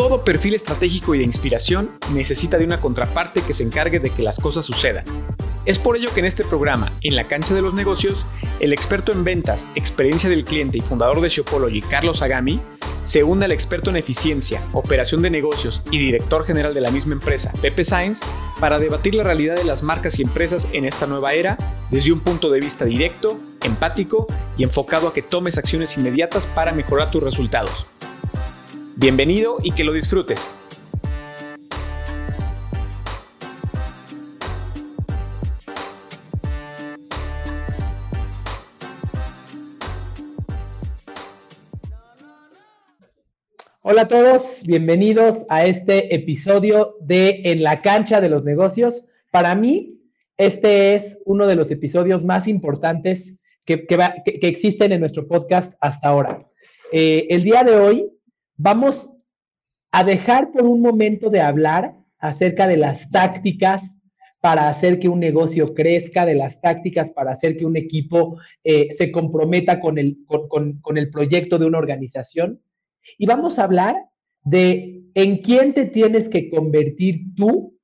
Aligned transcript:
Todo 0.00 0.24
perfil 0.24 0.54
estratégico 0.54 1.14
y 1.14 1.18
de 1.18 1.24
inspiración 1.24 1.90
necesita 2.14 2.56
de 2.56 2.64
una 2.64 2.80
contraparte 2.80 3.42
que 3.42 3.52
se 3.52 3.64
encargue 3.64 4.00
de 4.00 4.08
que 4.08 4.22
las 4.22 4.38
cosas 4.38 4.64
sucedan. 4.64 5.04
Es 5.66 5.78
por 5.78 5.94
ello 5.94 6.08
que 6.14 6.20
en 6.20 6.26
este 6.26 6.42
programa, 6.42 6.90
en 7.02 7.16
la 7.16 7.24
cancha 7.24 7.54
de 7.54 7.60
los 7.60 7.74
negocios, 7.74 8.24
el 8.60 8.72
experto 8.72 9.12
en 9.12 9.24
ventas, 9.24 9.66
experiencia 9.74 10.30
del 10.30 10.46
cliente 10.46 10.78
y 10.78 10.80
fundador 10.80 11.20
de 11.20 11.28
Shopology, 11.28 11.82
Carlos 11.82 12.22
Agami, 12.22 12.62
se 13.04 13.24
une 13.24 13.44
al 13.44 13.52
experto 13.52 13.90
en 13.90 13.98
eficiencia, 13.98 14.62
operación 14.72 15.20
de 15.20 15.28
negocios 15.28 15.82
y 15.90 15.98
director 15.98 16.46
general 16.46 16.72
de 16.72 16.80
la 16.80 16.90
misma 16.90 17.12
empresa, 17.12 17.52
Pepe 17.60 17.84
Sainz, 17.84 18.22
para 18.58 18.78
debatir 18.78 19.14
la 19.14 19.22
realidad 19.22 19.56
de 19.56 19.64
las 19.64 19.82
marcas 19.82 20.18
y 20.18 20.22
empresas 20.22 20.66
en 20.72 20.86
esta 20.86 21.06
nueva 21.06 21.34
era 21.34 21.58
desde 21.90 22.10
un 22.10 22.20
punto 22.20 22.48
de 22.48 22.60
vista 22.60 22.86
directo, 22.86 23.38
empático 23.64 24.26
y 24.56 24.62
enfocado 24.62 25.08
a 25.08 25.12
que 25.12 25.20
tomes 25.20 25.58
acciones 25.58 25.98
inmediatas 25.98 26.46
para 26.46 26.72
mejorar 26.72 27.10
tus 27.10 27.22
resultados. 27.22 27.86
Bienvenido 29.00 29.56
y 29.62 29.72
que 29.72 29.82
lo 29.82 29.94
disfrutes. 29.94 30.52
Hola 43.80 44.02
a 44.02 44.08
todos, 44.08 44.60
bienvenidos 44.66 45.46
a 45.48 45.64
este 45.64 46.14
episodio 46.14 46.96
de 47.00 47.40
En 47.44 47.62
la 47.62 47.80
cancha 47.80 48.20
de 48.20 48.28
los 48.28 48.44
negocios. 48.44 49.06
Para 49.30 49.54
mí, 49.54 49.98
este 50.36 50.94
es 50.94 51.18
uno 51.24 51.46
de 51.46 51.56
los 51.56 51.70
episodios 51.70 52.22
más 52.22 52.46
importantes 52.46 53.34
que, 53.64 53.86
existen 54.42 54.92
en 54.92 55.00
nuestro 55.00 55.26
podcast 55.26 55.72
hasta 55.80 56.08
ahora. 56.08 56.46
Eh, 56.92 57.28
el 57.30 57.44
día 57.44 57.64
de 57.64 57.76
hoy 57.76 58.10
vamos 58.62 59.10
a 59.90 60.04
dejar 60.04 60.52
por 60.52 60.66
un 60.66 60.82
momento 60.82 61.30
de 61.30 61.40
hablar 61.40 61.94
acerca 62.18 62.66
de 62.66 62.76
las 62.76 63.10
tácticas 63.10 63.98
para 64.40 64.68
hacer 64.68 64.98
que 64.98 65.08
un 65.08 65.18
negocio 65.18 65.66
crezca, 65.74 66.26
de 66.26 66.34
las 66.34 66.60
tácticas 66.60 67.10
para 67.12 67.32
hacer 67.32 67.56
que 67.56 67.64
un 67.64 67.76
equipo 67.76 68.38
eh, 68.64 68.88
se 68.92 69.10
comprometa 69.10 69.80
con 69.80 69.98
el, 69.98 70.18
con 70.26 70.98
el 70.98 71.10
proyecto 71.10 71.58
de 71.58 71.66
una 71.66 71.78
organización. 71.78 72.60
Y 73.18 73.26
vamos 73.26 73.58
a 73.58 73.64
hablar 73.64 73.96
de 74.44 75.02
en 75.14 75.38
quién 75.38 75.72
te 75.72 75.86
tienes 75.86 76.28
que 76.28 76.50
convertir 76.50 77.34
tú 77.36 77.78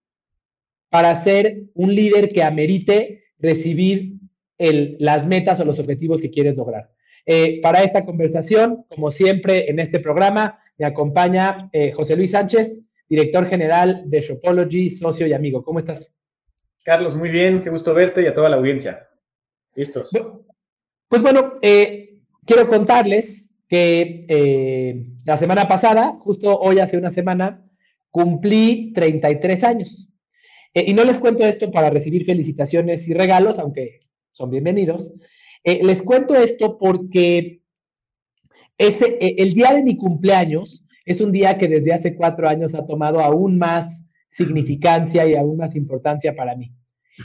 para 0.91 1.15
ser 1.17 1.65
un 1.75 1.95
líder 1.95 2.29
que 2.29 2.43
amerite 2.43 3.25
recibir 3.39 4.15
el, 4.59 4.97
las 5.01 5.27
metas 5.27 5.59
o 5.61 5.65
los 5.65 5.79
objetivos 5.79 6.21
que 6.21 6.31
quieres 6.31 6.57
lograr. 6.57 6.91
Eh, 7.29 7.61
para 7.61 7.83
esta 7.83 8.05
conversación, 8.05 8.85
como 8.89 9.11
siempre 9.11 9.69
en 9.69 9.81
este 9.81 9.99
programa, 9.99 10.61
me 10.79 10.87
acompaña 10.87 11.69
eh, 11.73 11.93
José 11.93 12.17
Luis 12.17 12.33
Sánchez, 12.33 12.83
director 13.09 13.47
general 13.47 14.03
de 14.07 14.19
Shopology, 14.19 14.91
socio 14.91 15.27
y 15.27 15.33
amigo. 15.33 15.63
¿Cómo 15.63 15.79
estás? 15.79 16.15
Carlos, 16.85 17.17
muy 17.17 17.31
bien, 17.31 17.63
qué 17.63 17.71
gusto 17.71 17.95
verte 17.95 18.23
y 18.23 18.27
a 18.27 18.35
toda 18.35 18.49
la 18.49 18.57
audiencia. 18.57 19.09
¿Listos? 19.75 20.11
Pues 21.09 21.23
bueno, 21.23 21.55
eh, 21.63 22.19
quiero 22.45 22.69
contarles 22.69 23.51
que 23.69 24.25
eh, 24.29 25.07
la 25.25 25.37
semana 25.37 25.67
pasada, 25.67 26.17
justo 26.21 26.59
hoy 26.59 26.79
hace 26.79 26.97
una 26.97 27.11
semana, 27.11 27.65
cumplí 28.11 28.93
33 28.95 29.65
años. 29.65 30.09
y 30.73 30.93
no 30.95 31.05
les 31.05 31.19
cuento 31.19 31.45
esto 31.45 31.71
para 31.71 31.91
recibir 31.91 32.27
felicitaciones 32.27 33.09
y 33.09 33.15
regalos, 33.15 33.59
aunque 33.59 33.99
son 34.33 34.51
bienvenidos. 34.51 35.15
les 35.65 36.03
cuento 36.03 36.35
esto 36.35 36.79
porque 36.79 37.63
e, 38.79 39.35
el 39.39 39.55
día 39.55 39.73
de 39.73 39.83
mi 39.83 39.97
cumpleaños 39.97 40.85
es 41.05 41.21
un 41.21 41.33
día 41.33 41.57
que 41.57 41.69
desde 41.69 41.93
hace 41.93 42.15
cuatro 42.15 42.49
años 42.49 42.75
ha 42.75 42.87
tomado 42.87 43.21
aún 43.21 43.59
más 43.59 44.07
significancia 44.29 45.27
y 45.27 45.35
aún 45.35 45.57
más 45.57 45.77
importancia 45.77 46.35
para 46.35 46.57
mí. 46.57 46.73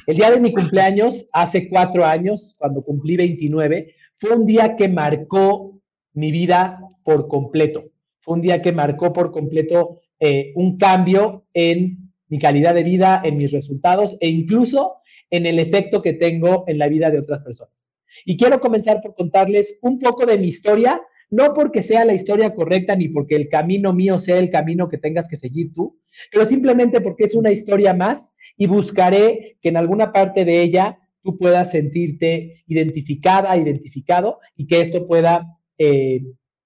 El 0.07 0.15
día 0.15 0.31
de 0.31 0.39
mi 0.39 0.53
cumpleaños, 0.53 1.27
hace 1.33 1.67
cuatro 1.67 2.05
años, 2.05 2.53
cuando 2.57 2.81
cumplí 2.81 3.17
29, 3.17 3.93
fue 4.15 4.37
un 4.37 4.45
día 4.45 4.77
que 4.77 4.87
marcó 4.87 5.81
mi 6.13 6.31
vida 6.31 6.79
por 7.03 7.27
completo. 7.27 7.85
Fue 8.21 8.35
un 8.35 8.41
día 8.41 8.61
que 8.61 8.71
marcó 8.71 9.11
por 9.11 9.31
completo 9.31 9.99
eh, 10.19 10.53
un 10.55 10.77
cambio 10.77 11.45
en 11.53 12.13
mi 12.27 12.39
calidad 12.39 12.75
de 12.75 12.83
vida, 12.83 13.21
en 13.23 13.37
mis 13.37 13.51
resultados 13.51 14.15
e 14.21 14.29
incluso 14.29 14.97
en 15.29 15.45
el 15.45 15.59
efecto 15.59 16.01
que 16.01 16.13
tengo 16.13 16.63
en 16.67 16.77
la 16.77 16.87
vida 16.87 17.09
de 17.09 17.19
otras 17.19 17.43
personas. 17.43 17.91
Y 18.25 18.37
quiero 18.37 18.61
comenzar 18.61 19.01
por 19.01 19.15
contarles 19.15 19.79
un 19.81 19.99
poco 19.99 20.25
de 20.25 20.37
mi 20.37 20.47
historia 20.47 21.01
no 21.31 21.53
porque 21.53 21.81
sea 21.81 22.05
la 22.05 22.13
historia 22.13 22.53
correcta 22.53 22.95
ni 22.95 23.07
porque 23.07 23.35
el 23.35 23.49
camino 23.49 23.93
mío 23.93 24.19
sea 24.19 24.37
el 24.37 24.49
camino 24.49 24.89
que 24.89 24.97
tengas 24.97 25.27
que 25.29 25.37
seguir 25.37 25.73
tú, 25.73 25.97
pero 26.31 26.45
simplemente 26.45 26.99
porque 27.01 27.23
es 27.23 27.35
una 27.35 27.51
historia 27.51 27.93
más 27.93 28.33
y 28.57 28.67
buscaré 28.67 29.57
que 29.61 29.69
en 29.69 29.77
alguna 29.77 30.11
parte 30.11 30.43
de 30.45 30.61
ella 30.61 30.99
tú 31.23 31.37
puedas 31.37 31.71
sentirte 31.71 32.63
identificada, 32.67 33.55
identificado 33.55 34.39
y 34.57 34.67
que 34.67 34.81
esto 34.81 35.07
pueda, 35.07 35.57
eh, 35.77 36.21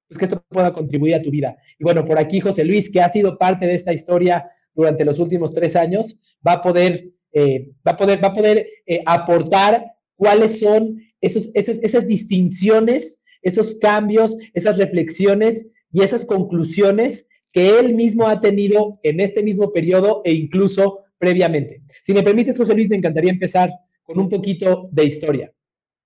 pues 0.07 0.17
que 0.17 0.25
esto 0.25 0.43
pueda 0.49 0.73
contribuir 0.73 1.13
a 1.13 1.21
tu 1.21 1.29
vida. 1.29 1.57
Y 1.77 1.83
bueno, 1.83 2.03
por 2.03 2.17
aquí 2.17 2.39
José 2.39 2.63
Luis, 2.63 2.89
que 2.89 3.01
ha 3.01 3.09
sido 3.09 3.37
parte 3.37 3.67
de 3.67 3.75
esta 3.75 3.93
historia 3.93 4.49
durante 4.73 5.05
los 5.05 5.19
últimos 5.19 5.53
tres 5.53 5.75
años, 5.75 6.19
va 6.45 6.53
a 6.53 6.61
poder, 6.61 7.11
eh, 7.33 7.69
va 7.87 7.91
a 7.91 7.97
poder, 7.97 8.23
va 8.23 8.29
a 8.29 8.33
poder 8.33 8.67
eh, 8.87 8.99
aportar 9.05 9.85
cuáles 10.15 10.59
son 10.59 10.99
esos, 11.21 11.51
esas, 11.53 11.77
esas 11.83 12.07
distinciones 12.07 13.21
esos 13.45 13.75
cambios, 13.75 14.35
esas 14.53 14.77
reflexiones 14.77 15.67
y 15.91 16.01
esas 16.01 16.25
conclusiones 16.25 17.27
que 17.53 17.79
él 17.79 17.95
mismo 17.95 18.27
ha 18.27 18.41
tenido 18.41 18.99
en 19.03 19.21
este 19.21 19.41
mismo 19.41 19.71
periodo 19.71 20.21
e 20.25 20.33
incluso 20.33 21.05
previamente. 21.17 21.81
Si 22.03 22.13
me 22.13 22.23
permites, 22.23 22.57
José 22.57 22.73
Luis, 22.73 22.89
me 22.89 22.97
encantaría 22.97 23.31
empezar 23.31 23.69
con 24.03 24.19
un 24.19 24.27
poquito 24.27 24.89
de 24.91 25.05
historia. 25.05 25.53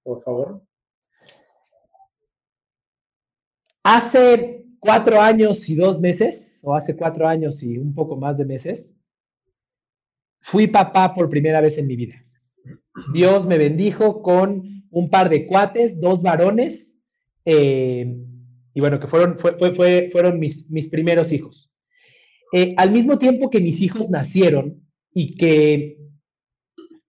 Por 0.04 0.22
favor. 0.22 0.62
Hace 3.84 4.66
cuatro 4.80 5.20
años 5.20 5.68
y 5.70 5.76
dos 5.76 6.00
meses, 6.00 6.62
o 6.64 6.76
hace 6.76 6.96
cuatro 6.96 7.28
años 7.28 7.64
y 7.64 7.78
un 7.78 7.96
poco 7.96 8.18
más 8.18 8.38
de 8.38 8.46
meses, 8.46 8.96
fui 10.42 10.68
papá 10.68 11.16
por 11.16 11.30
primera 11.30 11.62
vez 11.62 11.78
en 11.78 11.88
mi 11.88 11.96
vida. 11.96 12.22
Dios 13.14 13.48
me 13.48 13.58
bendijo 13.58 14.22
con 14.22 14.84
un 14.92 15.10
par 15.10 15.30
de 15.30 15.46
cuates, 15.48 16.00
dos 16.00 16.22
varones, 16.22 16.99
eh, 17.52 18.16
y 18.76 18.80
bueno, 18.80 19.00
que 19.00 19.08
fueron, 19.08 19.38
fueron 19.40 20.40
mis, 20.40 20.70
mis 20.70 20.88
primeros 20.88 21.32
hijos. 21.34 21.72
Eh, 22.54 22.76
al 22.78 22.92
mismo 22.92 23.18
tiempo 23.18 23.50
que 23.50 23.60
mis 23.60 23.82
hijos 23.82 24.12
nacieron 24.12 24.88
y 25.16 25.36
que, 25.36 25.98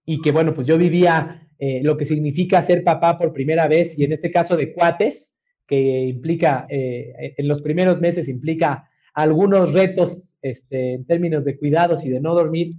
y 0.06 0.22
que 0.22 0.32
bueno, 0.32 0.54
pues 0.54 0.66
yo 0.66 0.78
vivía 0.78 1.46
eh, 1.58 1.80
lo 1.82 1.98
que 1.98 2.06
significa 2.06 2.62
ser 2.62 2.84
papá 2.84 3.18
por 3.18 3.34
primera 3.34 3.68
vez 3.68 3.98
y 3.98 4.04
en 4.04 4.14
este 4.14 4.30
caso 4.30 4.56
de 4.56 4.72
cuates, 4.72 5.36
que 5.68 6.06
implica, 6.06 6.66
en 6.68 7.46
los 7.46 7.62
primeros 7.62 8.00
meses 8.00 8.28
implica 8.28 8.90
algunos 9.14 9.72
retos 9.72 10.36
este, 10.42 10.94
en 10.94 11.06
términos 11.06 11.44
de 11.44 11.56
cuidados 11.58 12.04
y 12.04 12.10
de 12.10 12.20
no 12.20 12.34
dormir. 12.34 12.72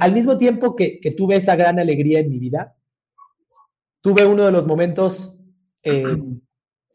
al 0.00 0.12
mismo 0.12 0.36
tiempo 0.36 0.76
que, 0.76 1.00
tuve 1.16 1.36
esa 1.36 1.56
gran 1.56 1.78
alegría 1.78 2.20
en 2.20 2.28
mi 2.28 2.38
vida, 2.38 2.76
tuve 4.02 4.26
uno 4.26 4.44
de 4.44 4.52
los 4.52 4.66
momentos 4.66 5.32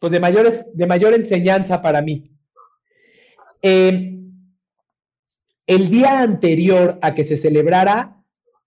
pues 0.02 0.12
de, 0.12 0.20
mayores, 0.20 0.76
de 0.76 0.88
mayor 0.88 1.14
enseñanza 1.14 1.80
para 1.80 2.02
mí. 2.02 2.24
Em, 3.62 4.34
el 5.68 5.92
día 5.92 6.22
anterior 6.22 6.98
a 7.04 7.14
que 7.14 7.24
se 7.24 7.38
celebrara 7.38 8.18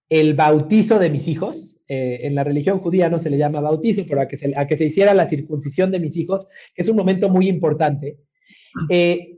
el 0.09 0.35
bautizo 0.35 1.01
de 1.01 1.11
mis 1.11 1.27
hijos, 1.27 1.81
eh, 1.89 2.21
en 2.23 2.37
la 2.37 2.45
religión 2.45 2.79
judía 2.79 3.11
no 3.11 3.19
se 3.19 3.31
le 3.31 3.37
llama 3.37 3.61
bautizo, 3.61 4.05
pero 4.09 4.23
a 4.23 4.29
que, 4.29 4.39
se, 4.39 4.85
hiciera 4.85 5.13
la 5.13 5.29
circuncisión 5.29 5.91
de 5.91 5.99
mis 5.99 6.17
hijos, 6.17 6.47
que 6.73 6.83
es 6.83 6.89
un 6.89 6.97
momento 6.97 7.29
muy 7.29 7.49
importante, 7.49 8.17
eh, 8.89 9.37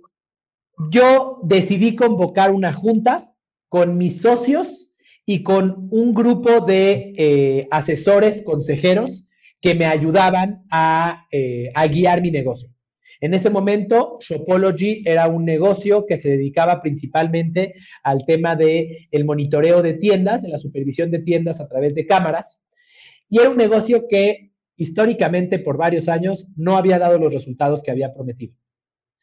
yo 0.91 1.41
decidí 1.45 1.97
convocar 1.97 2.53
una 2.53 2.75
junta 2.75 3.33
con 3.71 3.97
mis 3.97 4.21
socios 4.21 4.93
y 5.25 5.43
con 5.43 5.89
un 5.91 6.13
grupo 6.13 6.61
de 6.61 7.15
eh, 7.17 7.63
asesores, 7.71 8.43
consejeros, 8.43 9.27
que 9.61 9.75
me 9.75 9.87
ayudaban 9.87 10.63
eh, 11.33 11.69
a, 11.75 11.87
guiar 11.87 12.21
mi 12.21 12.31
negocio. 12.31 12.71
En 13.21 13.33
ese 13.33 13.49
momento, 13.49 14.17
Shopology 14.21 15.03
era 15.05 15.27
un 15.29 15.45
negocio 15.45 16.05
que 16.07 16.21
se 16.21 16.31
dedicaba 16.31 16.83
principalmente 16.83 17.75
al 18.03 18.25
tema 18.27 18.55
de 18.55 19.09
el 19.11 19.25
monitoreo 19.25 19.83
de 19.83 19.95
tiendas, 19.95 20.43
de 20.43 20.51
la 20.51 20.59
supervisión 20.59 21.11
de 21.11 21.21
tiendas 21.21 21.61
a 21.61 21.69
través 21.69 21.95
de 21.95 22.07
cámaras, 22.07 22.63
y 23.31 23.41
era 23.41 23.51
un 23.51 23.57
negocio 23.57 24.07
que 24.09 24.53
históricamente 24.77 25.59
por 25.59 25.79
varios 25.79 26.09
años 26.09 26.47
no 26.57 26.77
había 26.77 26.99
dado 26.99 27.19
los 27.19 27.33
resultados 27.33 27.83
que 27.83 27.91
había 27.91 28.13
prometido. 28.13 28.55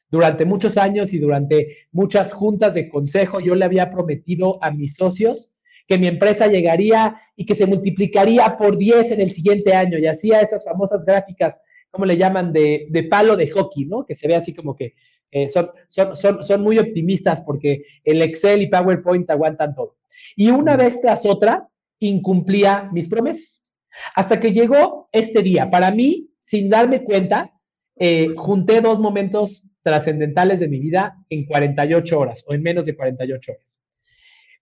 Durante 0.10 0.46
muchos 0.46 0.78
años 0.78 1.14
y 1.14 1.20
durante 1.20 1.88
muchas 1.92 2.34
juntas 2.34 2.74
de 2.74 2.90
consejo, 2.90 3.40
yo 3.40 3.56
le 3.56 3.66
había 3.66 3.92
prometido 3.92 4.64
a 4.64 4.72
mis 4.72 4.96
socios 4.96 5.53
que 5.88 5.98
mi 5.98 6.08
empresa 6.08 6.48
llegaría 6.48 7.22
y 7.36 7.46
que 7.46 7.56
se 7.56 7.66
multiplicaría 7.66 8.58
por 8.58 8.78
10 8.78 9.12
en 9.12 9.22
el 9.22 9.32
siguiente 9.32 9.74
año 9.74 9.98
y 9.98 10.08
hacía 10.08 10.42
esas 10.42 10.64
famosas 10.64 11.04
gráficas 11.06 11.56
¿cómo 11.94 12.06
le 12.06 12.18
llaman? 12.18 12.52
De, 12.52 12.88
de 12.90 13.04
palo 13.04 13.38
de 13.38 13.50
hockey, 13.52 13.86
¿no? 13.86 14.04
Que 14.04 14.16
se 14.16 14.28
ve 14.28 14.36
así 14.36 14.52
como 14.52 14.76
que 14.76 14.96
eh, 15.32 15.48
son, 15.50 15.70
son, 15.88 16.16
son, 16.16 16.44
son 16.44 16.64
muy 16.64 16.80
optimistas 16.80 17.42
porque 17.42 17.84
el 18.04 18.22
Excel 18.24 18.64
y 18.64 18.68
PowerPoint 18.68 19.30
aguantan 19.30 19.76
todo. 19.76 19.98
Y 20.36 20.50
una 20.50 20.76
vez 20.76 21.00
tras 21.02 21.24
otra, 21.24 21.70
incumplía 22.00 22.90
mis 22.92 23.08
promesas. 23.08 23.76
Hasta 24.16 24.40
que 24.40 24.52
llegó 24.52 25.08
este 25.12 25.44
día. 25.44 25.70
Para 25.70 25.92
mí, 25.92 26.32
sin 26.40 26.68
darme 26.68 27.04
cuenta, 27.04 27.54
eh, 27.96 28.30
junté 28.38 28.82
dos 28.82 29.00
momentos 29.00 29.70
trascendentales 29.84 30.60
de 30.60 30.68
mi 30.68 30.80
vida 30.80 31.16
en 31.30 31.46
48 31.46 32.20
horas 32.20 32.44
o 32.48 32.56
en 32.56 32.64
menos 32.64 32.88
de 32.88 32.96
48 32.96 33.52
horas. 33.52 33.82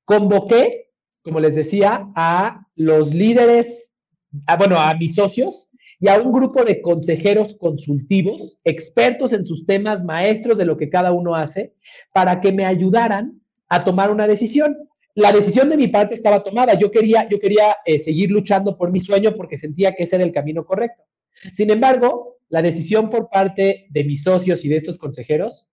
Convoqué, 0.04 0.91
como 1.24 1.40
les 1.40 1.56
decía, 1.56 2.08
a 2.16 2.66
los 2.76 3.14
líderes, 3.14 3.94
bueno, 4.58 4.80
a 4.80 4.94
mis 4.96 5.16
socios 5.16 5.70
y 6.00 6.08
a 6.08 6.20
un 6.20 6.32
grupo 6.32 6.64
de 6.64 6.82
consejeros 6.82 7.56
consultivos, 7.60 8.58
expertos 8.64 9.34
en 9.34 9.46
sus 9.46 9.66
temas, 9.66 10.04
maestros 10.04 10.58
de 10.58 10.66
lo 10.66 10.78
que 10.78 10.90
cada 10.90 11.12
uno 11.12 11.36
hace, 11.36 11.74
para 12.14 12.42
que 12.42 12.52
me 12.52 12.66
ayudaran 12.66 13.40
a 13.70 13.82
tomar 13.82 14.12
una 14.12 14.28
decisión. 14.28 14.76
La 15.14 15.32
decisión 15.32 15.70
de 15.70 15.78
mi 15.78 15.90
parte 15.90 16.16
estaba 16.16 16.44
tomada. 16.44 16.74
Yo 16.74 16.90
quería, 16.90 17.28
yo 17.30 17.40
quería 17.40 17.76
eh, 17.86 18.00
seguir 18.00 18.32
luchando 18.32 18.78
por 18.78 18.92
mi 18.92 19.00
sueño 19.00 19.34
porque 19.34 19.58
sentía 19.58 19.94
que 19.94 20.04
ese 20.04 20.16
era 20.16 20.26
el 20.26 20.32
camino 20.32 20.66
correcto. 20.66 21.04
Sin 21.54 21.70
embargo, 21.70 22.38
la 22.50 22.62
decisión 22.62 23.10
por 23.10 23.30
parte 23.30 23.88
de 23.90 24.04
mis 24.04 24.24
socios 24.24 24.66
y 24.66 24.70
de 24.70 24.78
estos 24.78 24.98
consejeros 24.98 25.70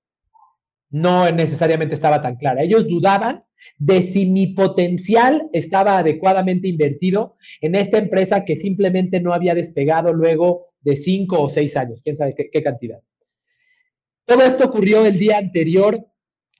no 0.90 1.30
necesariamente 1.30 1.94
estaba 1.94 2.20
tan 2.20 2.36
clara. 2.36 2.62
Ellos 2.62 2.86
dudaban 2.86 3.44
de 3.78 4.02
si 4.02 4.26
mi 4.26 4.48
potencial 4.48 5.48
estaba 5.52 5.98
adecuadamente 5.98 6.68
invertido 6.68 7.36
en 7.60 7.74
esta 7.74 7.98
empresa 7.98 8.44
que 8.44 8.56
simplemente 8.56 9.20
no 9.20 9.32
había 9.32 9.54
despegado 9.54 10.12
luego 10.12 10.66
de 10.80 10.96
cinco 10.96 11.42
o 11.42 11.48
seis 11.48 11.76
años, 11.76 12.00
quién 12.02 12.16
sabe 12.16 12.34
qué, 12.34 12.62
cantidad. 12.62 13.00
Todo 14.24 14.42
esto 14.42 14.66
ocurrió 14.66 15.06
el 15.06 15.18
día 15.18 15.38
anterior 15.38 16.06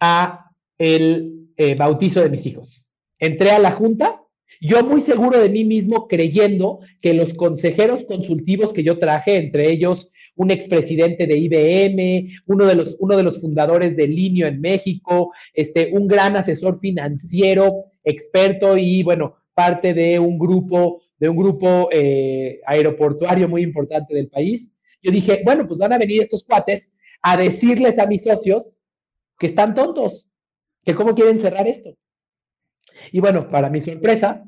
a 0.00 0.50
el 0.78 1.48
eh, 1.56 1.74
bautizo 1.74 2.20
de 2.22 2.30
mis 2.30 2.46
hijos. 2.46 2.90
Entré 3.18 3.50
a 3.50 3.58
la 3.58 3.70
junta, 3.70 4.22
yo 4.60 4.82
muy 4.84 5.02
seguro 5.02 5.38
de 5.38 5.48
mí 5.48 5.64
mismo, 5.64 6.08
creyendo 6.08 6.80
que 7.00 7.14
los 7.14 7.34
consejeros 7.34 8.04
consultivos 8.04 8.72
que 8.72 8.82
yo 8.82 8.98
traje, 8.98 9.36
entre 9.36 9.70
ellos 9.70 10.10
un 10.38 10.52
expresidente 10.52 11.26
de 11.26 11.37
IBM, 11.37 12.43
uno 12.46 12.67
de 12.67 12.76
los, 12.76 12.96
uno 13.00 13.17
de 13.17 13.25
los 13.25 13.40
fundadores 13.40 13.96
de 13.96 14.06
Linio 14.06 14.46
en 14.46 14.61
México, 14.61 15.32
este, 15.52 15.90
un 15.93 16.06
gran 16.06 16.37
asesor 16.37 16.79
financiero, 16.79 17.87
experto 18.05 18.76
y, 18.76 19.02
bueno, 19.02 19.35
parte 19.52 19.94
de 19.94 20.19
un 20.20 20.38
grupo, 20.38 21.02
de 21.19 21.29
un 21.29 21.37
grupo 21.37 21.88
eh, 21.90 22.61
aeroportuario 22.67 23.49
muy 23.49 23.62
importante 23.62 24.14
del 24.14 24.29
país. 24.29 24.76
Yo 25.02 25.11
dije, 25.11 25.43
bueno, 25.44 25.67
pues 25.67 25.79
van 25.79 25.93
a 25.93 25.99
venir 25.99 26.23
estos 26.23 26.44
cuates 26.44 26.93
a 27.20 27.37
decirles 27.37 27.99
a 27.99 28.06
mis 28.06 28.23
socios 28.23 28.62
que 29.40 29.46
están 29.46 29.75
tontos, 29.75 30.31
que 30.85 30.94
cómo 30.94 31.17
quieren 31.17 31.40
cerrar 31.40 31.67
esto. 31.67 31.96
Y 33.11 33.19
bueno, 33.19 33.49
para 33.49 33.70
mi 33.70 33.81
sorpresa, 33.81 34.44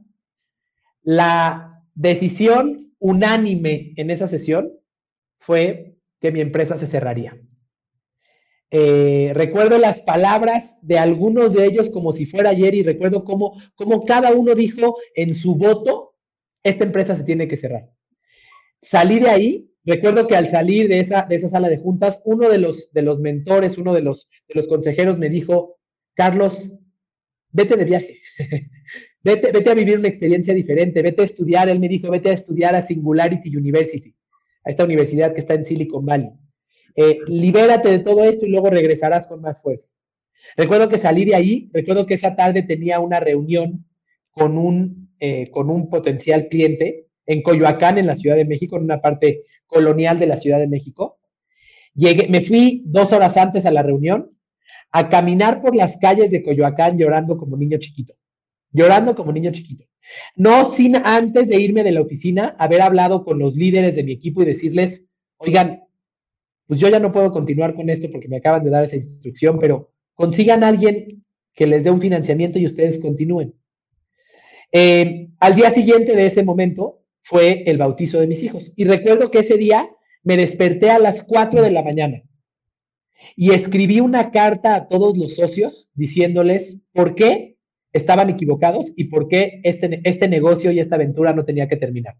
la 1.02 1.82
decisión 1.96 2.76
unánime 3.00 3.92
en 3.96 4.10
esa 4.12 4.28
sesión 4.28 4.79
fue 5.40 5.96
que 6.20 6.30
mi 6.30 6.40
empresa 6.40 6.76
se 6.76 6.86
cerraría. 6.86 7.40
Eh, 8.70 9.32
recuerdo 9.34 9.78
las 9.78 10.02
palabras 10.02 10.78
de 10.82 10.98
algunos 10.98 11.52
de 11.52 11.64
ellos 11.64 11.90
como 11.90 12.12
si 12.12 12.24
fuera 12.24 12.50
ayer 12.50 12.74
y 12.74 12.84
recuerdo 12.84 13.24
cómo, 13.24 13.60
cómo 13.74 14.00
cada 14.00 14.32
uno 14.32 14.54
dijo 14.54 14.94
en 15.16 15.34
su 15.34 15.56
voto, 15.56 16.14
esta 16.62 16.84
empresa 16.84 17.16
se 17.16 17.24
tiene 17.24 17.48
que 17.48 17.56
cerrar. 17.56 17.90
Salí 18.80 19.18
de 19.18 19.30
ahí, 19.30 19.70
recuerdo 19.84 20.28
que 20.28 20.36
al 20.36 20.46
salir 20.46 20.88
de 20.88 21.00
esa, 21.00 21.26
de 21.28 21.36
esa 21.36 21.50
sala 21.50 21.68
de 21.68 21.78
juntas, 21.78 22.22
uno 22.24 22.48
de 22.48 22.58
los, 22.58 22.92
de 22.92 23.02
los 23.02 23.18
mentores, 23.18 23.76
uno 23.76 23.92
de 23.92 24.02
los, 24.02 24.28
de 24.46 24.54
los 24.54 24.68
consejeros 24.68 25.18
me 25.18 25.30
dijo, 25.30 25.78
Carlos, 26.14 26.72
vete 27.50 27.76
de 27.76 27.84
viaje, 27.84 28.20
vete, 29.24 29.50
vete 29.50 29.70
a 29.70 29.74
vivir 29.74 29.98
una 29.98 30.08
experiencia 30.08 30.54
diferente, 30.54 31.02
vete 31.02 31.22
a 31.22 31.24
estudiar, 31.24 31.68
él 31.68 31.80
me 31.80 31.88
dijo, 31.88 32.10
vete 32.10 32.30
a 32.30 32.34
estudiar 32.34 32.76
a 32.76 32.82
Singularity 32.82 33.56
University 33.56 34.14
a 34.64 34.70
esta 34.70 34.84
universidad 34.84 35.32
que 35.32 35.40
está 35.40 35.54
en 35.54 35.64
Silicon 35.64 36.04
Valley. 36.04 36.30
Eh, 36.96 37.20
libérate 37.28 37.88
de 37.88 38.00
todo 38.00 38.24
esto 38.24 38.46
y 38.46 38.50
luego 38.50 38.70
regresarás 38.70 39.26
con 39.26 39.40
más 39.40 39.60
fuerza. 39.62 39.88
Recuerdo 40.56 40.88
que 40.88 40.98
salí 40.98 41.24
de 41.24 41.34
ahí, 41.34 41.70
recuerdo 41.72 42.06
que 42.06 42.14
esa 42.14 42.34
tarde 42.34 42.62
tenía 42.62 43.00
una 43.00 43.20
reunión 43.20 43.86
con 44.30 44.58
un, 44.58 45.14
eh, 45.20 45.46
con 45.50 45.70
un 45.70 45.88
potencial 45.88 46.48
cliente 46.48 47.06
en 47.26 47.42
Coyoacán, 47.42 47.98
en 47.98 48.06
la 48.06 48.16
Ciudad 48.16 48.36
de 48.36 48.44
México, 48.44 48.76
en 48.76 48.84
una 48.84 49.00
parte 49.00 49.44
colonial 49.66 50.18
de 50.18 50.26
la 50.26 50.36
Ciudad 50.36 50.58
de 50.58 50.66
México. 50.66 51.18
Llegué, 51.94 52.28
me 52.28 52.40
fui 52.40 52.82
dos 52.86 53.12
horas 53.12 53.36
antes 53.36 53.66
a 53.66 53.70
la 53.70 53.82
reunión 53.82 54.30
a 54.92 55.08
caminar 55.08 55.60
por 55.60 55.76
las 55.76 55.96
calles 55.98 56.30
de 56.30 56.42
Coyoacán 56.42 56.98
llorando 56.98 57.36
como 57.36 57.56
niño 57.56 57.78
chiquito, 57.78 58.14
llorando 58.72 59.14
como 59.14 59.32
niño 59.32 59.52
chiquito. 59.52 59.84
No 60.36 60.72
sin 60.72 60.96
antes 60.96 61.48
de 61.48 61.60
irme 61.60 61.84
de 61.84 61.92
la 61.92 62.02
oficina 62.02 62.56
haber 62.58 62.82
hablado 62.82 63.24
con 63.24 63.38
los 63.38 63.54
líderes 63.56 63.96
de 63.96 64.02
mi 64.02 64.12
equipo 64.12 64.42
y 64.42 64.46
decirles, 64.46 65.06
oigan, 65.38 65.84
pues 66.66 66.80
yo 66.80 66.88
ya 66.88 67.00
no 67.00 67.12
puedo 67.12 67.32
continuar 67.32 67.74
con 67.74 67.90
esto 67.90 68.08
porque 68.10 68.28
me 68.28 68.36
acaban 68.36 68.62
de 68.64 68.70
dar 68.70 68.84
esa 68.84 68.96
instrucción, 68.96 69.58
pero 69.58 69.92
consigan 70.14 70.62
a 70.62 70.68
alguien 70.68 71.24
que 71.54 71.66
les 71.66 71.84
dé 71.84 71.90
un 71.90 72.00
financiamiento 72.00 72.58
y 72.58 72.66
ustedes 72.66 73.00
continúen. 73.00 73.54
Eh, 74.72 75.28
al 75.40 75.56
día 75.56 75.70
siguiente 75.70 76.14
de 76.14 76.26
ese 76.26 76.44
momento 76.44 77.02
fue 77.20 77.64
el 77.66 77.78
bautizo 77.78 78.20
de 78.20 78.26
mis 78.26 78.42
hijos. 78.42 78.72
Y 78.76 78.84
recuerdo 78.84 79.30
que 79.30 79.40
ese 79.40 79.56
día 79.56 79.90
me 80.22 80.36
desperté 80.36 80.90
a 80.90 80.98
las 80.98 81.22
4 81.22 81.62
de 81.62 81.70
la 81.70 81.82
mañana 81.82 82.22
y 83.36 83.52
escribí 83.52 84.00
una 84.00 84.30
carta 84.30 84.74
a 84.74 84.88
todos 84.88 85.16
los 85.16 85.36
socios 85.36 85.90
diciéndoles 85.94 86.78
por 86.92 87.14
qué 87.14 87.56
estaban 87.92 88.30
equivocados 88.30 88.92
y 88.96 89.04
por 89.04 89.28
qué 89.28 89.60
este, 89.64 90.00
este 90.04 90.28
negocio 90.28 90.70
y 90.70 90.80
esta 90.80 90.96
aventura 90.96 91.32
no 91.32 91.44
tenía 91.44 91.68
que 91.68 91.76
terminar. 91.76 92.16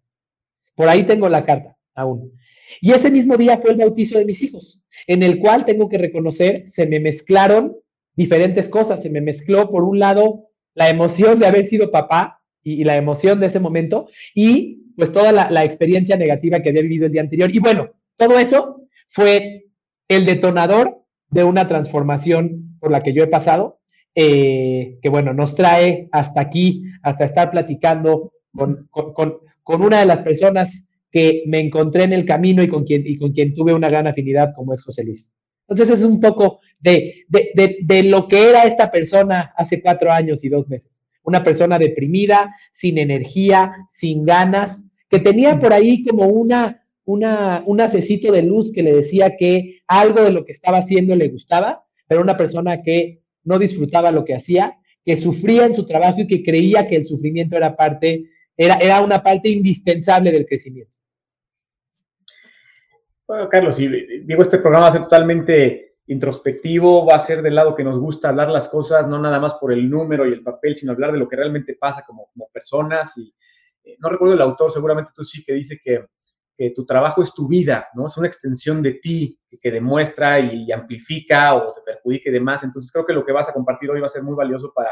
Por 0.75 0.89
ahí 0.89 1.05
tengo 1.05 1.29
la 1.29 1.45
carta 1.45 1.77
aún. 1.95 2.33
Y 2.81 2.93
ese 2.93 3.11
mismo 3.11 3.37
día 3.37 3.59
fue 3.59 3.73
el 3.73 3.77
bautizo 3.79 4.19
de 4.19 4.25
mis 4.25 4.43
hijos, 4.43 4.81
en 5.07 5.23
el 5.23 5.39
cual 5.39 5.65
tengo 5.65 5.89
que 5.89 5.99
reconocer, 5.99 6.69
se 6.69 6.87
me 6.87 7.01
mezclaron 7.01 7.77
diferentes 8.15 8.69
cosas. 8.69 9.03
Se 9.03 9.11
me 9.11 9.21
mezcló, 9.21 9.71
por 9.71 9.83
un 9.83 9.99
lado, 9.99 10.51
la 10.75 10.89
emoción 10.89 11.39
de 11.39 11.47
haber 11.47 11.65
sido 11.65 11.91
papá 11.91 12.41
y, 12.63 12.85
la 12.85 12.97
emoción 12.97 13.41
de 13.41 13.47
ese 13.47 13.59
momento, 13.59 14.09
y 14.35 14.83
pues 14.97 15.13
toda 15.13 15.33
la, 15.33 15.51
la 15.51 15.65
experiencia 15.65 16.17
negativa 16.17 16.61
que 16.61 16.69
había 16.69 16.83
vivido 16.83 17.07
el 17.07 17.13
día 17.13 17.23
anterior. 17.23 17.55
Y 17.55 17.59
bueno, 17.59 17.91
todo 18.17 18.39
eso 18.39 18.83
fue 19.09 19.67
el 20.09 20.25
detonador 20.27 21.03
de 21.31 21.45
una 21.45 21.67
transformación 21.67 22.77
por 22.81 22.91
la 22.91 23.01
que 23.01 23.13
yo 23.13 23.25
he 23.25 23.29
pasado 23.29 23.80
eh, 24.15 24.99
que 25.01 25.09
bueno, 25.09 25.33
nos 25.33 25.55
trae 25.55 26.09
hasta 26.13 26.41
aquí, 26.41 26.85
hasta 27.03 27.25
estar 27.25 27.51
platicando 27.51 28.33
con, 28.55 28.89
una 29.65 30.01
de 30.01 30.07
las 30.07 30.21
personas 30.21 30.89
que 31.11 31.45
me 31.47 31.61
encontré 31.61 32.05
en 32.05 32.13
el 32.13 32.25
camino 32.25 32.63
y 32.63 32.69
con 32.69 32.85
quien, 32.85 33.07
y 33.07 33.17
con 33.17 33.33
quien 33.33 33.55
tuve 33.55 33.73
una 33.73 33.89
gran 33.89 34.07
afinidad 34.07 34.53
como 34.55 34.75
es 34.75 34.83
José 34.83 35.05
Luis. 35.05 35.33
Entonces 35.69 36.01
es 36.01 36.05
un 36.05 36.19
poco 36.19 36.59
de, 36.81 37.25
de, 37.29 38.03
lo 38.03 38.27
que 38.27 38.49
era 38.49 38.65
esta 38.65 38.91
persona 38.91 39.53
hace 39.57 39.81
cuatro 39.81 40.11
años 40.11 40.43
y 40.43 40.49
dos 40.49 40.69
meses. 40.69 41.05
Una 41.23 41.45
persona 41.45 41.79
deprimida, 41.79 42.57
sin 42.73 42.99
energía, 42.99 43.73
sin 43.89 44.25
ganas, 44.25 44.85
que 45.09 45.21
tenía 45.21 45.61
por 45.61 45.73
ahí 45.73 46.03
como 46.03 46.27
una, 46.27 46.85
una, 47.05 47.63
un 47.67 47.81
acecito 47.81 48.33
de 48.33 48.43
luz 48.43 48.73
que 48.73 48.83
le 48.83 48.93
decía 48.93 49.37
que 49.37 49.81
algo 49.87 50.25
de 50.25 50.33
lo 50.33 50.45
que 50.45 50.53
estaba 50.53 50.79
haciendo 50.79 51.15
le 51.15 51.29
gustaba, 51.29 51.85
pero 52.09 52.23
una 52.23 52.37
persona 52.37 52.79
que 52.79 53.21
no 53.51 53.59
disfrutaba 53.59 54.11
lo 54.11 54.25
que 54.25 54.35
hacía, 54.35 54.79
que 55.05 55.17
sufría 55.17 55.67
en 55.67 55.75
su 55.75 55.85
trabajo 55.85 56.21
y 56.21 56.27
que 56.27 56.43
creía 56.43 56.85
que 56.85 56.97
el 56.97 57.07
sufrimiento 57.07 57.57
era 57.57 57.77
parte, 57.77 58.31
era, 58.57 58.77
era 58.77 59.03
una 59.03 59.23
parte 59.23 59.49
indispensable 59.49 60.31
del 60.31 60.47
crecimiento. 60.47 60.93
Bueno, 63.27 63.49
Carlos, 63.49 63.79
y 63.81 63.89
digo, 64.25 64.43
este 64.43 64.59
programa 64.59 64.87
va 64.87 64.89
a 64.89 64.93
ser 64.93 65.03
totalmente 65.03 65.97
introspectivo, 66.07 67.07
va 67.07 67.15
a 67.15 67.21
ser 67.21 67.43
del 67.43 67.55
lado 67.55 67.75
que 67.75 67.85
nos 67.85 67.99
gusta 67.99 68.29
hablar 68.29 68.51
las 68.51 68.69
cosas, 68.69 69.07
no 69.07 69.19
nada 69.21 69.39
más 69.39 69.55
por 69.55 69.73
el 69.73 69.89
número 69.89 70.27
y 70.27 70.33
el 70.33 70.43
papel, 70.43 70.77
sino 70.77 70.93
hablar 70.93 71.13
de 71.13 71.19
lo 71.19 71.29
que 71.29 71.37
realmente 71.37 71.77
pasa 71.79 72.05
como, 72.07 72.29
como 72.33 72.49
personas. 72.53 73.17
Y 73.17 73.33
eh, 73.85 73.97
no 74.01 74.09
recuerdo 74.09 74.35
el 74.35 74.41
autor, 74.41 74.73
seguramente 74.73 75.13
tú 75.15 75.23
sí, 75.25 75.45
que 75.45 75.53
dice 75.53 75.79
que 75.83 76.07
tu 76.69 76.85
trabajo 76.85 77.23
es 77.23 77.33
tu 77.33 77.49
vida, 77.49 77.89
¿no? 77.95 78.07
Es 78.07 78.17
una 78.19 78.27
extensión 78.27 78.83
de 78.83 78.95
ti 78.95 79.41
que, 79.63 79.71
demuestra 79.71 80.39
y, 80.39 80.71
amplifica 80.71 81.55
o 81.55 81.73
te 81.73 81.81
perjudica 81.81 82.29
y 82.29 82.33
demás. 82.33 82.63
Entonces 82.63 82.93
creo 82.93 83.07
que 83.07 83.15
lo 83.15 83.25
que 83.25 83.33
vas 83.33 83.49
a 83.49 83.55
compartir 83.55 83.91
hoy 83.91 84.01
va 84.01 84.07
a 84.07 84.11
ser 84.11 84.23
muy 84.23 84.35
valioso 84.35 84.71
para 84.75 84.91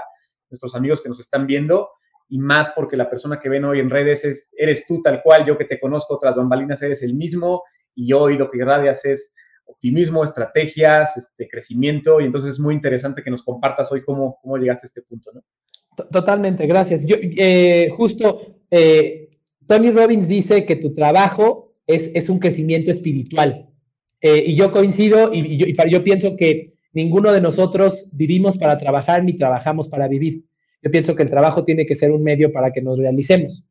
nuestros 0.49 0.75
amigos 0.75 1.03
que 1.03 1.11
nos 1.11 1.21
están 1.21 1.47
viendo 1.47 1.91
y 2.31 2.39
más 2.39 2.71
porque 2.71 2.97
la 2.97 3.11
persona 3.11 3.39
que 3.39 3.51
ven 3.51 3.67
hoy 3.67 3.81
en 3.81 3.91
redes 3.91 4.25
es, 4.25 4.51
eres 4.57 4.87
tú 4.87 5.03
tal 5.03 5.23
cual, 5.23 5.45
yo 5.45 5.59
que 5.59 5.67
te 5.67 5.79
conozco 5.79 6.15
otras 6.15 6.37
bambalinas 6.37 6.81
eres 6.83 7.03
el 7.03 7.15
mismo 7.15 7.63
y 7.95 8.13
hoy 8.13 8.39
lo 8.39 8.51
que 8.51 8.59
irradias 8.59 9.05
es 9.05 9.35
optimismo, 9.67 10.25
estrategias, 10.25 11.17
este, 11.17 11.49
crecimiento 11.49 12.21
y 12.21 12.25
entonces 12.25 12.55
es 12.55 12.61
muy 12.61 12.75
interesante 12.75 13.23
que 13.23 13.31
nos 13.31 13.43
compartas 13.43 13.93
hoy 13.93 14.03
cómo, 14.03 14.39
cómo 14.41 14.57
llegaste 14.57 14.87
a 14.87 14.89
este 14.89 15.03
punto, 15.03 15.31
¿no? 15.35 15.43
Totalmente, 16.11 16.67
gracias. 16.67 17.05
Yo, 17.05 17.17
eh, 17.21 17.89
justo, 17.97 18.61
eh, 18.71 19.28
Tony 19.69 19.91
Robbins 19.91 20.27
dice 20.27 20.65
que 20.65 20.77
tu 20.77 20.95
trabajo 20.95 21.75
es, 21.87 22.29
un 22.29 22.39
crecimiento 22.39 22.91
espiritual. 22.91 23.69
Eh, 24.21 24.45
y 24.47 24.55
yo 24.57 24.73
coincido 24.73 25.33
y, 25.33 25.57
yo, 25.57 25.67
yo 25.89 26.03
pienso 26.03 26.37
que 26.37 26.73
ninguno 26.93 27.31
de 27.33 27.41
nosotros 27.41 28.09
vivimos 28.11 28.59
para 28.59 28.79
trabajar 28.79 29.23
ni 29.23 29.35
trabajamos 29.35 29.89
para 29.89 30.09
vivir. 30.09 30.43
Yo 30.83 30.91
pienso 30.91 31.15
que 31.15 31.23
el 31.23 31.31
trabajo 31.31 31.65
tiene 31.65 31.87
que 31.87 31.97
ser 31.97 32.11
un 32.13 32.23
medio 32.23 32.51
para 32.51 32.71
que 32.71 32.81
nos 32.81 32.99
realicemos. 32.99 33.65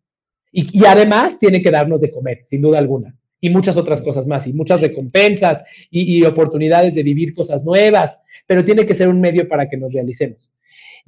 Y, 0.51 0.85
además 0.85 1.37
tiene 1.39 1.59
que 1.59 1.71
darnos 1.71 1.99
de 1.99 2.11
comer, 2.11 2.43
sin 2.45 2.61
duda 2.61 2.79
alguna. 2.79 3.15
Y 3.41 3.49
muchas 3.49 3.75
otras 3.75 4.01
cosas 4.01 4.27
más, 4.27 4.47
y 4.47 4.53
muchas 4.53 4.81
recompensas 4.81 5.63
y, 5.89 6.23
oportunidades 6.23 6.95
de 6.95 7.03
vivir 7.03 7.33
cosas 7.33 7.65
nuevas, 7.65 8.19
pero 8.45 8.63
tiene 8.63 8.85
que 8.85 8.95
ser 8.95 9.09
un 9.09 9.19
medio 9.19 9.47
para 9.47 9.67
que 9.67 9.77
nos 9.77 9.93
realicemos. 9.93 10.51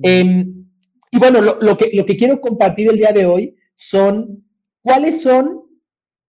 Em, 0.01 0.65
y 1.12 1.17
bueno, 1.17 1.41
lo, 1.41 1.77
que, 1.77 1.89
lo 1.93 2.05
que 2.05 2.15
quiero 2.15 2.41
compartir 2.41 2.89
el 2.89 2.98
día 2.98 3.12
de 3.12 3.25
hoy 3.25 3.55
son 3.75 4.43
cuáles 4.81 5.21
son 5.21 5.63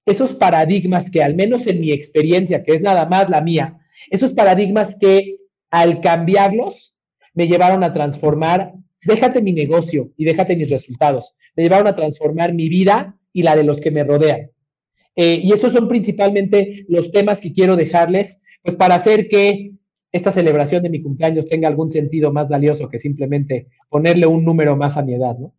esos 0.06 0.34
paradigmas 0.34 1.10
que 1.10 1.22
al 1.22 1.34
menos 1.34 1.66
en 1.66 1.78
mi 1.78 1.92
experiencia, 1.92 2.62
que 2.62 2.74
es 2.74 2.80
nada 2.80 3.06
más 3.06 3.28
la 3.28 3.40
mía, 3.40 3.78
esos 4.10 4.32
paradigmas 4.32 4.96
que 4.98 5.36
al 5.70 6.00
cambiarlos 6.00 6.94
me 7.34 7.46
llevaron 7.46 7.84
a 7.84 7.92
transformar, 7.92 8.72
déjate 9.02 9.40
mi 9.40 9.52
negocio 9.52 10.10
y 10.16 10.24
déjate 10.24 10.56
mis 10.56 10.70
resultados, 10.70 11.34
me 11.56 11.62
llevaron 11.62 11.86
a 11.86 11.94
transformar 11.94 12.52
mi 12.52 12.68
vida 12.68 13.16
y 13.32 13.42
la 13.42 13.56
de 13.56 13.64
los 13.64 13.80
que 13.80 13.90
me 13.90 14.04
rodean. 14.04 14.50
Eh, 15.16 15.40
y 15.42 15.52
esos 15.52 15.72
son 15.72 15.88
principalmente 15.88 16.84
los 16.88 17.12
temas 17.12 17.40
que 17.40 17.52
quiero 17.52 17.76
dejarles, 17.76 18.40
pues 18.62 18.76
para 18.76 18.96
hacer 18.96 19.28
que 19.28 19.72
esta 20.12 20.32
celebración 20.32 20.82
de 20.82 20.90
mi 20.90 21.02
cumpleaños 21.02 21.46
tenga 21.46 21.68
algún 21.68 21.90
sentido 21.90 22.32
más 22.32 22.48
valioso 22.48 22.88
que 22.88 22.98
simplemente 22.98 23.68
ponerle 23.88 24.26
un 24.26 24.44
número 24.44 24.76
más 24.76 24.96
a 24.96 25.02
mi 25.02 25.14
edad, 25.14 25.36
¿no? 25.38 25.54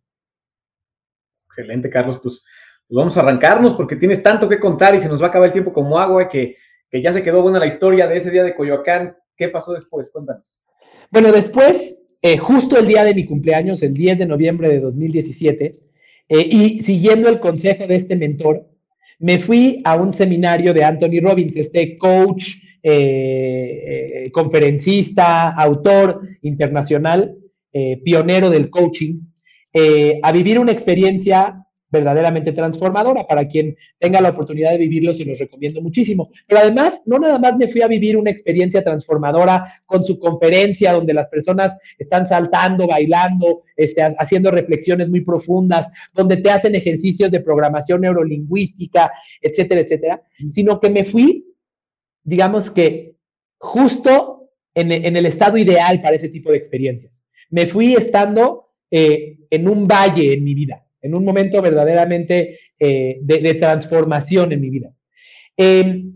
Excelente, 1.46 1.90
Carlos. 1.90 2.18
Pues, 2.22 2.42
pues, 2.92 2.98
vamos 2.98 3.16
a 3.16 3.20
arrancarnos 3.20 3.74
porque 3.74 3.96
tienes 3.96 4.22
tanto 4.22 4.46
que 4.50 4.60
contar 4.60 4.94
y 4.94 5.00
se 5.00 5.08
nos 5.08 5.22
va 5.22 5.26
a 5.26 5.28
acabar 5.30 5.46
el 5.46 5.52
tiempo 5.54 5.72
como 5.72 5.98
agua 5.98 6.28
que, 6.28 6.56
que 6.90 7.00
ya 7.00 7.10
se 7.10 7.22
quedó 7.22 7.40
buena 7.40 7.58
la 7.58 7.66
historia 7.66 8.06
de 8.06 8.18
ese 8.18 8.30
día 8.30 8.44
de 8.44 8.54
Coyoacán. 8.54 9.16
¿Qué 9.34 9.48
pasó 9.48 9.72
después? 9.72 10.10
Cuéntanos. 10.10 10.60
Bueno, 11.10 11.32
después, 11.32 12.02
eh, 12.20 12.36
justo 12.36 12.78
el 12.78 12.86
día 12.86 13.02
de 13.04 13.14
mi 13.14 13.24
cumpleaños, 13.24 13.82
el 13.82 13.94
10 13.94 14.18
de 14.18 14.26
noviembre 14.26 14.68
de 14.68 14.80
2017, 14.80 15.74
eh, 16.28 16.48
y 16.50 16.82
siguiendo 16.82 17.30
el 17.30 17.40
consejo 17.40 17.86
de 17.86 17.96
este 17.96 18.14
mentor, 18.14 18.68
me 19.18 19.38
fui 19.38 19.78
a 19.84 19.96
un 19.96 20.12
seminario 20.12 20.74
de 20.74 20.84
Anthony 20.84 21.22
Robbins, 21.22 21.56
este 21.56 21.96
coach, 21.96 22.56
eh, 22.82 24.28
conferencista, 24.32 25.48
autor 25.48 26.20
internacional, 26.42 27.38
pionero 28.04 28.50
del 28.50 28.68
coaching, 28.68 29.20
a 30.22 30.30
vivir 30.30 30.58
una 30.58 30.72
experiencia 30.72 31.61
verdaderamente 31.92 32.52
transformadora. 32.52 33.26
Para 33.26 33.46
quien 33.46 33.76
tenga 33.98 34.20
la 34.20 34.30
oportunidad 34.30 34.72
de 34.72 34.78
vivirlo, 34.78 35.12
se 35.12 35.24
los 35.24 35.38
recomiendo 35.38 35.80
muchísimo. 35.80 36.30
Pero 36.48 36.62
además, 36.62 37.02
no 37.06 37.18
nada 37.18 37.38
más 37.38 37.56
me 37.56 37.68
fui 37.68 37.82
a 37.82 37.86
vivir 37.86 38.16
una 38.16 38.30
experiencia 38.30 38.82
transformadora 38.82 39.74
con 39.86 40.04
su 40.04 40.18
conferencia, 40.18 40.94
donde 40.94 41.12
las 41.12 41.28
personas 41.28 41.76
están 41.98 42.26
saltando, 42.26 42.86
bailando, 42.86 43.62
este, 43.76 44.02
haciendo 44.02 44.50
reflexiones 44.50 45.08
muy 45.08 45.20
profundas, 45.20 45.88
donde 46.14 46.38
te 46.38 46.50
hacen 46.50 46.74
ejercicios 46.74 47.30
de 47.30 47.40
programación 47.40 48.00
neurolingüística, 48.00 49.12
etcétera, 49.40 49.82
etcétera, 49.82 50.22
sino 50.48 50.80
que 50.80 50.90
me 50.90 51.04
fui, 51.04 51.46
digamos 52.24 52.70
que 52.70 53.14
justo 53.58 54.50
en, 54.74 54.90
el 54.90 55.26
estado 55.26 55.58
ideal 55.58 56.00
para 56.00 56.16
ese 56.16 56.30
tipo 56.30 56.50
de 56.50 56.56
experiencias. 56.56 57.22
Me 57.50 57.66
fui 57.66 57.94
estando 57.94 58.70
eh, 58.90 59.36
en 59.50 59.68
un 59.68 59.84
valle 59.84 60.32
en 60.32 60.42
mi 60.42 60.54
vida 60.54 60.81
en 61.02 61.16
un 61.16 61.24
momento 61.24 61.60
verdaderamente 61.60 62.58
eh, 62.78 63.18
de, 63.20 63.54
transformación 63.54 64.52
en 64.52 64.60
mi 64.60 64.70
vida. 64.70 64.94
Em, 65.56 66.14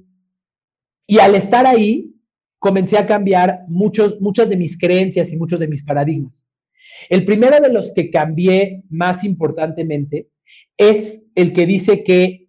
y 1.06 1.18
al 1.18 1.34
estar 1.34 1.66
ahí, 1.66 2.14
comencé 2.58 2.96
a 2.96 3.06
cambiar 3.06 3.60
muchos, 3.68 4.20
muchas 4.20 4.48
de 4.48 4.56
mis 4.56 4.78
creencias 4.78 5.32
y 5.32 5.36
muchos 5.36 5.60
de 5.60 5.68
mis 5.68 5.84
paradigmas. 5.84 6.48
El 7.10 7.24
primero 7.24 7.60
de 7.60 7.72
los 7.72 7.92
que 7.92 8.10
cambié 8.10 8.82
más 8.88 9.22
importantemente 9.24 10.28
es 10.76 11.26
el 11.34 11.52
que 11.52 11.66
dice 11.66 12.02
que 12.02 12.48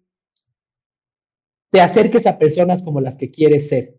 te 1.70 1.80
acerques 1.80 2.26
a 2.26 2.38
personas 2.38 2.82
como 2.82 3.00
las 3.00 3.16
que 3.16 3.30
quieres 3.30 3.68
ser. 3.68 3.98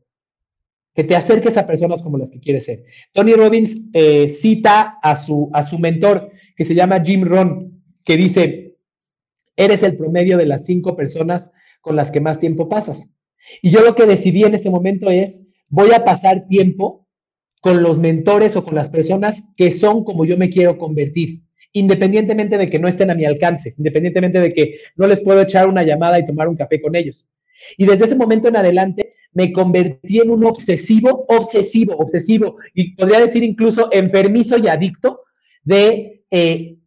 Que 0.96 1.04
te 1.04 1.16
acerques 1.16 1.56
a 1.56 1.68
personas 1.68 2.02
como 2.02 2.18
las 2.18 2.32
que 2.32 2.40
quieres 2.40 2.66
ser. 2.66 2.84
Tony 3.14 3.34
Robbins 3.34 3.84
eh, 3.94 4.30
cita 4.30 4.98
a 5.02 5.16
su, 5.16 5.50
a 5.54 5.64
su 5.64 5.78
mentor, 5.78 6.32
que 6.56 6.66
se 6.66 6.76
llama 6.76 7.02
Jim 7.04 7.24
Rohn, 7.24 7.79
que 8.10 8.18
dice, 8.18 8.76
eres 9.56 9.84
el 9.84 9.96
promedio 9.96 10.40
de 10.40 10.48
las 10.48 10.66
cinco 10.66 10.96
personas 10.96 11.52
con 11.80 11.96
las 11.96 12.10
que 12.10 12.20
más 12.20 12.40
tiempo 12.40 12.68
pasas. 12.68 13.08
Y 13.62 13.70
yo 13.70 13.82
lo 13.82 13.94
que 13.94 14.08
decidí 14.08 14.44
en 14.44 14.56
ese 14.56 14.72
momento 14.72 15.12
es, 15.12 15.46
voy 15.70 15.92
a 15.92 16.00
pasar 16.00 16.48
tiempo 16.48 17.06
con 17.62 17.84
los 17.84 18.00
mentores 18.00 18.56
o 18.56 18.64
con 18.64 18.74
las 18.74 18.90
personas 18.90 19.44
que 19.56 19.70
son 19.70 20.04
como 20.04 20.26
yo 20.26 20.38
me 20.38 20.50
quiero 20.50 20.80
convertir, 20.80 21.42
independientemente 21.72 22.58
de 22.58 22.66
que 22.66 22.80
no 22.80 22.88
estén 22.88 23.12
a 23.12 23.16
mi 23.16 23.26
alcance, 23.26 23.76
independientemente 23.78 24.40
de 24.40 24.50
que 24.50 24.80
no 24.96 25.06
les 25.06 25.22
puedo 25.22 25.40
echar 25.44 25.70
una 25.70 25.84
llamada 25.84 26.18
y 26.18 26.26
tomar 26.26 26.48
un 26.48 26.56
café 26.56 26.82
con 26.82 26.96
ellos. 26.96 27.30
Y 27.78 27.86
desde 27.86 28.06
ese 28.06 28.16
momento 28.16 28.48
en 28.48 28.58
adelante 28.58 29.12
me 29.34 29.52
convertí 29.52 30.20
en 30.20 30.32
un 30.32 30.46
obsesivo, 30.46 31.22
obsesivo, 31.28 31.96
obsesivo, 31.96 32.58
y 32.74 32.96
podría 32.96 33.20
decir 33.20 33.44
incluso 33.44 33.88
enfermizo 33.92 34.58
y 34.58 34.68
adicto 34.68 35.26
de 35.64 36.24
eh, 36.32 36.79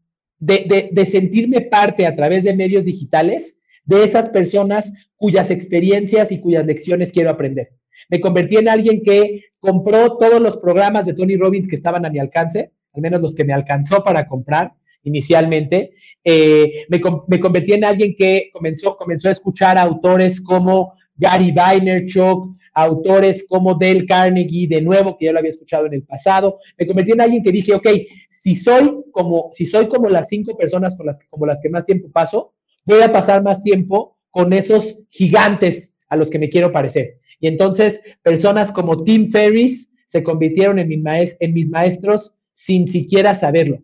de, 0.42 1.06
sentirme 1.06 1.60
parte 1.60 2.04
a 2.06 2.16
través 2.16 2.44
de 2.44 2.54
medios 2.54 2.84
digitales 2.84 3.60
de 3.84 4.04
esas 4.04 4.28
personas 4.30 4.92
cuyas 5.16 5.50
experiencias 5.50 6.32
y 6.32 6.40
cuyas 6.40 6.66
lecciones 6.66 7.12
quiero 7.12 7.30
aprender. 7.30 7.70
Me 8.08 8.20
convertí 8.20 8.56
en 8.56 8.68
alguien 8.68 9.02
que 9.04 9.44
compró 9.60 10.16
todos 10.18 10.40
los 10.40 10.56
programas 10.56 11.06
de 11.06 11.14
Tony 11.14 11.36
Robbins 11.36 11.68
que 11.68 11.76
estaban 11.76 12.04
a 12.04 12.10
mi 12.10 12.18
alcance, 12.18 12.72
al 12.92 13.02
menos 13.02 13.22
los 13.22 13.34
que 13.34 13.44
me 13.44 13.52
alcanzó 13.52 14.02
para 14.02 14.26
comprar 14.26 14.72
inicialmente. 15.04 15.92
Eh, 16.24 16.86
me, 16.88 16.98
me, 17.28 17.38
convertí 17.38 17.74
en 17.74 17.84
alguien 17.84 18.14
que 18.16 18.50
comenzó, 18.52 18.96
comenzó 18.96 19.28
a 19.28 19.32
escuchar 19.32 19.78
a 19.78 19.82
autores 19.82 20.40
como 20.40 20.94
Gary 21.16 21.52
Vaynerchuk, 21.52 22.56
autores 22.74 23.46
como 23.48 23.74
Dale 23.74 24.06
Carnegie, 24.06 24.66
de 24.68 24.80
nuevo, 24.80 25.16
que 25.16 25.26
yo 25.26 25.32
lo 25.32 25.38
había 25.38 25.50
escuchado 25.50 25.86
en 25.86 25.94
el 25.94 26.02
pasado. 26.02 26.58
Me 26.78 26.86
convertí 26.86 27.12
en 27.12 27.20
alguien 27.20 27.42
que 27.42 27.52
dije, 27.52 27.74
ok, 27.74 27.88
si 28.28 28.54
soy 28.54 29.04
como, 29.12 29.50
si 29.52 29.66
soy 29.66 29.88
como 29.88 30.08
las 30.08 30.28
cinco 30.28 30.56
personas 30.56 30.96
con 30.96 31.06
las, 31.06 31.18
como 31.28 31.46
las 31.46 31.60
que 31.60 31.68
más 31.68 31.84
tiempo 31.84 32.08
paso, 32.08 32.54
voy 32.86 33.02
a 33.02 33.12
pasar 33.12 33.42
más 33.42 33.62
tiempo 33.62 34.18
con 34.30 34.52
esos 34.52 34.98
gigantes 35.10 35.94
a 36.08 36.16
los 36.16 36.30
que 36.30 36.38
me 36.38 36.48
quiero 36.48 36.72
parecer. 36.72 37.18
Y 37.40 37.48
entonces, 37.48 38.00
personas 38.22 38.70
como 38.72 38.96
Tim 38.96 39.30
Ferriss 39.30 39.92
se 40.06 40.22
convirtieron 40.22 40.78
en, 40.78 40.90
en 40.90 41.54
mis 41.54 41.70
maestros 41.70 42.36
sin 42.52 42.86
siquiera 42.86 43.34
saberlo. 43.34 43.82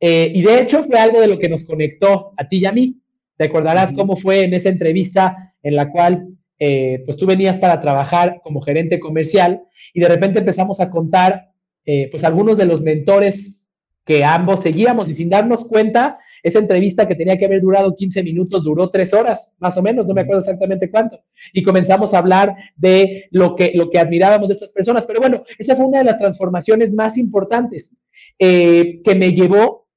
Eh, 0.00 0.30
y 0.34 0.42
de 0.42 0.60
hecho 0.60 0.84
fue 0.84 0.98
algo 0.98 1.20
de 1.20 1.28
lo 1.28 1.38
que 1.38 1.48
nos 1.48 1.64
conectó 1.64 2.32
a 2.36 2.48
ti 2.48 2.58
y 2.58 2.66
a 2.66 2.72
mí. 2.72 3.00
Te 3.36 3.44
acordarás 3.44 3.92
cómo 3.92 4.16
fue 4.16 4.44
en 4.44 4.54
esa 4.54 4.68
entrevista 4.68 5.54
en 5.62 5.76
la 5.76 5.90
cual 5.90 6.35
eh, 6.58 7.02
pues 7.04 7.16
tú 7.16 7.26
venías 7.26 7.58
para 7.58 7.80
trabajar 7.80 8.40
como 8.42 8.60
gerente 8.60 8.98
comercial 8.98 9.62
y 9.92 10.00
de 10.00 10.08
repente 10.08 10.38
empezamos 10.38 10.80
a 10.80 10.90
contar 10.90 11.52
eh, 11.84 12.08
pues 12.10 12.24
algunos 12.24 12.58
de 12.58 12.66
los 12.66 12.82
mentores 12.82 13.70
que 14.04 14.24
ambos 14.24 14.60
seguíamos 14.60 15.08
y 15.08 15.14
sin 15.14 15.28
darnos 15.28 15.64
cuenta, 15.64 16.18
esa 16.42 16.60
entrevista 16.60 17.08
que 17.08 17.16
tenía 17.16 17.36
que 17.36 17.44
haber 17.44 17.60
durado 17.60 17.94
15 17.94 18.22
minutos 18.22 18.62
duró 18.62 18.88
tres 18.88 19.12
horas, 19.12 19.54
más 19.58 19.76
o 19.76 19.82
menos, 19.82 20.06
no 20.06 20.14
me 20.14 20.20
acuerdo 20.20 20.40
exactamente 20.40 20.90
cuánto. 20.90 21.20
Y 21.52 21.64
comenzamos 21.64 22.14
a 22.14 22.18
hablar 22.18 22.54
de 22.76 23.26
lo 23.32 23.56
que, 23.56 23.72
lo 23.74 23.90
que 23.90 23.98
admirábamos 23.98 24.48
de 24.48 24.54
estas 24.54 24.70
personas. 24.70 25.04
Pero 25.06 25.18
bueno, 25.18 25.42
esa 25.58 25.74
fue 25.74 25.86
una 25.86 25.98
de 25.98 26.04
las 26.04 26.18
transformaciones 26.18 26.92
más 26.94 27.18
importantes 27.18 27.92
eh, 28.38 29.00
que 29.02 29.14
me 29.16 29.32
llevó 29.32 29.88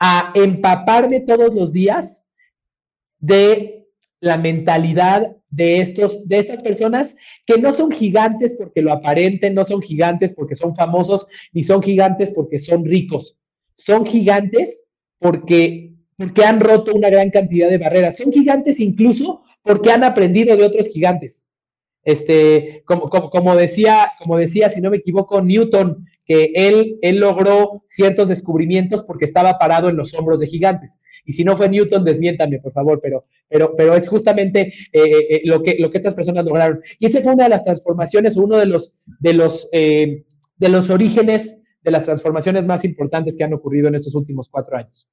a 0.00 0.32
empaparme 0.34 1.20
todos 1.20 1.54
los 1.54 1.72
días 1.72 2.24
de 3.20 3.86
la 4.18 4.36
mentalidad 4.36 5.36
de, 5.54 5.80
estos, 5.80 6.26
de 6.26 6.40
estas 6.40 6.62
personas 6.62 7.14
que 7.46 7.60
no 7.60 7.72
son 7.72 7.90
gigantes 7.92 8.54
porque 8.58 8.82
lo 8.82 8.92
aparenten, 8.92 9.54
no 9.54 9.64
son 9.64 9.80
gigantes 9.80 10.34
porque 10.34 10.56
son 10.56 10.74
famosos, 10.74 11.26
ni 11.52 11.62
son 11.62 11.80
gigantes 11.80 12.32
porque 12.32 12.58
son 12.58 12.84
ricos. 12.84 13.36
Son 13.76 14.04
gigantes 14.04 14.86
porque, 15.18 15.92
porque 16.16 16.44
han 16.44 16.58
roto 16.58 16.92
una 16.94 17.08
gran 17.08 17.30
cantidad 17.30 17.70
de 17.70 17.78
barreras. 17.78 18.16
Son 18.16 18.32
gigantes 18.32 18.80
incluso 18.80 19.42
porque 19.62 19.92
han 19.92 20.02
aprendido 20.02 20.56
de 20.56 20.64
otros 20.64 20.88
gigantes. 20.88 21.46
Este, 22.02 22.82
como, 22.84 23.08
como, 23.08 23.56
decía, 23.56 24.12
como 24.22 24.36
decía, 24.36 24.70
si 24.70 24.80
no 24.80 24.90
me 24.90 24.98
equivoco, 24.98 25.40
Newton, 25.40 26.04
que 26.26 26.50
él, 26.54 26.98
él 27.00 27.18
logró 27.18 27.84
ciertos 27.88 28.28
descubrimientos 28.28 29.04
porque 29.04 29.24
estaba 29.24 29.58
parado 29.58 29.88
en 29.88 29.96
los 29.96 30.14
hombros 30.14 30.40
de 30.40 30.46
gigantes. 30.46 31.00
Y 31.24 31.32
si 31.32 31.44
no 31.44 31.56
fue 31.56 31.68
Newton, 31.68 32.04
desmiéntame, 32.04 32.60
por 32.60 32.72
favor, 32.72 33.00
pero, 33.02 33.24
pero, 33.48 33.74
pero 33.76 33.94
es 33.94 34.08
justamente 34.08 34.72
eh, 34.92 35.00
eh, 35.00 35.26
eh, 35.30 35.42
lo, 35.44 35.62
que, 35.62 35.76
lo 35.78 35.90
que 35.90 35.98
estas 35.98 36.14
personas 36.14 36.44
lograron. 36.44 36.82
Y 36.98 37.06
esa 37.06 37.22
fue 37.22 37.34
una 37.34 37.44
de 37.44 37.50
las 37.50 37.64
transformaciones, 37.64 38.36
uno 38.36 38.56
de 38.56 38.66
los, 38.66 38.94
de 39.20 39.32
los, 39.32 39.68
de 39.70 40.68
los 40.68 40.90
orígenes 40.90 41.60
de 41.82 41.90
las 41.90 42.04
transformaciones 42.04 42.64
más 42.64 42.84
importantes 42.84 43.36
que 43.36 43.44
han 43.44 43.52
ocurrido 43.52 43.88
en 43.88 43.94
estos 43.94 44.14
últimos 44.14 44.48
cuatro 44.48 44.76
años. 44.76 45.08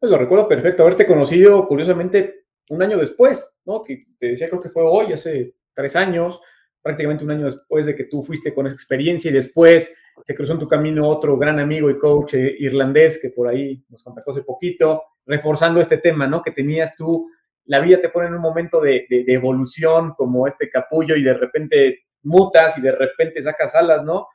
Pues 0.00 0.10
lo 0.10 0.18
recuerdo 0.18 0.48
perfecto, 0.48 0.82
haberte 0.82 1.06
conocido, 1.06 1.66
curiosamente, 1.66 2.44
un 2.70 2.82
año 2.82 2.98
después, 2.98 3.60
¿no? 3.64 3.82
Que 3.82 4.00
te 4.18 4.28
decía, 4.28 4.48
creo 4.48 4.60
que 4.60 4.68
fue 4.68 4.82
hoy, 4.84 5.12
hace 5.12 5.54
tres 5.74 5.96
años, 5.96 6.40
prácticamente 6.82 7.24
un 7.24 7.30
año 7.30 7.46
después 7.46 7.86
de 7.86 7.94
que 7.94 8.04
tú 8.04 8.22
fuiste 8.22 8.54
con 8.54 8.66
esa 8.66 8.74
experiencia 8.74 9.30
y 9.30 9.34
después 9.34 9.92
se 10.24 10.34
cruzó 10.34 10.52
en 10.54 10.58
tu 10.58 10.68
camino 10.68 11.08
otro 11.08 11.36
gran 11.36 11.58
amigo 11.58 11.90
y 11.90 11.98
coach 11.98 12.34
eh, 12.34 12.56
irlandés 12.58 13.18
que 13.20 13.30
por 13.30 13.48
ahí 13.48 13.84
nos 13.88 14.02
contactó 14.02 14.32
hace 14.32 14.42
poquito, 14.42 15.02
reforzando 15.26 15.80
este 15.80 15.98
tema, 15.98 16.26
¿no? 16.26 16.42
Que 16.42 16.52
tenías 16.52 16.96
tú, 16.96 17.28
la 17.64 17.80
vida 17.80 18.00
te 18.00 18.08
pone 18.08 18.28
en 18.28 18.34
un 18.34 18.40
momento 18.40 18.80
de, 18.80 19.06
evolución 19.08 20.14
como 20.16 20.46
este 20.46 20.70
capullo 20.70 21.16
y 21.16 21.22
de 21.22 21.34
repente 21.34 21.98
mutas 22.22 22.76
y 22.78 22.80
de 22.80 22.92
repente 22.92 23.42
sacas 23.42 23.74
alas, 23.74 24.04
¿no? 24.04 24.28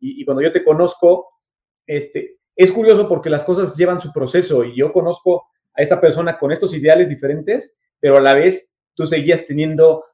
Y, 0.00 0.20
y, 0.20 0.24
cuando 0.24 0.42
yo 0.42 0.52
te 0.52 0.64
conozco, 0.64 1.28
este, 1.86 2.38
es 2.56 2.72
curioso 2.72 3.08
porque 3.08 3.30
las 3.30 3.44
cosas 3.44 3.76
llevan 3.76 4.00
su 4.00 4.12
proceso 4.12 4.64
y 4.64 4.76
yo 4.76 4.92
conozco 4.92 5.46
a 5.74 5.82
esta 5.82 6.00
persona 6.00 6.38
con 6.38 6.52
estos 6.52 6.74
ideales 6.74 7.08
diferentes, 7.08 7.78
pero 8.00 8.16
a 8.16 8.20
la 8.20 8.34
vez 8.34 8.74
tú 8.94 9.06
seguías 9.06 9.46
teniendo 9.46 10.04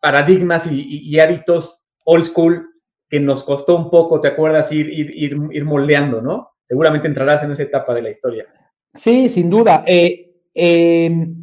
paradigmas 0.00 0.66
y, 0.70 1.18
hábitos 1.20 1.84
old 2.04 2.24
school 2.24 2.71
que 3.12 3.20
nos 3.20 3.44
costó 3.44 3.76
un 3.76 3.90
poco, 3.90 4.22
¿te 4.22 4.28
acuerdas? 4.28 4.72
Ir, 4.72 4.88
ir, 4.88 5.14
ir, 5.14 5.64
moldeando, 5.66 6.22
¿no? 6.22 6.52
Seguramente 6.64 7.08
entrarás 7.08 7.44
en 7.44 7.50
esa 7.50 7.64
etapa 7.64 7.92
de 7.92 8.00
la 8.00 8.08
historia. 8.08 8.46
Sí, 8.94 9.28
sin 9.28 9.50
duda. 9.50 9.84
Eh, 9.86 10.30
em, 10.54 11.34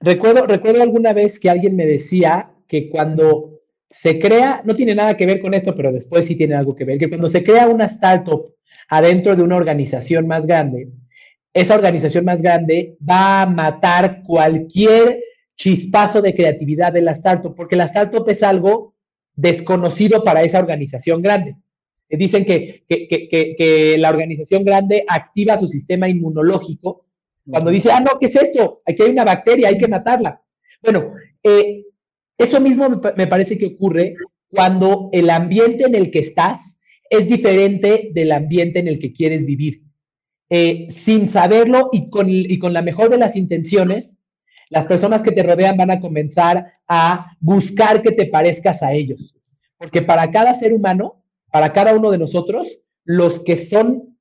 recuerdo, 0.00 0.44
recuerdo 0.44 0.82
alguna 0.82 1.12
vez 1.12 1.38
que 1.38 1.48
alguien 1.48 1.76
me 1.76 1.86
decía 1.86 2.50
que 2.66 2.90
cuando 2.90 3.60
se 3.88 4.18
crea, 4.18 4.62
no 4.64 4.74
tiene 4.74 4.96
nada 4.96 5.16
que 5.16 5.26
ver 5.26 5.40
con 5.40 5.54
esto, 5.54 5.76
pero 5.76 5.92
después 5.92 6.26
sí 6.26 6.34
tiene 6.34 6.56
algo 6.56 6.74
que 6.74 6.84
ver, 6.84 6.98
que 6.98 7.08
cuando 7.08 7.28
se 7.28 7.44
crea 7.44 7.68
una 7.68 7.84
startup 7.84 8.52
adentro 8.88 9.36
de 9.36 9.44
una 9.44 9.54
organización 9.54 10.26
más 10.26 10.44
grande, 10.44 10.88
esa 11.54 11.76
organización 11.76 12.24
más 12.24 12.42
grande 12.42 12.96
va 13.08 13.42
a 13.42 13.46
matar 13.46 14.24
cualquier 14.24 15.20
chispazo 15.54 16.20
de 16.20 16.34
creatividad 16.34 16.92
de 16.92 17.02
la 17.02 17.12
startup, 17.12 17.54
porque 17.54 17.76
la 17.76 17.84
startup 17.84 18.28
es 18.28 18.42
algo 18.42 18.95
desconocido 19.36 20.22
para 20.22 20.42
esa 20.42 20.58
organización 20.58 21.22
grande. 21.22 21.56
Dicen 22.08 22.44
que, 22.44 22.84
que, 22.88 23.96
la 23.98 24.10
organización 24.10 24.64
grande 24.64 25.04
activa 25.08 25.58
su 25.58 25.68
sistema 25.68 26.08
inmunológico 26.08 27.04
cuando 27.48 27.70
dice, 27.70 27.90
ah, 27.92 28.00
no, 28.00 28.18
¿qué 28.18 28.26
es 28.26 28.36
esto? 28.36 28.80
Aquí 28.86 29.02
hay 29.02 29.10
una 29.10 29.24
bacteria, 29.24 29.68
hay 29.68 29.78
que 29.78 29.88
matarla. 29.88 30.40
Bueno, 30.82 31.12
eh, 31.42 31.84
eso 32.38 32.60
mismo 32.60 33.00
me 33.16 33.26
parece 33.26 33.56
que 33.56 33.66
ocurre 33.66 34.14
cuando 34.48 35.10
el 35.12 35.30
ambiente 35.30 35.84
en 35.84 35.94
el 35.94 36.10
que 36.10 36.20
estás 36.20 36.78
es 37.08 37.28
diferente 37.28 38.10
del 38.12 38.32
ambiente 38.32 38.80
en 38.80 38.88
el 38.88 38.98
que 38.98 39.12
quieres 39.12 39.44
vivir. 39.44 39.82
Eh, 40.48 40.86
sin 40.90 41.28
saberlo 41.28 41.88
y 41.92 42.08
con, 42.08 42.28
y 42.28 42.58
con 42.58 42.72
la 42.72 42.82
mejor 42.82 43.10
de 43.10 43.18
las 43.18 43.36
intenciones, 43.36 44.18
las 44.70 44.86
personas 44.86 45.22
que 45.22 45.32
te 45.32 45.42
rodean 45.42 45.76
van 45.76 45.90
a 45.90 46.00
comenzar 46.00 46.72
a 46.88 47.32
buscar 47.40 48.02
que 48.02 48.10
te 48.10 48.26
parezcas 48.26 48.82
a 48.82 48.92
ellos. 48.92 49.34
Porque 49.78 50.02
para 50.02 50.30
cada 50.30 50.54
ser 50.54 50.72
humano, 50.72 51.22
para 51.50 51.72
cada 51.72 51.94
uno 51.94 52.10
de 52.10 52.18
nosotros, 52.18 52.80
los 53.04 53.40
que 53.40 53.56
son, 53.56 54.16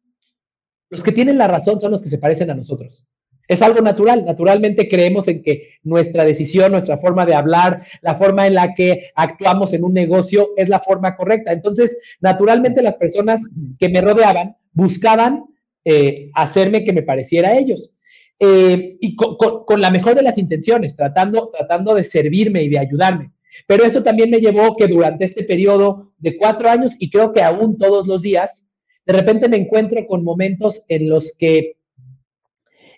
los 0.90 1.04
que 1.04 1.12
tienen 1.12 1.38
la 1.38 1.48
razón 1.48 1.80
son 1.80 1.92
los 1.92 2.04
que 2.04 2.10
se 2.10 2.18
parecen 2.18 2.52
a 2.52 2.56
nosotros. 2.56 3.06
Es 3.48 3.62
algo 3.62 3.82
natural. 3.82 4.26
Naturalmente 4.26 4.88
creemos 4.88 5.28
en 5.28 5.44
que 5.44 5.70
nuestra 5.84 6.26
decisión, 6.26 6.72
nuestra 6.72 6.98
forma 6.98 7.26
de 7.26 7.36
hablar, 7.36 7.86
la 8.02 8.16
forma 8.16 8.48
en 8.48 8.56
la 8.56 8.74
que 8.74 9.12
actuamos 9.16 9.74
en 9.74 9.84
un 9.84 9.94
negocio 9.94 10.50
es 10.58 10.70
la 10.70 10.80
forma 10.80 11.16
correcta. 11.16 11.52
Entonces, 11.52 11.98
naturalmente 12.22 12.82
las 12.82 12.96
personas 12.96 13.42
que 13.80 13.90
me 13.90 14.02
rodeaban 14.02 14.56
buscaban 14.74 15.46
eh, 15.84 16.32
hacerme 16.34 16.84
que 16.84 16.94
me 16.94 17.04
pareciera 17.04 17.50
a 17.50 17.58
ellos. 17.58 17.92
Eh, 18.40 18.98
y 19.00 19.16
con, 19.16 19.80
la 19.80 19.90
mejor 19.92 20.16
de 20.16 20.22
las 20.22 20.38
intenciones, 20.38 20.96
tratando, 20.96 21.50
tratando 21.56 21.96
de 21.96 22.04
servirme 22.04 22.64
y 22.64 22.70
de 22.70 22.80
ayudarme. 22.80 23.32
Pero 23.68 23.86
eso 23.86 24.04
también 24.04 24.30
me 24.30 24.40
llevó 24.40 24.76
que 24.76 24.88
durante 24.88 25.26
este 25.26 25.44
periodo 25.44 26.12
de 26.18 26.36
cuatro 26.38 26.70
años, 26.70 26.96
y 27.00 27.10
creo 27.10 27.32
que 27.32 27.42
aún 27.42 27.78
todos 27.78 28.08
los 28.08 28.22
días, 28.22 28.66
de 29.06 29.14
repente 29.14 29.48
me 29.48 29.58
encuentro 29.58 30.06
con 30.08 30.24
momentos 30.24 30.84
en 30.90 31.10
los 31.10 31.34
que 31.38 31.78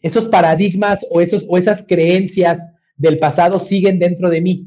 esos 0.01 0.27
paradigmas 0.27 1.05
o, 1.11 1.21
esos, 1.21 1.45
o 1.47 1.57
esas 1.57 1.85
creencias 1.85 2.71
del 2.95 3.17
pasado 3.17 3.59
siguen 3.59 3.99
dentro 3.99 4.29
de 4.29 4.41
mí. 4.41 4.65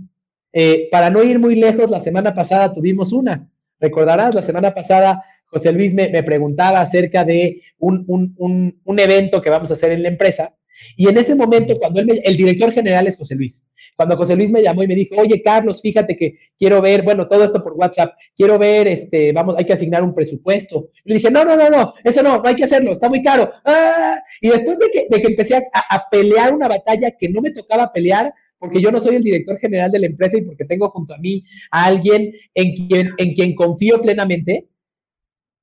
Eh, 0.53 0.89
para 0.91 1.11
no 1.11 1.23
ir 1.23 1.39
muy 1.39 1.57
lejos, 1.57 1.91
la 1.91 2.01
semana 2.01 2.35
pasada 2.35 2.73
tuvimos 2.73 3.13
una. 3.13 3.49
Recordarás, 3.81 4.35
la 4.35 4.43
semana 4.43 4.75
pasada 4.75 5.25
José 5.47 5.73
Luis 5.73 5.95
me, 5.95 6.23
preguntaba 6.23 6.81
acerca 6.81 7.25
de 7.25 7.63
un, 7.79 8.05
un, 8.07 8.81
un, 8.85 8.99
evento 8.99 9.43
que 9.43 9.51
vamos 9.51 9.71
a 9.71 9.75
hacer 9.75 9.91
en 9.91 10.03
la 10.03 10.09
empresa 10.09 10.55
y 10.97 11.09
en 11.09 11.19
ese 11.19 11.35
momento, 11.35 11.75
cuando 11.77 12.01
él 12.01 12.21
el 12.23 12.37
director 12.37 12.71
general 12.73 13.07
es 13.07 13.17
José 13.17 13.35
Luis, 13.35 13.65
cuando 13.97 14.17
José 14.17 14.35
Luis 14.35 14.51
me 14.51 14.63
llamó 14.63 14.83
y 14.83 14.89
me 14.89 14.95
dijo, 14.95 15.15
oye, 15.17 15.43
Carlos, 15.43 15.83
fíjate 15.83 16.17
que 16.17 16.39
quiero 16.59 16.81
ver, 16.81 17.03
bueno, 17.03 17.29
todo 17.29 17.45
esto 17.45 17.63
por 17.63 17.75
WhatsApp, 17.75 18.15
quiero 18.37 18.59
ver, 18.59 18.89
este, 18.89 19.33
vamos, 19.33 19.57
hay 19.59 19.67
que 19.67 19.75
asignar 19.75 20.03
un 20.03 20.15
presupuesto. 20.15 20.89
Y 21.05 21.11
le 21.11 21.15
dije, 21.17 21.31
no, 21.31 21.45
no, 21.45 21.57
no, 21.57 21.69
no, 21.69 21.95
eso 22.03 22.23
no, 22.23 22.39
no 22.39 22.49
hay 22.49 22.55
que 22.55 22.65
hacerlo, 22.65 22.93
está 22.93 23.09
muy 23.09 23.23
caro. 23.23 23.51
¡Ah! 23.65 24.17
Y 24.41 24.49
después 24.49 24.79
de 24.79 24.91
que, 24.91 25.07
de 25.11 25.21
que 25.21 25.29
empecé 25.29 25.57
a, 25.57 25.63
a, 25.73 26.09
pelear 26.11 26.55
una 26.55 26.69
batalla 26.69 27.11
que 27.11 27.29
no 27.29 27.43
me 27.43 27.53
tocaba 27.53 27.93
pelear, 27.93 28.33
porque 28.59 28.81
yo 28.81 28.91
no 28.91 29.01
soy 29.01 29.17
el 29.17 29.23
director 29.23 29.59
general 29.59 29.91
de 29.91 29.99
la 29.99 30.07
empresa 30.07 30.39
y 30.39 30.43
porque 30.43 30.65
tengo 30.65 30.89
junto 30.91 31.15
a 31.15 31.19
mí 31.19 31.45
a 31.71 31.85
alguien 31.85 32.33
en 32.55 32.75
quien, 32.75 33.11
en 33.19 33.35
quien 33.35 33.55
confío 33.55 34.01
plenamente, 34.01 34.69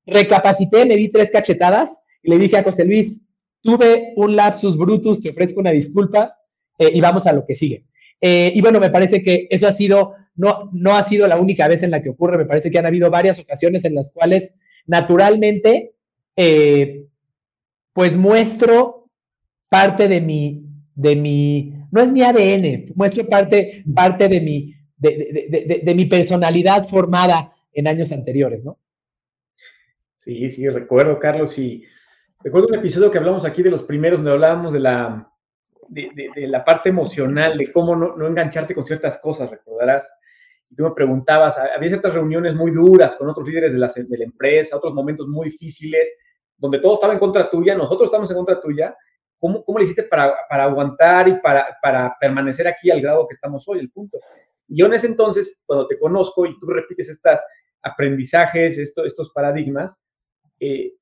recapacité, 0.06 0.86
me 0.86 0.95
di 0.95 1.10
tres 1.10 1.32
cachetadas 1.32 2.01
y 2.23 2.30
le 2.30 2.38
dije 2.38 2.58
a 2.58 2.63
José 2.63 2.86
Luis, 2.86 3.23
tuve 3.67 4.13
un 4.15 4.34
lapsus 4.34 4.77
brutus, 4.77 5.19
te 5.19 5.32
ofrezco 5.32 5.60
una 5.60 5.71
disculpa 5.71 6.38
eh, 6.80 6.89
y 6.93 7.01
vamos 7.01 7.27
a 7.27 7.34
lo 7.34 7.45
que 7.45 7.58
sigue. 7.58 7.84
Eh, 8.21 8.49
y 8.56 8.62
bueno, 8.62 8.80
me 8.80 8.89
parece 8.89 9.21
que 9.21 9.45
eso 9.49 9.67
ha 9.67 9.73
sido, 9.73 10.13
no, 10.38 10.69
no 10.71 10.95
ha 10.95 11.03
sido 11.03 11.27
la 11.27 11.38
única 11.38 11.67
vez 11.67 11.84
en 11.84 11.91
la 11.91 12.01
que 12.01 12.08
ocurre, 12.08 12.38
me 12.38 12.45
parece 12.45 12.71
que 12.71 12.80
han 12.80 12.86
habido 12.86 13.12
varias 13.12 13.39
ocasiones 13.39 13.84
en 13.84 13.95
las 13.95 14.13
cuales 14.13 14.56
naturalmente, 14.86 15.95
eh, 16.38 17.08
pues 17.91 18.15
muestro 18.15 19.10
parte 19.67 20.08
de 20.08 20.21
mi, 20.21 20.63
de 20.95 21.17
mi, 21.17 21.73
no 21.91 22.01
es 22.01 22.13
mi 22.13 22.21
ADN, 22.21 22.93
muestro 22.95 23.27
parte, 23.27 23.84
parte 23.93 24.30
de 24.30 24.39
mi, 24.39 24.75
de, 24.95 25.82
de 25.84 25.93
mi 25.93 26.06
personalidad 26.06 26.88
formada 26.88 27.53
en 27.73 27.88
años 27.88 28.13
anteriores, 28.13 28.63
¿no? 28.63 28.80
Sí, 30.15 30.49
sí, 30.51 30.69
recuerdo, 30.69 31.19
Carlos, 31.19 31.60
y 31.60 31.84
Recuerdo 32.43 32.67
un 32.67 32.76
episodio 32.76 33.10
que 33.10 33.17
hablamos 33.17 33.45
aquí 33.45 33.63
de 33.63 33.71
los 33.71 33.84
primeros, 33.84 34.19
donde 34.19 34.34
hablábamos 34.34 34.71
de 34.71 34.80
la, 34.80 35.32
de, 35.89 36.32
la 36.47 36.63
parte 36.63 36.89
emocional, 36.89 37.58
de 37.58 37.71
cómo 37.71 37.95
no, 37.95 38.28
engancharte 38.28 38.76
con 38.76 38.86
ciertas 38.86 39.17
cosas, 39.17 39.50
recordarás. 39.50 40.12
Tú 40.76 40.84
me 40.84 40.91
preguntabas, 40.91 41.58
había 41.58 41.89
ciertas 41.89 42.13
reuniones 42.13 42.54
muy 42.54 42.71
duras 42.71 43.15
con 43.15 43.30
otros 43.30 43.47
líderes 43.47 43.73
de 43.73 43.80
la, 43.80 43.91
empresa, 44.23 44.78
otros 44.78 44.93
momentos 44.93 45.28
muy 45.28 45.50
difíciles, 45.50 46.13
donde 46.58 46.80
todo 46.80 46.93
estaba 46.93 47.13
en 47.13 47.19
contra 47.19 47.50
tuya, 47.50 47.73
nosotros 47.76 48.08
estamos 48.08 48.30
en 48.30 48.38
contra 48.38 48.60
tuya. 48.60 48.95
¿Cómo, 49.39 49.63
cómo 49.63 49.80
le 49.80 49.86
hiciste 49.86 50.04
para, 50.04 50.34
para 50.50 50.63
aguantar 50.63 51.28
y 51.28 51.39
para, 51.39 51.78
para 51.82 52.15
permanecer 52.19 52.67
aquí 52.67 52.91
al 52.91 53.02
grado 53.02 53.28
que 53.28 53.36
estamos 53.36 53.67
hoy? 53.67 53.80
El 53.80 53.91
punto. 53.91 54.19
Yo 54.67 54.86
en 54.88 54.93
ese 54.93 55.08
entonces, 55.08 55.63
cuando 55.65 55.88
te 55.88 55.97
conozco 55.97 56.45
y 56.45 56.60
tú 56.60 56.67
repites 56.67 57.10
estos 57.10 57.39
aprendizajes, 57.82 58.78
esto, 58.78 59.06
estos 59.06 59.32
paradigmas, 59.32 60.04
eh, 60.60 60.93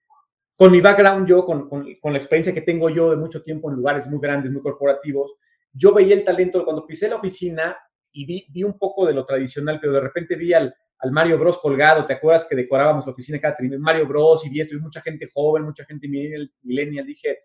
con 0.56 0.72
mi 0.72 0.82
background, 0.82 1.28
yo, 1.28 1.46
con, 1.46 1.68
con, 1.70 2.14
la 2.14 2.18
experiencia 2.18 2.54
que 2.54 2.62
tengo 2.62 2.90
yo 2.90 3.12
de 3.12 3.18
mucho 3.18 3.42
tiempo 3.42 3.70
en 3.70 3.76
lugares 3.76 4.08
muy 4.08 4.20
grandes, 4.20 4.52
muy 4.52 4.62
corporativos, 4.62 5.34
yo 5.74 5.94
veía 5.94 6.16
el 6.16 6.24
talento 6.24 6.64
cuando 6.64 6.86
pisé 6.86 7.10
la 7.10 7.18
oficina 7.18 7.78
y 8.12 8.26
vi, 8.26 8.46
vi 8.50 8.64
un 8.64 8.78
poco 8.78 9.06
de 9.06 9.14
lo 9.14 9.26
tradicional, 9.26 9.80
pero 9.82 9.94
de 9.94 10.00
repente 10.00 10.36
vi 10.36 10.54
al, 10.54 10.74
al 11.00 11.12
Mario 11.12 11.38
Bros 11.38 11.58
colgado, 11.58 12.06
¿te 12.06 12.14
acuerdas 12.14 12.46
que 12.46 12.56
decorábamos 12.56 13.06
la 13.06 13.12
oficina 13.12 13.40
cada 13.40 13.58
trimestre? 13.58 13.80
Mario 13.80 14.08
Bros 14.08 14.46
y 14.46 14.50
vi 14.50 14.62
esto, 14.62 14.76
y 14.76 14.80
mucha 14.80 15.02
gente 15.02 15.28
joven, 15.34 15.64
mucha 15.64 15.84
gente 15.84 16.08
millennial, 16.08 17.06
dije, 17.06 17.40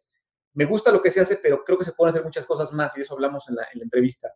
me 0.54 0.64
gusta 0.64 0.92
lo 0.92 1.02
que 1.02 1.10
se 1.10 1.20
hace, 1.20 1.36
pero 1.42 1.64
creo 1.64 1.78
que 1.78 1.84
se 1.84 1.92
pueden 1.92 2.10
hacer 2.10 2.24
muchas 2.24 2.46
cosas 2.46 2.72
más, 2.72 2.94
y 2.94 3.00
de 3.00 3.02
eso 3.02 3.14
hablamos 3.14 3.48
en 3.48 3.56
la, 3.56 3.62
en 3.72 3.80
la 3.80 3.84
entrevista. 3.84 4.32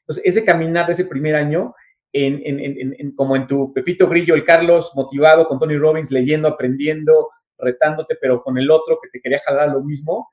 Entonces, 0.00 0.22
ese 0.26 0.44
caminar 0.44 0.86
de 0.86 0.92
ese 0.92 1.06
primer 1.06 1.34
año, 1.34 1.74
en, 2.12 3.12
como 3.14 3.36
en 3.36 3.46
tu 3.46 3.72
Pepito 3.72 4.08
Grillo, 4.08 4.34
el 4.34 4.44
Carlos, 4.44 4.92
motivado 4.94 5.46
con 5.46 5.58
Tony 5.58 5.76
Robbins, 5.76 6.10
leyendo, 6.10 6.48
aprendiendo, 6.48 7.28
retándote, 7.58 8.16
pero 8.20 8.42
con 8.42 8.58
el 8.58 8.70
otro 8.70 8.98
que 9.02 9.08
te 9.10 9.20
quería 9.20 9.40
jalar 9.40 9.70
lo 9.70 9.80
mismo. 9.80 10.30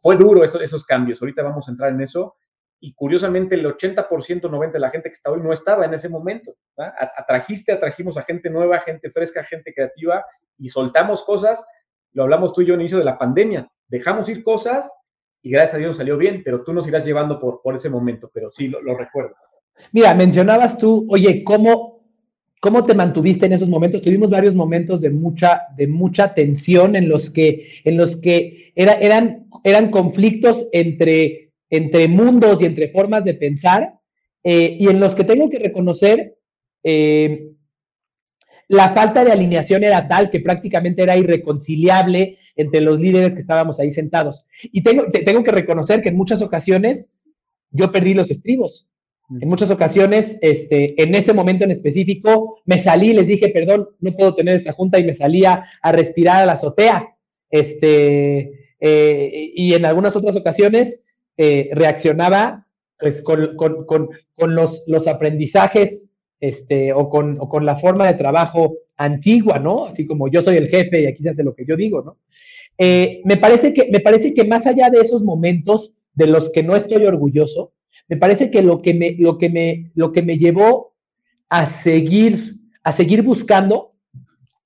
Fue, 0.00 0.16
duro 0.16 0.44
eso, 0.44 0.60
esos 0.60 0.84
cambios. 0.84 1.20
Ahorita 1.20 1.42
vamos 1.42 1.68
a 1.68 1.72
entrar 1.72 1.92
en 1.92 2.00
eso. 2.00 2.36
Y 2.80 2.94
curiosamente, 2.94 3.54
el 3.54 3.64
80%, 3.64 4.06
90% 4.08 4.72
de 4.72 4.78
la 4.78 4.90
gente 4.90 5.08
que 5.08 5.14
está 5.14 5.30
hoy 5.30 5.40
no 5.40 5.52
estaba 5.52 5.84
en 5.84 5.94
ese 5.94 6.08
momento. 6.08 6.54
Atrajiste, 6.76 7.72
atrajimos 7.72 8.16
a 8.16 8.22
gente 8.22 8.50
nueva, 8.50 8.78
gente 8.80 9.10
fresca, 9.10 9.42
gente 9.44 9.72
creativa 9.72 10.24
y 10.58 10.68
soltamos 10.68 11.24
cosas. 11.24 11.66
Lo 12.12 12.24
hablamos 12.24 12.52
tú 12.52 12.60
y 12.60 12.66
yo 12.66 12.74
en 12.74 12.80
inicio 12.80 12.98
de 12.98 13.04
la 13.04 13.18
pandemia. 13.18 13.68
Dejamos 13.88 14.28
ir 14.28 14.44
cosas 14.44 14.90
y 15.42 15.50
gracias 15.50 15.74
a 15.74 15.78
Dios 15.78 15.96
salió 15.96 16.16
bien, 16.16 16.42
pero 16.44 16.62
tú 16.62 16.72
nos 16.72 16.86
irás 16.86 17.04
llevando 17.04 17.38
por, 17.38 17.60
por 17.62 17.74
ese 17.74 17.90
momento, 17.90 18.30
pero 18.32 18.50
sí, 18.50 18.68
lo, 18.68 18.80
lo 18.80 18.96
recuerdo. 18.96 19.34
Mira, 19.92 20.14
mencionabas 20.14 20.78
tú, 20.78 21.06
oye, 21.10 21.42
¿cómo 21.44 21.93
¿Cómo 22.64 22.82
te 22.82 22.94
mantuviste 22.94 23.44
en 23.44 23.52
esos 23.52 23.68
momentos? 23.68 24.00
Tuvimos 24.00 24.30
varios 24.30 24.54
momentos 24.54 25.02
de 25.02 25.10
mucha, 25.10 25.64
de 25.76 25.86
mucha 25.86 26.32
tensión 26.32 26.96
en 26.96 27.10
los 27.10 27.28
que, 27.28 27.82
en 27.84 27.98
los 27.98 28.16
que 28.16 28.72
era, 28.74 28.94
eran, 28.94 29.48
eran 29.64 29.90
conflictos 29.90 30.66
entre, 30.72 31.52
entre 31.68 32.08
mundos 32.08 32.62
y 32.62 32.64
entre 32.64 32.88
formas 32.88 33.22
de 33.22 33.34
pensar, 33.34 34.00
eh, 34.42 34.78
y 34.80 34.88
en 34.88 34.98
los 34.98 35.14
que 35.14 35.24
tengo 35.24 35.50
que 35.50 35.58
reconocer 35.58 36.38
eh, 36.82 37.50
la 38.68 38.94
falta 38.94 39.26
de 39.26 39.32
alineación 39.32 39.84
era 39.84 40.08
tal 40.08 40.30
que 40.30 40.40
prácticamente 40.40 41.02
era 41.02 41.18
irreconciliable 41.18 42.38
entre 42.56 42.80
los 42.80 42.98
líderes 42.98 43.34
que 43.34 43.42
estábamos 43.42 43.78
ahí 43.78 43.92
sentados. 43.92 44.46
Y 44.62 44.82
tengo, 44.82 45.04
tengo 45.10 45.44
que 45.44 45.52
reconocer 45.52 46.00
que 46.00 46.08
en 46.08 46.16
muchas 46.16 46.40
ocasiones 46.40 47.10
yo 47.72 47.92
perdí 47.92 48.14
los 48.14 48.30
estribos. 48.30 48.88
En 49.30 49.48
muchas 49.48 49.70
ocasiones, 49.70 50.38
este, 50.42 51.00
en 51.02 51.14
ese 51.14 51.32
momento 51.32 51.64
en 51.64 51.70
específico, 51.70 52.60
me 52.66 52.78
salí, 52.78 53.14
les 53.14 53.26
dije, 53.26 53.48
perdón, 53.48 53.88
no 54.00 54.12
puedo 54.12 54.34
tener 54.34 54.54
esta 54.54 54.72
junta 54.72 54.98
y 54.98 55.04
me 55.04 55.14
salía 55.14 55.64
a 55.80 55.92
respirar 55.92 56.42
a 56.42 56.46
la 56.46 56.52
azotea. 56.52 57.08
Este, 57.50 58.74
eh, 58.80 59.52
y 59.54 59.72
en 59.72 59.86
algunas 59.86 60.14
otras 60.14 60.36
ocasiones 60.36 61.00
eh, 61.38 61.70
reaccionaba 61.72 62.66
pues, 62.98 63.22
con, 63.22 63.56
con, 63.56 63.86
con, 63.86 64.10
con 64.36 64.54
los, 64.54 64.82
los, 64.86 65.08
aprendizajes 65.08 66.10
este, 66.40 66.92
o, 66.92 67.08
con, 67.08 67.36
o 67.40 67.48
con 67.48 67.64
la 67.64 67.76
forma 67.76 68.06
de 68.06 68.14
trabajo 68.14 68.74
antigua, 68.96 69.58
¿no? 69.58 69.86
Así 69.86 70.04
como 70.06 70.28
yo 70.28 70.42
soy 70.42 70.56
el 70.56 70.68
jefe 70.68 71.00
y 71.00 71.06
aquí 71.06 71.22
se 71.22 71.30
hace 71.30 71.44
lo 71.44 71.54
que 71.54 71.64
yo 71.64 71.76
digo, 71.76 72.02
¿no? 72.02 72.18
Eh, 72.76 73.20
me, 73.24 73.36
parece 73.36 73.72
que, 73.72 73.88
me 73.90 74.00
parece 74.00 74.34
que 74.34 74.44
más 74.44 74.66
allá 74.66 74.90
de 74.90 75.00
esos 75.00 75.22
momentos 75.22 75.92
de 76.14 76.26
los 76.26 76.50
que 76.50 76.62
no 76.62 76.76
estoy 76.76 77.04
orgulloso, 77.06 77.72
me 78.08 78.16
parece 78.16 78.50
que 78.50 78.62
lo 78.62 78.78
que 78.78 78.94
me, 78.94 79.16
lo 79.18 79.38
que 79.38 79.48
me, 79.48 79.90
lo 79.94 80.12
que 80.12 80.22
me 80.22 80.38
llevó 80.38 80.94
a 81.48 81.66
seguir, 81.66 82.56
a 82.82 82.92
seguir 82.92 83.22
buscando 83.22 83.94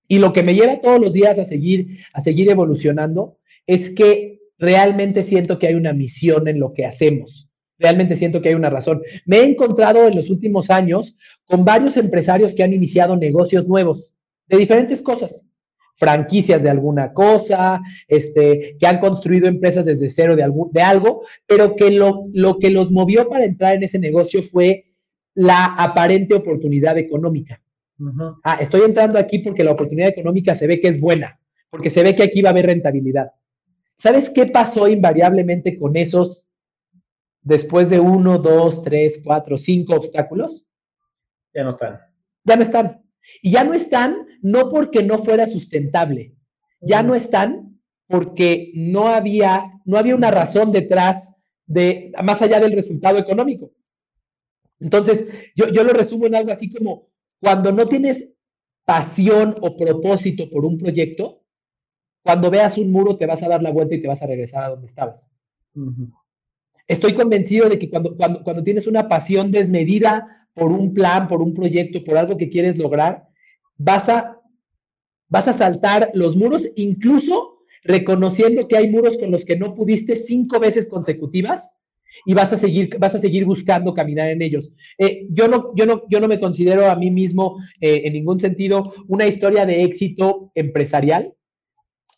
y 0.09 0.18
lo 0.18 0.33
que 0.33 0.42
me 0.42 0.55
lleva 0.55 0.81
todos 0.81 1.01
los 1.01 1.12
días 1.12 1.38
a 1.38 1.44
seguir, 1.44 2.01
a 2.12 2.20
seguir 2.20 2.51
evolucionando 2.51 3.38
es 3.66 3.90
que 3.90 4.40
realmente 4.59 5.22
siento 5.22 5.59
que 5.59 5.68
hay 5.68 5.74
una 5.74 5.92
misión 5.92 6.48
en 6.48 6.59
lo 6.59 6.70
que 6.70 6.87
hacemos. 6.87 7.48
Realmente 7.79 8.16
siento 8.16 8.42
que 8.42 8.48
hay 8.48 8.55
una 8.55 8.70
razón. 8.70 9.03
Me 9.24 9.38
he 9.38 9.44
encontrado 9.44 10.09
en 10.09 10.16
los 10.16 10.31
últimos 10.31 10.70
años 10.70 11.16
con 11.44 11.64
varios 11.64 11.96
empresarios 11.96 12.55
que 12.55 12.64
han 12.64 12.72
iniciado 12.72 13.16
negocios 13.16 13.68
nuevos 13.68 14.11
de 14.48 14.57
diferentes 14.57 15.03
cosas 15.03 15.48
franquicias 15.99 16.63
de 16.63 16.71
alguna 16.71 17.13
cosa, 17.13 17.81
este, 18.07 18.77
que 18.79 18.87
han 18.87 19.01
construido 19.01 19.49
empresas 19.49 19.85
desde 19.85 20.09
cero 20.09 20.37
de, 20.37 20.45
algún, 20.45 20.71
de 20.73 20.81
algo, 20.81 21.23
pero 21.47 21.75
que 21.77 21.91
lo, 21.91 22.27
lo 22.33 22.59
que 22.59 22.71
los 22.71 22.91
movió 22.91 23.29
para 23.29 23.45
entrar 23.45 23.75
en 23.75 23.83
ese 23.83 23.99
negocio 23.99 24.43
fue 24.43 24.87
la 25.35 25.67
aparente 25.67 26.35
oportunidad 26.35 26.97
económica. 26.99 27.61
Ah, 28.45 28.59
estoy 28.61 28.83
entrando 28.83 29.19
aquí 29.19 29.41
porque 29.41 29.65
la 29.65 29.73
oportunidad 29.73 30.09
económica 30.09 30.55
se 30.55 30.69
ve 30.69 30.79
que 30.79 30.89
es 30.89 31.01
buena, 31.01 31.41
porque 31.69 31.91
se 31.91 32.05
ve 32.05 32.15
que 32.15 32.23
aquí 32.23 32.43
va 32.43 32.51
a 32.51 32.53
haber 32.53 32.67
rentabilidad. 32.67 33.33
¿Sabes 33.99 34.31
qué 34.31 34.47
pasó 34.47 34.87
invariablemente 34.87 35.77
con 35.77 35.97
esos 35.97 36.45
después 37.43 37.91
de 37.91 37.99
uno, 37.99 38.39
dos, 38.39 38.83
tres, 38.83 39.21
cuatro, 39.25 39.57
cinco 39.57 39.97
obstáculos? 39.97 40.69
Ya 41.53 41.65
no 41.65 41.71
están. 41.71 41.99
Ya 42.45 42.57
no 42.57 42.63
están. 42.63 43.03
Y 43.43 43.53
ya 43.53 43.64
no 43.64 43.75
están 43.75 44.27
no 44.43 44.71
porque 44.71 45.03
no 45.03 45.19
fuera 45.19 45.47
sustentable, 45.47 46.35
ya 46.81 47.03
no 47.03 47.14
están 47.14 47.81
porque 48.07 48.73
no 48.75 49.09
había, 49.09 49.81
no 49.85 49.99
había 49.99 50.14
una 50.14 50.31
razón 50.31 50.73
detrás 50.73 51.31
de, 51.67 52.12
más 52.23 52.41
allá 52.43 52.59
del 52.61 52.73
resultado 52.73 53.19
económico. 53.19 53.73
Entonces, 54.81 55.27
yo, 55.55 55.69
yo 55.69 55.85
lo 55.85 55.93
resumo 55.93 56.27
en 56.27 56.35
algo 56.35 56.53
así 56.53 56.71
como, 56.71 57.09
cuando 57.41 57.73
no 57.73 57.87
tienes 57.87 58.31
pasión 58.85 59.55
o 59.61 59.77
propósito 59.77 60.49
por 60.49 60.64
un 60.64 60.79
proyecto, 60.79 61.43
cuando 62.23 62.51
veas 62.51 62.79
un 62.79 62.91
muro 62.91 63.17
te 63.17 63.27
vas 63.27 63.43
a 63.43 63.49
dar 63.49 63.62
la 63.62 63.71
vuelta 63.71 63.95
y 63.95 64.03
te 64.03 64.09
vas 64.09 64.23
a 64.23 64.27
regresar 64.27 64.64
a 64.64 64.69
donde 64.71 64.87
estabas. 64.87 65.31
Estoy 66.87 67.12
convencido 67.12 67.69
de 67.69 67.79
que 67.79 67.91
cuando, 67.91 68.17
cuando, 68.17 68.43
cuando 68.43 68.62
tienes 68.62 68.87
una 68.87 69.09
pasión 69.09 69.51
desmedida 69.51 70.48
por 70.55 70.73
un 70.73 70.93
plan, 70.93 71.29
por 71.29 71.41
un 71.41 71.55
proyecto, 71.55 72.03
por 72.05 72.17
algo 72.17 72.37
que 72.37 72.51
quieres 72.51 72.79
lograr, 72.79 73.29
vas 73.77 74.09
a, 74.09 74.41
vas 75.29 75.49
a 75.49 75.53
saltar 75.53 76.11
los 76.15 76.37
muros, 76.37 76.69
incluso 76.77 77.59
reconociendo 77.85 78.67
que 78.67 78.77
hay 78.77 78.91
muros 78.91 79.19
con 79.19 79.31
los 79.31 79.45
que 79.45 79.57
no 79.57 79.75
pudiste 79.75 80.17
cinco 80.17 80.59
veces 80.59 80.89
consecutivas 80.89 81.75
y 82.27 82.35
vas 82.35 82.53
a 82.53 82.59
seguir, 82.59 82.99
vas 82.99 83.15
a 83.15 83.19
seguir 83.19 83.45
buscando 83.45 83.95
caminar 83.95 84.31
en 84.31 84.43
ellos. 84.43 84.73
Eh, 84.99 85.27
yo, 85.31 85.49
no, 85.49 85.73
yo, 85.75 85.87
no, 85.87 86.03
yo 86.09 86.21
no 86.21 86.29
me 86.29 86.41
considero 86.41 86.91
a 86.91 86.97
mí 86.97 87.11
mismo 87.11 87.59
eh, 87.81 88.03
en 88.05 88.15
ningún 88.15 88.41
sentido 88.41 88.83
una 89.07 89.27
historia 89.27 89.67
de 89.67 89.85
éxito 89.85 90.51
empresarial. 90.55 91.35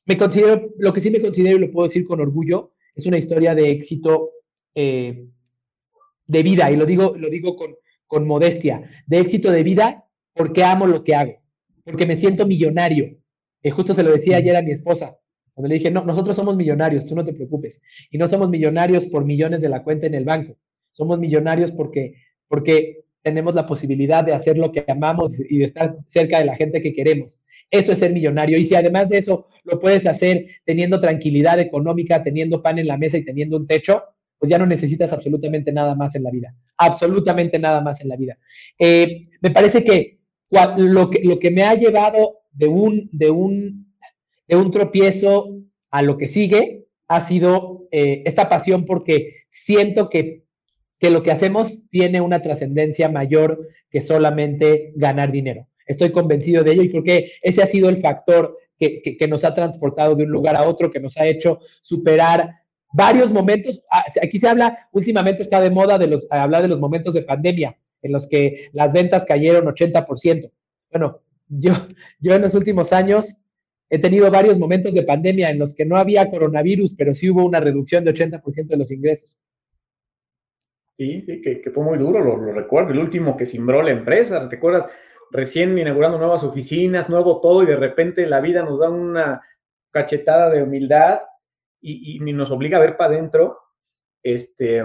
Me 0.07 0.17
considero, 0.17 0.71
lo 0.79 0.93
que 0.93 1.01
sí 1.01 1.11
me 1.11 1.21
considero 1.21 1.57
y 1.57 1.61
lo 1.61 1.71
puedo 1.71 1.89
decir 1.89 2.07
con 2.07 2.21
orgullo, 2.21 2.73
es 2.95 3.07
una 3.07 3.19
historia 3.19 3.55
de 3.55 3.71
éxito 3.71 4.31
eh, 4.75 5.27
de 6.27 6.43
vida 6.43 6.71
y 6.71 6.77
lo 6.77 6.87
digo, 6.87 7.15
lo 7.17 7.29
digo 7.29 7.57
con, 7.57 7.75
con 8.11 8.27
modestia, 8.27 8.91
de 9.07 9.21
éxito 9.21 9.53
de 9.53 9.63
vida 9.63 10.05
porque 10.35 10.65
amo 10.65 10.89
lo 10.89 11.05
que 11.05 11.15
hago, 11.15 11.41
porque 11.85 12.07
me 12.07 12.17
siento 12.17 12.45
millonario. 12.45 13.17
Y 13.63 13.71
justo 13.71 13.95
se 13.95 14.03
lo 14.03 14.11
decía 14.11 14.39
ayer 14.39 14.57
a 14.57 14.63
mi 14.63 14.73
esposa, 14.73 15.17
cuando 15.55 15.69
le 15.69 15.77
dije, 15.77 15.93
no, 15.93 16.05
nosotros 16.05 16.35
somos 16.35 16.57
millonarios, 16.57 17.07
tú 17.07 17.15
no 17.15 17.25
te 17.25 17.33
preocupes. 17.33 17.81
Y 18.11 18.19
no 18.19 18.27
somos 18.27 18.51
millonarios 18.51 19.07
por 19.07 19.25
millones 19.25 19.61
de 19.61 19.69
la 19.69 19.85
cuenta 19.85 20.09
en 20.09 20.15
el 20.15 20.25
banco, 20.25 20.57
somos 20.91 21.21
millonarios 21.21 21.71
porque, 21.71 22.17
porque 22.49 23.05
tenemos 23.23 23.55
la 23.55 23.69
posibilidad 23.69 24.25
de 24.25 24.35
hacer 24.35 24.59
lo 24.59 24.73
que 24.73 24.85
amamos 24.89 25.41
y 25.49 25.59
de 25.59 25.67
estar 25.67 25.97
cerca 26.09 26.41
de 26.41 26.47
la 26.47 26.57
gente 26.57 26.83
que 26.83 26.93
queremos. 26.93 27.39
Eso 27.71 27.93
es 27.93 27.99
ser 27.99 28.13
millonario. 28.13 28.59
Y 28.59 28.65
si 28.65 28.75
además 28.75 29.09
de 29.09 29.19
eso 29.19 29.47
lo 29.63 29.79
puedes 29.79 30.05
hacer 30.05 30.47
teniendo 30.65 31.01
tranquilidad 31.01 31.61
económica, 31.61 32.25
teniendo 32.25 32.61
pan 32.61 32.81
en 32.81 32.89
la 32.89 32.97
mesa 32.97 33.19
y 33.19 33.25
teniendo 33.25 33.57
un 33.57 33.69
techo, 33.69 34.03
pues 34.41 34.49
ya 34.49 34.59
no 34.59 34.65
necesitas 34.65 35.13
absolutamente 35.13 35.71
nada 35.71 35.95
más 35.95 36.17
en 36.17 36.25
la 36.25 36.31
vida, 36.31 36.57
absolutamente 36.79 37.59
nada 37.59 37.83
más 37.83 38.01
en 38.01 38.09
la 38.09 38.17
vida. 38.17 38.39
Eh, 38.79 39.29
me 39.43 39.51
parece 39.51 39.85
que 39.85 40.19
lo, 40.79 41.11
que 41.11 41.21
lo 41.23 41.39
que 41.39 41.51
me 41.51 41.63
ha 41.63 41.75
llevado 41.75 42.39
de 42.51 42.67
un, 42.67 43.11
de 43.13 43.31
un, 43.31 43.95
de 44.49 44.57
un 44.57 44.71
tropiezo 44.71 45.59
a 45.91 46.01
lo 46.01 46.17
que 46.17 46.27
sigue 46.27 46.87
ha 47.07 47.21
sido 47.21 47.87
eh, 47.93 48.23
esta 48.25 48.49
pasión 48.49 48.87
porque 48.87 49.45
siento 49.51 50.09
que, 50.09 50.45
que 50.99 51.11
lo 51.11 51.23
que 51.23 51.33
hacemos 51.33 51.83
tiene 51.91 52.23
una 52.23 52.41
trascendencia 52.41 53.11
mayor 53.11 53.69
que 53.91 54.01
solamente 54.01 54.93
ganar 54.97 55.31
dinero. 55.31 55.69
Estoy 55.87 56.13
convencido 56.13 56.65
de 56.65 56.73
ello 56.73 56.83
y 56.83 56.89
porque 56.89 57.33
ese 57.43 57.63
ha 57.63 57.67
sido 57.67 57.91
el 57.91 58.01
factor 58.01 58.57
que, 58.79 59.03
que, 59.03 59.29
nos 59.29 59.45
ha 59.45 59.53
transportado 59.53 60.15
de 60.15 60.25
un 60.25 60.31
lugar 60.31 60.57
a 60.57 60.63
otro, 60.63 60.91
que 60.91 61.01
nos 61.01 61.19
ha 61.19 61.27
hecho 61.27 61.59
superar 61.83 62.60
varios 62.93 63.33
momentos, 63.33 63.83
ah, 63.91 64.05
aquí 64.23 64.39
se 64.39 64.49
habla, 64.49 64.89
últimamente 64.93 65.43
está 65.43 65.61
de 65.61 65.71
moda 65.71 65.99
de 65.99 66.09
los, 66.09 66.27
hablar 66.31 66.63
de 66.63 66.69
los 66.69 66.81
momentos 66.81 67.15
de 67.15 67.23
pandemia, 67.23 67.77
en 68.03 68.13
los 68.13 68.29
que 68.29 68.71
las 68.73 68.93
ventas 68.93 69.25
cayeron 69.27 69.67
80%. 69.67 70.51
Bueno, 70.91 71.21
yo, 71.49 71.73
en 72.23 72.43
los 72.43 72.55
últimos 72.55 72.93
años 72.93 73.43
he 73.89 73.99
tenido 73.99 74.31
varios 74.31 74.59
momentos 74.59 74.95
de 74.95 75.03
pandemia 75.03 75.51
en 75.51 75.59
los 75.59 75.75
que 75.75 75.85
no 75.85 75.97
había 75.97 76.31
coronavirus, 76.31 76.95
pero 76.95 77.15
sí 77.15 77.31
hubo 77.31 77.45
una 77.45 77.61
reducción 77.61 78.05
de 78.05 78.15
80% 78.15 78.67
de 78.67 78.77
los 78.77 78.91
ingresos. 78.91 79.39
Sí, 80.97 81.23
sí, 81.23 81.41
que, 81.41 81.71
fue 81.71 81.83
muy 81.83 81.99
duro, 81.99 82.21
lo, 82.23 82.37
lo, 82.37 82.53
recuerdo. 82.53 82.93
El 82.93 82.99
último 82.99 83.37
que 83.37 83.47
simbró 83.47 83.83
la 83.83 83.91
empresa, 83.91 84.49
¿te 84.49 84.57
acuerdas? 84.57 84.87
Recién 85.31 85.79
inaugurando 85.79 86.19
nuevas 86.19 86.45
oficinas, 86.45 87.09
nuevo 87.09 87.41
todo, 87.41 87.63
y 87.63 87.67
de 87.67 87.77
repente 87.77 88.27
la 88.27 88.41
vida 88.41 88.63
nos 88.63 88.81
da 88.81 88.91
una 88.91 89.41
cachetada 89.91 90.51
de 90.51 90.63
humildad 90.63 91.21
y, 91.81 92.17
y 92.17 92.33
nos 92.33 92.51
obliga 92.51 92.79
a 92.79 92.81
ver 92.81 92.97
para 92.97 93.15
adentro. 93.15 93.59
Este, 94.23 94.83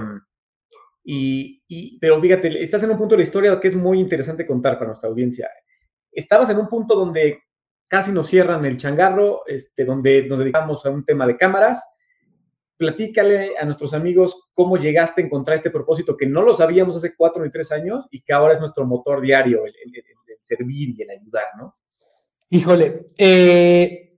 y, 1.03 1.63
y, 1.67 1.99
pero 1.99 2.19
fíjate, 2.21 2.63
estás 2.63 2.83
en 2.83 2.91
un 2.91 2.97
punto 2.97 3.13
de 3.13 3.19
la 3.19 3.23
historia 3.23 3.59
que 3.59 3.67
es 3.67 3.75
muy 3.75 3.99
interesante 3.99 4.45
contar 4.45 4.75
para 4.75 4.87
nuestra 4.87 5.09
audiencia. 5.09 5.49
Estabas 6.11 6.49
en 6.49 6.57
un 6.57 6.67
punto 6.67 6.95
donde 6.95 7.43
casi 7.87 8.11
nos 8.11 8.27
cierran 8.27 8.65
el 8.65 8.77
changarro, 8.77 9.43
este, 9.45 9.85
donde 9.85 10.25
nos 10.27 10.39
dedicamos 10.39 10.85
a 10.85 10.89
un 10.89 11.05
tema 11.05 11.27
de 11.27 11.37
cámaras. 11.37 11.85
Platícale 12.77 13.57
a 13.57 13.65
nuestros 13.65 13.93
amigos 13.93 14.49
cómo 14.53 14.77
llegaste 14.77 15.21
a 15.21 15.25
encontrar 15.25 15.55
este 15.55 15.69
propósito 15.69 16.17
que 16.17 16.25
no 16.25 16.41
lo 16.41 16.53
sabíamos 16.53 16.95
hace 16.97 17.15
cuatro 17.15 17.43
ni 17.43 17.51
tres 17.51 17.71
años 17.71 18.05
y 18.11 18.21
que 18.21 18.33
ahora 18.33 18.53
es 18.53 18.59
nuestro 18.59 18.85
motor 18.85 19.21
diario, 19.21 19.65
el, 19.65 19.73
el, 19.85 19.95
el 19.95 20.37
servir 20.41 20.95
y 20.97 21.01
el 21.03 21.09
ayudar, 21.09 21.45
¿no? 21.57 21.77
Híjole, 22.49 23.07
eh, 23.17 24.17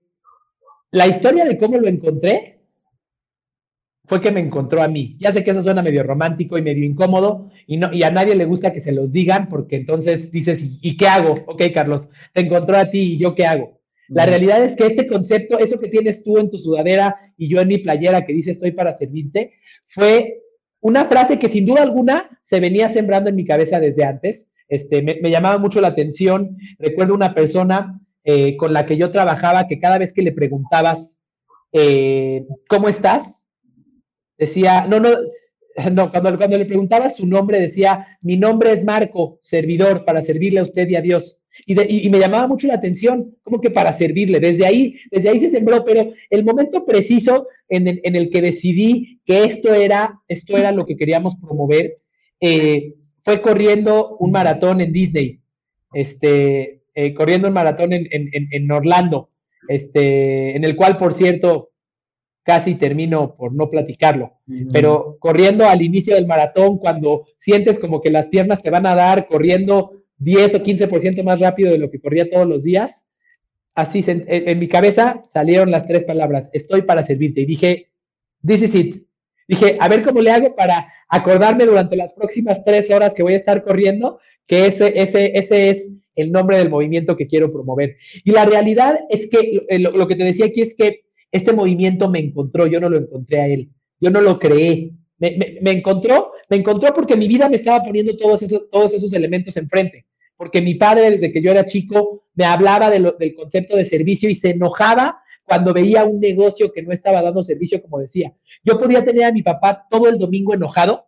la 0.92 1.08
historia 1.08 1.46
de 1.46 1.58
cómo 1.58 1.78
lo 1.78 1.88
encontré 1.88 2.57
fue 4.08 4.22
que 4.22 4.32
me 4.32 4.40
encontró 4.40 4.82
a 4.82 4.88
mí. 4.88 5.18
Ya 5.20 5.34
sé 5.34 5.44
que 5.44 5.52
eso 5.52 5.62
suena 5.62 5.84
medio 5.84 6.02
romántico 6.02 6.58
y 6.58 6.62
medio 6.62 6.86
incómodo 6.86 7.52
y, 7.68 7.76
no, 7.76 7.94
y 7.94 8.04
a 8.04 8.10
nadie 8.10 8.36
le 8.36 8.46
gusta 8.46 8.72
que 8.72 8.80
se 8.80 8.94
los 8.94 9.12
digan 9.12 9.50
porque 9.50 9.76
entonces 9.76 10.32
dices, 10.32 10.64
¿y, 10.82 10.96
qué 10.96 11.08
hago? 11.08 11.36
Ok, 11.46 11.62
Carlos, 11.74 12.08
te 12.34 12.42
encontró 12.42 12.78
a 12.78 12.90
ti 12.90 13.00
y 13.00 13.18
yo 13.18 13.36
qué 13.36 13.46
hago. 13.46 13.82
La 14.08 14.26
realidad 14.26 14.64
es 14.64 14.78
que 14.78 14.86
este 14.86 15.06
concepto, 15.06 15.60
eso 15.60 15.78
que 15.78 15.90
tienes 15.90 16.24
tú 16.24 16.38
en 16.38 16.50
tu 16.50 16.58
sudadera 16.58 17.18
y 17.38 17.50
yo 17.50 17.60
en 17.60 17.68
mi 17.68 17.80
playera 17.80 18.26
que 18.26 18.32
dice 18.32 18.52
estoy 18.52 18.72
para 18.72 18.96
servirte, 18.96 19.52
fue 19.90 20.42
una 20.80 21.04
frase 21.04 21.38
que 21.38 21.50
sin 21.50 21.66
duda 21.66 21.84
alguna 21.84 22.40
se 22.46 22.62
venía 22.62 22.88
sembrando 22.88 23.30
en 23.30 23.36
mi 23.36 23.44
cabeza 23.44 23.82
desde 23.82 24.06
antes. 24.06 24.48
Este, 24.70 25.02
me, 25.02 25.30
llamaba 25.30 25.58
mucho 25.58 25.82
la 25.82 25.90
atención. 25.90 26.58
Recuerdo 26.80 27.14
una 27.14 27.36
persona 27.36 28.00
eh, 28.24 28.56
con 28.56 28.72
la 28.72 28.86
que 28.86 28.96
yo 28.96 29.12
trabajaba 29.12 29.68
que 29.68 29.82
cada 29.82 29.98
vez 29.98 30.14
que 30.14 30.22
le 30.22 30.32
preguntabas, 30.32 31.20
eh, 31.74 32.46
¿cómo 32.70 32.88
estás? 32.88 33.47
Decía, 34.38 34.86
no, 34.88 35.00
no, 35.00 35.10
no, 35.92 36.12
cuando, 36.12 36.38
cuando 36.38 36.58
le 36.58 36.66
preguntaba 36.66 37.10
su 37.10 37.28
nombre 37.28 37.60
decía, 37.60 38.18
mi 38.22 38.38
nombre 38.38 38.72
es 38.72 38.84
Marco, 38.84 39.40
servidor, 39.42 40.06
para 40.06 40.22
servirle 40.22 40.60
a 40.60 40.64
usted 40.64 40.88
y 40.90 40.96
a 40.96 41.02
Dios. 41.02 41.38
Y, 41.66 42.10
me 42.10 42.20
llamaba 42.20 42.48
mucho 42.48 42.68
la 42.68 42.76
atención, 42.76 43.36
como 43.44 43.60
que 43.60 43.72
para 43.72 43.92
servirle. 43.92 44.40
Desde 44.40 44.66
ahí, 44.66 45.00
desde 45.12 45.30
ahí 45.30 45.40
se 45.40 45.50
sembró, 45.50 45.84
pero 45.84 46.14
el 46.30 46.44
momento 46.44 46.86
preciso 46.86 47.48
en 47.68 47.88
el, 47.88 48.30
que 48.30 48.42
decidí 48.42 49.20
que 49.26 49.44
esto 49.44 49.74
era, 49.74 50.20
esto 50.28 50.56
era 50.56 50.72
lo 50.72 50.86
que 50.86 50.96
queríamos 50.96 51.36
promover, 51.36 51.98
eh, 52.40 52.94
fue 53.20 53.42
corriendo 53.42 54.16
un 54.20 54.32
maratón 54.32 54.82
en 54.82 54.94
Disney, 54.94 55.40
este, 55.94 56.82
eh, 56.94 57.14
corriendo 57.14 57.48
un 57.48 57.54
maratón 57.54 57.92
en, 57.92 58.08
en, 58.12 58.72
Orlando, 58.72 59.30
este, 59.68 60.56
en 60.56 60.64
el 60.64 60.76
cual, 60.76 60.98
por 60.98 61.14
cierto, 61.14 61.72
casi 62.48 62.76
termino 62.76 63.36
por 63.36 63.54
no 63.54 63.70
platicarlo, 63.70 64.32
pero 64.72 65.18
corriendo 65.20 65.68
al 65.68 65.82
inicio 65.82 66.16
del 66.16 66.28
maratón, 66.28 66.78
cuando 66.78 67.26
sientes 67.40 67.78
como 67.78 68.00
que 68.00 68.10
las 68.10 68.30
piernas 68.30 68.64
te 68.64 68.70
van 68.70 68.86
a 68.86 68.96
dar, 68.96 69.28
corriendo 69.28 70.06
10 70.20 70.56
o 70.56 70.64
15% 70.64 71.24
más 71.24 71.42
rápido 71.42 71.74
de 71.74 71.78
lo 71.78 71.92
que 71.92 72.00
corría 72.00 72.30
todos 72.30 72.48
los 72.48 72.64
días, 72.64 73.06
así 73.76 74.02
en, 74.08 74.58
mi 74.58 74.70
cabeza 74.70 75.22
salieron 75.28 75.72
las 75.72 75.86
tres 75.86 76.06
palabras, 76.06 76.50
estoy 76.54 76.84
para 76.84 77.04
servirte. 77.04 77.42
Y 77.42 77.48
dije, 77.48 77.90
this 78.48 78.62
is 78.62 78.76
it. 78.76 79.04
Dije, 79.50 79.76
a 79.78 79.90
ver 79.90 80.02
cómo 80.02 80.22
le 80.22 80.32
hago 80.32 80.56
para 80.56 80.88
acordarme 81.10 81.66
durante 81.66 81.98
las 81.98 82.14
próximas 82.14 82.64
tres 82.64 82.90
horas 82.92 83.14
que 83.14 83.24
voy 83.24 83.34
a 83.34 83.38
estar 83.38 83.62
corriendo, 83.62 84.22
que 84.48 84.68
ese, 84.68 84.98
ese, 84.98 85.38
ese 85.38 85.70
es 85.72 85.90
el 86.16 86.32
nombre 86.32 86.60
del 86.60 86.70
movimiento 86.70 87.18
que 87.18 87.28
quiero 87.28 87.52
promover. 87.52 87.98
Y 88.24 88.32
la 88.32 88.46
realidad 88.46 89.02
es 89.10 89.30
que 89.30 89.62
eh, 89.68 89.80
lo, 89.80 90.08
que 90.08 90.16
te 90.16 90.24
decía 90.24 90.46
aquí 90.46 90.62
es 90.62 90.74
que 90.74 91.07
este 91.32 91.54
movimiento 91.54 92.10
me 92.10 92.20
encontró, 92.20 92.68
yo 92.68 92.80
no 92.80 92.90
lo 92.90 92.98
encontré 92.98 93.42
a 93.42 93.48
él, 93.48 93.70
yo 94.00 94.10
no 94.10 94.22
lo 94.22 94.40
creé. 94.40 94.94
Me, 95.20 95.72
encontró, 95.72 96.34
me 96.50 96.58
encontró 96.58 96.94
porque 96.94 97.18
mi 97.18 97.28
vida 97.28 97.50
me 97.50 97.56
estaba 97.56 97.82
poniendo 97.82 98.16
todos 98.18 98.44
esos, 98.44 99.14
elementos 99.14 99.58
enfrente 99.58 100.06
porque 100.36 100.62
mi 100.62 100.76
padre 100.76 101.10
desde 101.10 101.34
que 101.34 101.42
yo 101.42 101.50
era 101.50 101.66
chico 101.66 102.26
me 102.36 102.46
hablaba 102.46 102.92
del 102.92 103.34
concepto 103.36 103.76
de 103.76 103.84
servicio 103.84 104.30
y 104.30 104.36
se 104.36 104.52
enojaba 104.52 105.20
cuando 105.48 105.74
veía 105.74 106.04
un 106.04 106.20
negocio 106.20 106.72
que 106.74 106.84
no 106.84 106.92
estaba 106.92 107.22
dando 107.22 107.42
servicio, 107.42 107.82
como 107.82 108.00
decía. 108.00 108.34
Yo 108.64 108.78
podía 108.78 109.04
tener 109.04 109.24
a 109.24 109.32
mi 109.32 109.42
papá 109.42 109.88
todo 109.90 110.10
el 110.10 110.20
domingo 110.20 110.54
enojado 110.54 111.08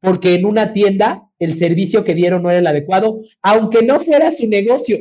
porque 0.00 0.34
en 0.34 0.44
una 0.44 0.72
tienda 0.72 1.30
el 1.38 1.54
servicio 1.54 2.02
que 2.02 2.14
dieron 2.14 2.42
no 2.42 2.50
era 2.50 2.58
el 2.58 2.66
adecuado, 2.66 3.22
aunque 3.42 3.82
no 3.82 4.00
fuera 4.00 4.32
su 4.32 4.46
negocio. 4.48 4.98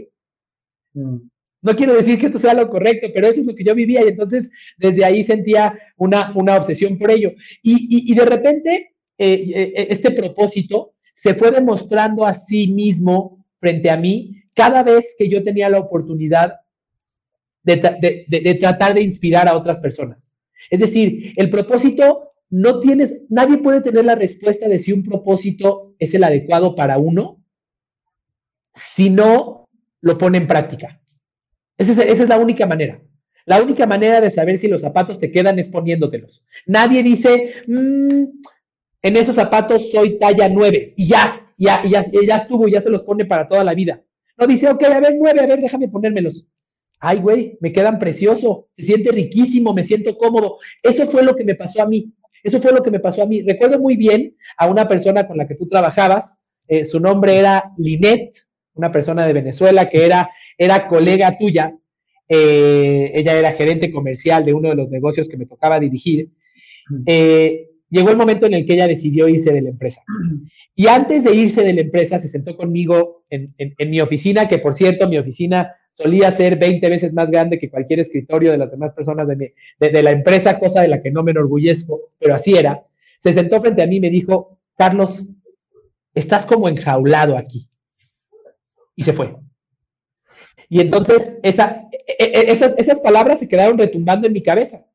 Mm. 0.94 1.18
No 1.62 1.76
quiero 1.76 1.94
decir 1.94 2.18
que 2.18 2.28
esto 2.28 2.40
sea 2.40 2.54
lo 2.54 2.68
correcto, 2.68 3.10
pero 3.14 3.28
eso 3.28 3.42
es 3.42 3.48
lo 3.48 3.56
que 3.56 3.64
yo 3.64 3.76
vivía 3.76 4.04
y 4.04 4.10
entonces 4.10 4.50
desde 4.78 5.04
ahí 5.04 5.24
sentía 5.24 5.78
una, 5.98 6.32
una 6.36 6.56
obsesión 6.56 6.98
por 6.98 7.12
ello. 7.12 7.34
Y, 7.62 8.14
de 8.14 8.26
repente 8.26 8.96
eh, 9.18 9.52
eh, 9.54 9.88
este 9.90 10.12
propósito 10.12 10.94
se 11.14 11.34
fue 11.34 11.52
demostrando 11.52 12.26
a 12.26 12.34
sí 12.34 12.68
mismo 12.68 13.46
frente 13.60 13.90
a 13.90 13.98
mí 13.98 14.42
cada 14.56 14.84
vez 14.84 15.16
que 15.18 15.30
yo 15.30 15.44
tenía 15.44 15.70
la 15.70 15.80
oportunidad 15.80 16.54
de, 17.64 18.58
tratar 18.60 18.94
de 18.94 19.02
inspirar 19.02 19.48
a 19.48 19.56
otras 19.56 19.80
personas. 19.80 20.34
Es 20.70 20.80
decir, 20.80 21.34
el 21.36 21.50
propósito 21.50 22.30
no 22.50 22.80
tienes, 22.80 23.22
nadie 23.30 23.58
puede 23.58 23.82
tener 23.82 24.06
la 24.06 24.16
respuesta 24.16 24.68
de 24.68 24.80
si 24.80 24.92
un 24.92 25.04
propósito 25.04 25.80
es 26.00 26.14
el 26.14 26.24
adecuado 26.24 26.76
para 26.76 26.98
uno 26.98 27.44
si 28.74 29.10
no 29.10 29.68
lo 30.02 30.18
pone 30.18 30.38
en 30.38 30.48
práctica. 30.48 30.99
Esa 31.80 32.04
es, 32.04 32.28
la 32.28 32.38
única 32.38 32.68
manera. 32.68 33.02
La 33.46 33.64
única 33.64 33.88
manera 33.88 34.22
de 34.22 34.30
saber 34.30 34.58
si 34.58 34.68
los 34.68 34.82
zapatos 34.82 35.18
te 35.18 35.32
quedan 35.32 35.58
es 35.58 35.70
poniéndotelos. 35.70 36.44
Nadie 36.68 37.02
dice, 37.02 37.56
mm, 37.68 38.24
en 39.02 39.18
esos 39.18 39.36
zapatos 39.36 39.90
soy 39.90 40.20
talla 40.20 40.50
9 40.50 40.94
y 40.98 41.08
ya, 41.08 41.52
ya, 41.58 41.82
ya, 41.84 42.06
ya 42.12 42.38
estuvo, 42.38 42.68
ya 42.68 42.82
se 42.82 42.90
los 42.90 43.04
pone 43.04 43.26
para 43.26 43.48
toda 43.48 43.64
la 43.64 43.74
vida. 43.74 44.04
No 44.38 44.46
dice, 44.46 44.70
ok, 44.70 44.84
a 44.84 45.00
ver, 45.00 45.16
nueve, 45.18 45.40
a 45.42 45.46
ver, 45.48 45.60
déjame 45.60 45.88
ponérmelos. 45.88 46.48
Ay, 47.00 47.18
güey, 47.18 47.58
me 47.62 47.72
quedan 47.72 47.98
precioso, 47.98 48.68
se 48.76 48.84
siente 48.84 49.12
riquísimo, 49.12 49.74
me 49.74 49.86
siento 49.86 50.18
cómodo. 50.18 50.58
Eso 50.84 51.08
fue 51.08 51.24
lo 51.24 51.36
que 51.36 51.46
me 51.46 51.56
pasó 51.56 51.82
a 51.82 51.86
mí. 51.86 52.14
Eso 52.44 52.60
fue 52.60 52.74
lo 52.74 52.84
que 52.84 52.92
me 52.92 53.00
pasó 53.00 53.24
a 53.24 53.26
mí. 53.26 53.42
Recuerdo 53.42 53.80
muy 53.80 53.96
bien 53.96 54.36
a 54.58 54.68
una 54.68 54.88
persona 54.88 55.28
con 55.28 55.38
la 55.38 55.48
que 55.48 55.56
tú 55.56 55.68
trabajabas, 55.68 56.40
eh, 56.68 56.86
su 56.86 57.00
nombre 57.00 57.38
era 57.38 57.72
Linet, 57.78 58.38
una 58.76 58.92
persona 58.92 59.26
de 59.26 59.34
Venezuela 59.34 59.86
que 59.86 60.06
era, 60.06 60.30
era 60.60 60.88
colega 60.88 61.36
tuya. 61.38 61.74
Eh, 62.28 63.12
ella 63.16 63.40
era 63.40 63.54
gerente 63.54 63.92
comercial 63.92 64.46
de 64.46 64.54
uno 64.54 64.70
de 64.70 64.76
los 64.76 64.90
negocios 64.90 65.28
que 65.28 65.38
me 65.38 65.48
tocaba 65.48 65.80
dirigir. 65.80 66.30
Eh, 67.06 67.70
llegó 67.90 68.12
el 68.12 68.18
momento 68.18 68.46
en 68.46 68.54
el 68.54 68.66
que 68.66 68.74
ella 68.74 68.88
decidió 68.88 69.28
irse 69.28 69.52
de 69.52 69.62
la 69.62 69.70
empresa. 69.70 70.04
Y 70.76 70.88
antes 70.88 71.24
de 71.24 71.34
irse 71.34 71.64
de 71.64 71.74
la 71.74 71.82
empresa, 71.82 72.20
se 72.20 72.28
sentó 72.28 72.56
conmigo 72.56 73.24
en, 73.30 73.48
mi 73.90 74.02
oficina, 74.02 74.48
que 74.48 74.60
por 74.60 74.76
cierto, 74.76 75.10
mi 75.10 75.18
oficina 75.18 75.74
solía 75.92 76.32
ser 76.32 76.58
20 76.58 76.88
veces 76.90 77.14
más 77.14 77.32
grande 77.32 77.58
que 77.58 77.70
cualquier 77.70 78.02
escritorio 78.02 78.52
de 78.52 78.58
las 78.58 78.70
demás 78.70 78.94
personas 78.94 79.28
de, 79.28 79.54
de, 79.80 80.04
la 80.04 80.12
empresa, 80.12 80.60
cosa 80.60 80.82
de 80.82 80.90
la 80.90 81.02
que 81.02 81.10
no 81.10 81.24
me 81.24 81.32
enorgullezco, 81.32 82.10
pero 82.20 82.36
así 82.36 82.56
era. 82.56 82.84
Se 83.20 83.34
sentó 83.34 83.60
frente 83.60 83.82
a 83.82 83.88
mí 83.88 83.96
y 83.96 84.02
me 84.02 84.10
dijo, 84.10 84.60
Carlos, 84.78 85.26
estás 86.14 86.46
como 86.46 86.68
enjaulado 86.68 87.38
aquí. 87.38 87.68
Y 88.96 89.04
se 89.04 89.14
fue. 89.14 89.34
Y 90.70 90.82
entonces 90.82 91.40
e, 91.42 91.50
e, 91.50 92.52
esas, 92.52 92.78
esas 92.78 93.00
palabras 93.00 93.40
se 93.40 93.48
quedaron 93.48 93.78
retumbando 93.78 94.28
en 94.28 94.34
mi 94.34 94.44
cabeza. 94.44 94.86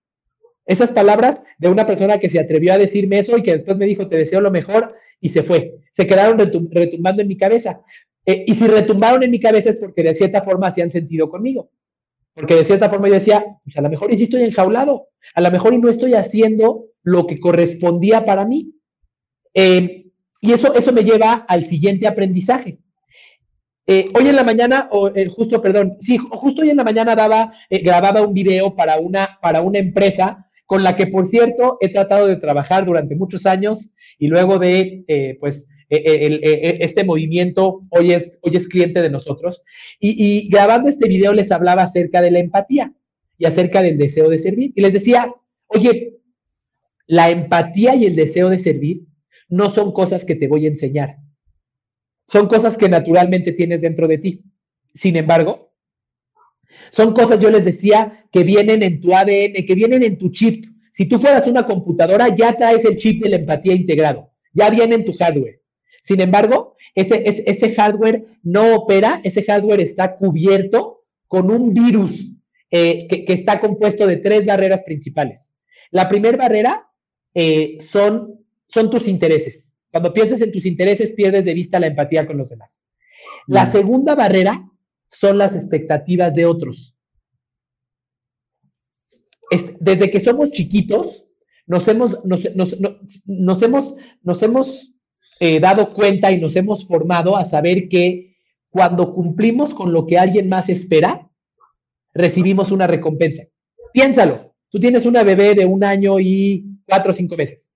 Esas 0.67 0.93
palabras 0.93 1.43
de 1.59 1.69
una 1.69 1.87
persona 1.87 2.19
que 2.19 2.31
se 2.31 2.39
atrevió 2.39 2.73
a 2.73 2.79
decirme 2.79 3.19
eso 3.19 3.37
y 3.37 3.43
que 3.43 3.53
después 3.53 3.77
me 3.77 3.87
dijo, 3.87 4.09
te 4.09 4.17
deseo 4.17 4.41
lo 4.41 4.51
mejor, 4.51 4.95
y 5.21 5.29
se 5.31 5.43
fue. 5.43 5.79
Se 5.93 6.07
quedaron 6.07 6.39
retumbando 6.39 7.23
en 7.23 7.29
mi 7.29 7.37
cabeza. 7.37 7.81
Eh, 8.27 8.45
y 8.47 8.55
si 8.55 8.67
retumbaron 8.67 9.23
en 9.23 9.31
mi 9.31 9.41
cabeza 9.41 9.71
es 9.71 9.77
porque 9.81 10.03
de 10.03 10.15
cierta 10.15 10.43
forma 10.43 10.69
hacían 10.69 10.91
sentido 10.91 11.29
conmigo. 11.29 11.71
Porque 12.35 12.55
de 12.55 12.65
cierta 12.65 12.91
forma 12.91 13.09
yo 13.09 13.15
decía, 13.15 13.45
pues 13.63 13.77
a 13.77 13.81
lo 13.81 13.91
mejor 13.91 14.13
y 14.13 14.17
sí 14.17 14.25
estoy 14.25 14.43
enjaulado, 14.43 15.09
a 15.35 15.41
lo 15.41 15.51
mejor 15.51 15.73
y 15.75 15.79
no 15.79 15.89
estoy 15.89 16.15
haciendo 16.15 16.87
lo 17.03 17.27
que 17.27 17.39
correspondía 17.39 18.25
para 18.25 18.45
mí. 18.45 18.75
Eh, 19.53 20.11
y 20.41 20.53
eso, 20.53 20.75
eso 20.75 20.93
me 20.93 21.05
lleva 21.05 21.45
al 21.49 21.65
siguiente 21.65 22.07
aprendizaje. 22.07 22.79
Eh, 23.87 24.07
hoy 24.15 24.29
en 24.29 24.37
la 24.37 24.45
mañana, 24.45 24.89
o 24.91 25.11
justo, 25.35 25.61
perdón, 25.61 25.93
sí, 25.99 26.17
justo 26.17 26.63
hoy 26.63 26.71
en 26.71 26.79
la 26.79 26.85
mañana 26.85 27.15
daba, 27.15 27.53
grababa 27.71 28.23
un 28.23 28.33
video 28.33 28.75
para 28.75 28.99
una, 28.99 29.39
para 29.43 29.61
una 29.61 29.79
empresa 29.79 30.45
con 30.67 30.83
la 30.83 30.95
que, 30.95 31.07
por 31.07 31.29
cierto, 31.29 31.77
he 31.81 31.91
tratado 31.91 32.27
de 32.27 32.37
trabajar 32.37 32.87
durante 32.87 33.15
muchos 33.15 33.47
años 33.47 33.93
y 34.19 34.29
luego 34.29 34.59
de, 34.59 35.05
eh, 35.09 35.37
pues, 35.41 35.69
eh, 35.91 36.03
eh, 36.07 36.75
este 36.81 37.05
movimiento 37.05 37.83
hoy 37.91 38.13
es, 38.13 38.39
hoy 38.43 38.57
es 38.57 38.69
cliente 38.69 39.03
de 39.03 39.11
nosotros. 39.11 39.63
Y, 40.01 40.49
grabando 40.49 40.89
este 40.89 41.09
video 41.09 41.33
les 41.33 41.53
hablaba 41.53 41.83
acerca 41.83 42.21
de 42.21 42.31
la 42.31 42.39
empatía 42.39 42.93
y 43.39 43.45
acerca 43.45 43.83
del 43.83 43.99
deseo 43.99 44.29
de 44.29 44.39
servir. 44.39 44.73
Y 44.75 44.81
les 44.81 44.93
decía, 44.93 45.33
oye, 45.67 46.15
la 47.07 47.31
empatía 47.31 47.95
y 47.95 48.07
el 48.07 48.17
deseo 48.17 48.49
de 48.49 48.59
servir 48.59 49.03
no 49.49 49.69
son 49.69 49.93
cosas 49.93 50.25
que 50.25 50.37
te 50.37 50.49
voy 50.49 50.65
a 50.65 50.71
enseñar. 50.71 51.19
Son 52.27 52.47
cosas 52.49 52.77
que 52.77 52.89
naturalmente 52.89 53.53
tienes 53.53 53.81
dentro 53.83 54.09
de 54.09 54.19
ti. 54.19 54.43
Sin 54.93 55.17
embargo, 55.17 55.73
son 56.91 57.13
cosas, 57.13 57.41
yo 57.41 57.51
les 57.51 57.65
decía, 57.65 58.27
que 58.31 58.45
vienen 58.45 58.83
en 58.83 59.01
tu 59.01 59.15
ADN, 59.15 59.65
que 59.67 59.75
vienen 59.75 60.03
en 60.03 60.19
tu 60.19 60.31
chip. 60.31 60.67
Si 60.93 61.07
tú 61.07 61.19
fueras 61.19 61.47
una 61.47 61.67
computadora, 61.67 62.35
ya 62.35 62.57
traes 62.57 62.85
el 62.85 62.97
chip 62.97 63.23
de 63.23 63.31
la 63.31 63.37
empatía 63.37 63.75
integrado, 63.75 64.31
ya 64.53 64.71
viene 64.71 64.95
en 64.95 65.05
tu 65.05 65.13
hardware. 65.13 65.61
Sin 66.03 66.21
embargo, 66.21 66.77
ese, 66.95 67.23
ese, 67.27 67.75
hardware 67.75 68.27
no 68.43 68.77
opera, 68.77 69.21
ese 69.25 69.43
hardware 69.43 69.81
está 69.81 70.17
cubierto 70.17 71.05
con 71.27 71.51
un 71.51 71.75
virus 71.75 72.31
eh, 72.71 73.09
que, 73.09 73.25
está 73.33 73.61
compuesto 73.61 74.07
de 74.07 74.19
tres 74.19 74.47
barreras 74.47 74.83
principales. 74.83 75.53
La 75.91 76.09
primera 76.09 76.37
barrera 76.37 76.89
eh, 77.35 77.79
son, 77.81 78.45
son 78.69 78.91
tus 78.91 79.09
intereses. 79.09 79.74
Cuando 79.95 80.13
piensas 80.13 80.41
en 80.41 80.51
tus 80.51 80.67
intereses, 80.67 81.13
pierdes 81.13 81.45
de 81.45 81.55
vista 81.55 81.79
la 81.79 81.87
empatía 81.87 82.27
con 82.27 82.37
los 82.37 82.51
demás. 82.51 82.83
La 83.47 83.63
mm. 83.63 83.71
segunda 83.71 84.17
barrera 84.17 84.69
son 85.09 85.39
las 85.39 85.55
expectativas 85.55 86.35
de 86.35 86.47
otros. 86.47 86.97
Desde 89.79 90.11
que 90.11 90.19
somos 90.19 90.51
chiquitos, 90.51 91.27
nos 91.69 91.87
hemos, 91.87 92.25
nos, 92.25 92.45
hemos, 93.63 93.97
nos 94.25 94.43
hemos 94.43 94.93
eh, 95.39 95.61
dado 95.61 95.91
cuenta 95.91 96.33
y 96.33 96.41
nos 96.41 96.57
hemos 96.57 96.89
formado 96.89 97.37
a 97.37 97.45
saber 97.45 97.89
que 97.89 98.35
cuando 98.71 99.15
cumplimos 99.15 99.75
con 99.75 99.93
lo 99.93 100.07
que 100.07 100.19
alguien 100.19 100.49
más 100.49 100.71
espera, 100.71 101.31
recibimos 102.13 102.73
una 102.73 102.89
recompensa. 102.89 103.45
Piénsalo, 103.93 104.57
tú 104.71 104.81
tienes 104.81 105.07
una 105.07 105.23
bebé 105.23 105.55
de 105.55 105.67
un 105.67 105.85
año 105.85 106.19
y 106.19 106.81
cuatro 106.85 107.13
o 107.13 107.15
cinco 107.15 107.37
meses. 107.37 107.71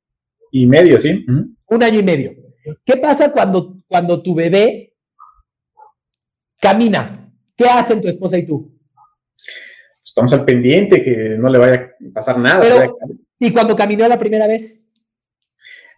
Y 0.51 0.67
medio, 0.67 0.99
sí. 0.99 1.25
Un 1.69 1.83
año 1.83 2.01
y 2.01 2.03
medio. 2.03 2.33
¿Qué 2.85 2.97
pasa 2.97 3.33
cuando, 3.33 3.79
cuando 3.87 4.23
tu 4.23 4.35
bebé 4.35 4.95
camina? 6.61 7.13
¿Qué 7.57 7.67
hacen 7.67 8.01
tu 8.01 8.09
esposa 8.09 8.39
y 8.39 8.47
tú? 8.47 8.73
Estamos 10.05 10.33
al 10.33 10.45
pendiente, 10.45 11.03
que 11.03 11.37
no 11.39 11.49
le 11.49 11.59
vaya 11.59 11.75
a 11.75 12.13
pasar 12.13 12.39
nada. 12.39 12.65
¿Y 13.39 13.53
cuando 13.53 13.77
caminó 13.77 14.09
la 14.09 14.19
primera 14.19 14.47
vez? 14.47 14.81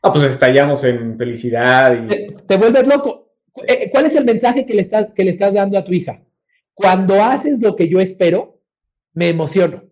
Ah, 0.02 0.12
pues 0.12 0.24
estallamos 0.24 0.84
en 0.84 1.16
felicidad. 1.16 1.94
Y... 1.94 2.26
Te, 2.46 2.56
vuelves 2.56 2.86
loco. 2.86 3.32
Eh, 3.66 3.90
¿Cuál 3.90 4.06
es 4.06 4.16
el 4.16 4.24
mensaje 4.24 4.64
que 4.66 4.74
le, 4.74 4.82
estás, 4.82 5.08
que 5.14 5.24
le 5.24 5.30
estás 5.30 5.54
dando 5.54 5.78
a 5.78 5.84
tu 5.84 5.92
hija? 5.92 6.22
Cuando 6.74 7.22
haces 7.22 7.60
lo 7.60 7.76
que 7.76 7.88
yo 7.88 8.00
espero, 8.00 8.60
me 9.12 9.28
emociono. 9.28 9.84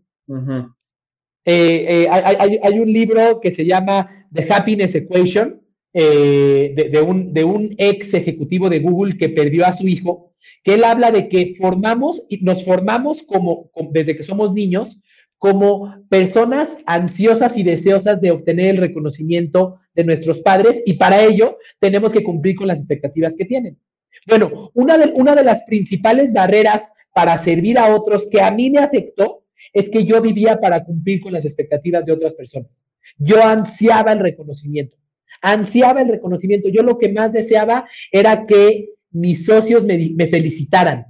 Eh, 1.44 2.04
eh, 2.04 2.08
hay, 2.10 2.78
un 2.78 2.92
libro 2.92 3.40
que 3.40 3.52
se 3.52 3.64
llama 3.64 4.26
The 4.32 4.46
Happiness 4.52 4.94
Equation, 4.94 5.60
de, 5.92 7.04
un, 7.06 7.32
de, 7.32 7.44
un, 7.44 7.74
ex 7.78 8.14
ejecutivo 8.14 8.68
de 8.68 8.80
Google 8.80 9.16
que 9.16 9.28
perdió 9.28 9.66
a 9.66 9.72
su 9.72 9.88
hijo, 9.88 10.34
que 10.62 10.74
él 10.74 10.84
habla 10.84 11.10
de 11.10 11.28
que 11.28 11.54
formamos 11.56 12.22
y 12.28 12.38
nos 12.38 12.64
formamos 12.64 13.22
como 13.22 13.70
desde 13.90 14.16
que 14.16 14.22
somos 14.22 14.52
niños 14.52 15.00
como 15.38 16.04
personas 16.08 16.78
ansiosas 16.86 17.56
y 17.56 17.62
deseosas 17.62 18.20
de 18.20 18.32
obtener 18.32 18.74
el 18.74 18.80
reconocimiento 18.80 19.78
de 19.94 20.04
nuestros 20.04 20.40
padres 20.40 20.82
y 20.84 20.94
para 20.94 21.22
ello 21.22 21.58
tenemos 21.78 22.12
que 22.12 22.24
cumplir 22.24 22.56
con 22.56 22.66
las 22.66 22.78
expectativas 22.78 23.36
que 23.36 23.44
tienen. 23.44 23.78
Bueno, 24.26 24.70
una 24.74 24.98
de, 24.98 25.12
una 25.14 25.34
de 25.34 25.44
las 25.44 25.62
principales 25.62 26.32
barreras 26.32 26.92
para 27.14 27.38
servir 27.38 27.78
a 27.78 27.94
otros 27.94 28.26
que 28.30 28.40
a 28.40 28.50
mí 28.50 28.68
me 28.68 28.80
afectó 28.80 29.44
es 29.72 29.88
que 29.88 30.04
yo 30.04 30.20
vivía 30.20 30.60
para 30.60 30.84
cumplir 30.84 31.20
con 31.20 31.32
las 31.32 31.44
expectativas 31.44 32.04
de 32.04 32.12
otras 32.12 32.34
personas. 32.34 32.86
Yo 33.16 33.42
ansiaba 33.42 34.12
el 34.12 34.18
reconocimiento, 34.18 34.96
ansiaba 35.42 36.02
el 36.02 36.08
reconocimiento. 36.08 36.68
Yo 36.68 36.82
lo 36.82 36.98
que 36.98 37.12
más 37.12 37.32
deseaba 37.32 37.88
era 38.10 38.44
que 38.44 38.90
mis 39.10 39.46
socios 39.46 39.84
me, 39.84 40.26
felicitaran, 40.28 41.06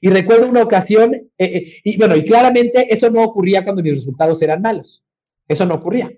y 0.00 0.10
recuerdo 0.10 0.48
una 0.48 0.62
ocasión, 0.62 1.14
eh, 1.14 1.30
eh, 1.38 1.72
y 1.82 1.96
bueno, 1.96 2.14
y 2.16 2.24
claramente 2.24 2.92
eso 2.92 3.10
no 3.10 3.22
ocurría 3.22 3.64
cuando 3.64 3.82
mis 3.82 3.96
resultados 3.96 4.40
eran 4.42 4.60
malos. 4.60 5.02
Eso 5.46 5.64
no 5.64 5.76
ocurría. 5.76 6.12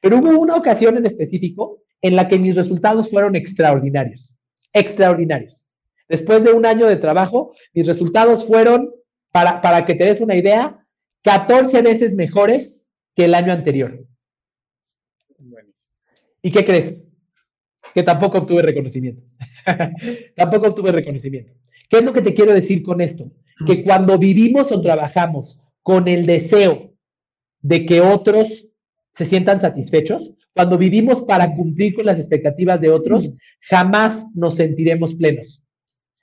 Pero 0.00 0.18
hubo 0.18 0.40
una 0.40 0.56
ocasión 0.56 0.96
en 0.96 1.04
específico 1.04 1.82
en 2.00 2.16
la 2.16 2.28
que 2.28 2.38
mis 2.38 2.56
resultados 2.56 3.10
fueron 3.10 3.36
extraordinarios. 3.36 4.36
Extraordinarios. 4.72 5.66
Después 6.08 6.44
de 6.44 6.52
un 6.52 6.66
año 6.66 6.86
de 6.86 6.96
trabajo, 6.96 7.54
mis 7.74 7.86
resultados 7.86 8.46
fueron, 8.46 8.90
para, 9.30 9.60
para 9.60 9.84
que 9.84 9.94
te 9.94 10.04
des 10.04 10.20
una 10.20 10.36
idea, 10.36 10.84
14 11.22 11.82
veces 11.82 12.14
mejores 12.14 12.88
que 13.14 13.26
el 13.26 13.34
año 13.34 13.52
anterior. 13.52 14.04
¿Y 16.42 16.50
qué 16.50 16.64
crees? 16.64 17.04
Que 17.94 18.02
tampoco 18.02 18.38
obtuve 18.38 18.62
reconocimiento. 18.62 19.22
tampoco 20.36 20.68
obtuve 20.68 20.92
reconocimiento. 20.92 21.52
¿Qué 21.88 21.98
es 21.98 22.04
lo 22.04 22.12
que 22.12 22.22
te 22.22 22.34
quiero 22.34 22.52
decir 22.52 22.82
con 22.82 23.00
esto? 23.00 23.30
Que 23.66 23.84
cuando 23.84 24.18
vivimos 24.18 24.72
o 24.72 24.80
trabajamos 24.80 25.58
con 25.82 26.08
el 26.08 26.26
deseo 26.26 26.94
de 27.60 27.86
que 27.86 28.00
otros 28.00 28.66
se 29.14 29.24
sientan 29.24 29.60
satisfechos, 29.60 30.32
cuando 30.54 30.78
vivimos 30.78 31.22
para 31.22 31.54
cumplir 31.54 31.94
con 31.94 32.06
las 32.06 32.18
expectativas 32.18 32.80
de 32.80 32.90
otros, 32.90 33.32
jamás 33.60 34.26
nos 34.34 34.56
sentiremos 34.56 35.14
plenos. 35.14 35.62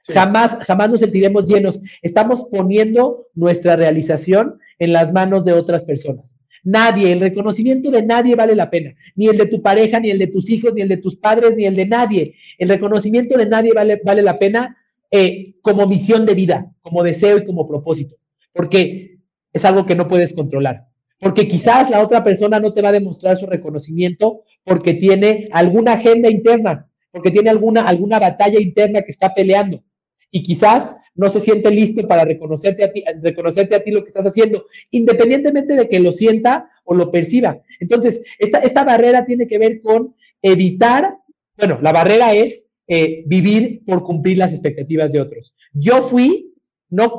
Jamás, 0.07 0.55
jamás 0.65 0.89
nos 0.89 1.01
sentiremos 1.01 1.45
llenos. 1.45 1.79
Estamos 2.01 2.45
poniendo 2.51 3.27
nuestra 3.35 3.75
realización 3.75 4.59
en 4.79 4.93
las 4.93 5.13
manos 5.13 5.45
de 5.45 5.53
otras 5.53 5.85
personas. 5.85 6.38
Nadie, 6.69 7.11
el 7.11 7.19
reconocimiento 7.19 7.89
de 7.89 8.03
nadie 8.03 8.35
vale 8.35 8.55
la 8.55 8.69
pena. 8.69 8.93
Ni 9.15 9.27
el 9.27 9.37
de 9.37 9.47
tu 9.47 9.61
pareja, 9.61 9.99
ni 9.99 10.11
el 10.11 10.19
de 10.19 10.27
tus 10.27 10.49
hijos, 10.49 10.73
ni 10.73 10.81
el 10.81 10.89
de 10.89 10.97
tus 10.97 11.15
padres, 11.15 11.55
ni 11.55 11.65
el 11.65 11.75
de 11.75 11.87
nadie. 11.87 12.35
El 12.57 12.69
reconocimiento 12.69 13.37
de 13.37 13.47
nadie 13.47 13.73
vale, 13.73 13.99
vale 14.03 14.21
la 14.21 14.37
pena 14.37 14.77
eh, 15.11 15.55
como 15.61 15.87
misión 15.87 16.25
de 16.27 16.35
vida, 16.35 16.71
como 16.81 17.01
deseo 17.01 17.39
y 17.39 17.45
como 17.45 17.67
propósito, 17.67 18.15
porque 18.53 19.17
es 19.51 19.65
algo 19.65 19.87
que 19.87 19.95
no 19.95 20.07
puedes 20.07 20.33
controlar. 20.33 20.85
Porque 21.19 21.47
quizás 21.47 21.89
la 21.89 22.01
otra 22.01 22.23
persona 22.23 22.59
no 22.59 22.73
te 22.73 22.81
va 22.83 22.89
a 22.89 22.93
demostrar 22.93 23.35
su 23.37 23.47
reconocimiento 23.47 24.43
porque 24.63 24.93
tiene 24.93 25.45
alguna 25.51 25.93
agenda 25.93 26.29
interna, 26.29 26.87
porque 27.11 27.31
tiene 27.31 27.49
alguna, 27.49 27.87
alguna 27.87 28.19
batalla 28.19 28.59
interna 28.59 29.01
que 29.01 29.11
está 29.11 29.33
peleando. 29.33 29.83
Y 30.29 30.43
quizás 30.43 30.95
no 31.19 31.29
se 31.29 31.41
siente 31.41 31.69
listo 31.69 32.07
para 32.07 32.23
reconocerte 32.23 32.81
a 32.85 32.93
ti, 32.93 33.03
reconocerte 33.21 33.75
a 33.75 33.83
ti 33.83 33.91
lo 33.91 34.03
que 34.03 34.07
estás 34.07 34.25
haciendo, 34.25 34.67
independientemente 34.91 35.75
de 35.75 35.89
que 35.89 35.99
lo 35.99 36.13
sienta 36.13 36.69
o 36.85 36.95
lo 36.95 37.11
perciba. 37.11 37.61
Entonces, 37.81 38.23
esta, 38.37 38.59
esta 38.59 38.85
barrera 38.85 39.25
tiene 39.25 39.45
que 39.45 39.57
ver 39.57 39.81
con 39.81 40.15
evitar, 40.41 41.17
bueno, 41.57 41.77
la 41.81 41.91
barrera 41.91 42.33
es 42.33 42.67
eh, 42.87 43.23
vivir 43.25 43.83
por 43.85 44.01
cumplir 44.03 44.37
las 44.37 44.53
expectativas 44.53 45.11
de 45.11 45.19
otros. 45.19 45.53
Yo 45.73 46.01
fui 46.01 46.53
no, 46.89 47.17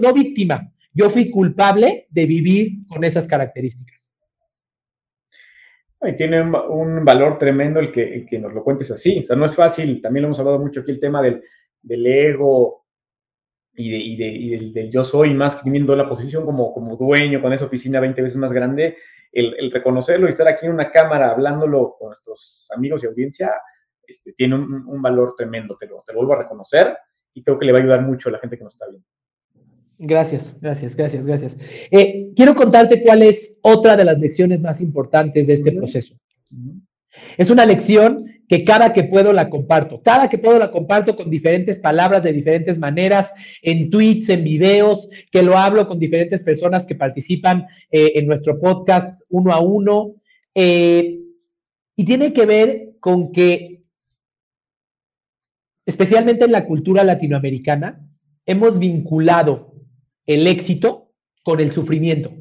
no, 0.00 0.14
víctima, 0.14 0.72
yo 0.94 1.10
fui 1.10 1.30
culpable 1.30 2.06
de 2.08 2.24
vivir 2.24 2.86
con 2.88 3.04
esas 3.04 3.26
características. 3.26 4.14
Y 6.00 6.16
tiene 6.16 6.40
un, 6.40 7.04
valor 7.04 7.36
tremendo 7.36 7.80
el 7.80 7.92
que, 7.92 8.14
el 8.14 8.24
que 8.24 8.38
nos 8.38 8.54
lo 8.54 8.64
cuentes 8.64 8.90
así. 8.90 9.20
O 9.22 9.26
sea, 9.26 9.36
no 9.36 9.44
es 9.44 9.54
fácil, 9.54 10.00
también 10.00 10.22
lo 10.22 10.28
hemos 10.28 10.40
hablado 10.40 10.58
mucho 10.58 10.80
aquí, 10.80 10.90
el 10.90 10.98
tema 10.98 11.22
del, 11.22 11.42
del 11.82 12.06
ego 12.06 12.81
y, 13.74 13.90
de, 13.90 13.96
y, 13.96 14.16
de, 14.16 14.26
y 14.26 14.72
del, 14.72 14.90
yo 14.90 15.04
soy, 15.04 15.34
más 15.34 15.62
teniendo 15.62 15.96
la 15.96 16.08
posición 16.08 16.44
como, 16.44 16.72
como 16.72 16.96
dueño 16.96 17.40
con 17.40 17.52
esa 17.52 17.64
oficina 17.64 18.00
20 18.00 18.22
veces 18.22 18.38
más 18.38 18.52
grande, 18.52 18.96
el, 19.32 19.54
el, 19.58 19.70
reconocerlo 19.70 20.26
y 20.26 20.30
estar 20.30 20.46
aquí 20.46 20.66
en 20.66 20.72
una 20.72 20.90
cámara 20.90 21.30
hablándolo 21.30 21.96
con 21.98 22.08
nuestros 22.08 22.68
amigos 22.74 23.02
y 23.02 23.06
audiencia, 23.06 23.52
este, 24.06 24.34
tiene 24.34 24.56
un, 24.56 25.00
valor 25.00 25.34
tremendo, 25.36 25.76
te 25.78 25.86
lo, 25.86 26.02
te 26.06 26.14
vuelvo 26.14 26.34
a 26.34 26.42
reconocer 26.42 26.96
y 27.32 27.42
creo 27.42 27.58
que 27.58 27.64
le 27.64 27.72
va 27.72 27.78
a 27.78 27.82
ayudar 27.82 28.02
mucho 28.02 28.28
a 28.28 28.32
la 28.32 28.38
gente 28.38 28.58
que 28.58 28.64
nos 28.64 28.74
está 28.74 28.86
viendo. 28.88 29.06
Gracias, 29.98 30.58
gracias, 30.60 30.96
gracias, 30.96 31.26
gracias. 31.26 31.56
Eh, 31.90 32.32
quiero 32.34 32.54
contarte 32.54 33.02
cuál 33.02 33.22
es 33.22 33.56
otra 33.62 33.96
de 33.96 34.04
las 34.04 34.18
lecciones 34.18 34.60
más 34.60 34.80
importantes 34.80 35.46
de 35.46 35.54
este 35.54 35.72
proceso. 35.72 36.14
Es 37.38 37.50
una 37.50 37.64
lección 37.64 38.31
que 38.48 38.64
cada 38.64 38.92
que 38.92 39.04
puedo 39.04 39.32
la 39.32 39.48
comparto. 39.48 40.02
Cada 40.02 40.28
que 40.28 40.38
puedo 40.38 40.58
la 40.58 40.70
comparto 40.70 41.16
con 41.16 41.30
diferentes 41.30 41.78
palabras, 41.78 42.22
de 42.22 42.32
diferentes 42.32 42.78
maneras, 42.78 43.32
en 43.62 43.90
tweets, 43.90 44.28
en 44.28 44.44
videos, 44.44 45.08
que 45.30 45.42
lo 45.42 45.56
hablo 45.56 45.86
con 45.86 45.98
diferentes 45.98 46.42
personas 46.42 46.84
que 46.84 46.94
participan 46.94 47.66
eh, 47.90 48.12
en 48.16 48.26
nuestro 48.26 48.60
podcast 48.60 49.20
uno 49.28 49.52
a 49.52 49.60
uno. 49.60 50.14
Eh, 50.54 51.20
y 51.96 52.04
tiene 52.04 52.32
que 52.32 52.46
ver 52.46 52.90
con 53.00 53.32
que 53.32 53.72
especialmente 55.86 56.44
en 56.44 56.52
la 56.52 56.66
cultura 56.66 57.04
latinoamericana, 57.04 58.08
hemos 58.46 58.78
vinculado 58.78 59.74
el 60.26 60.46
éxito 60.46 61.12
con 61.42 61.60
el 61.60 61.70
sufrimiento. 61.70 62.32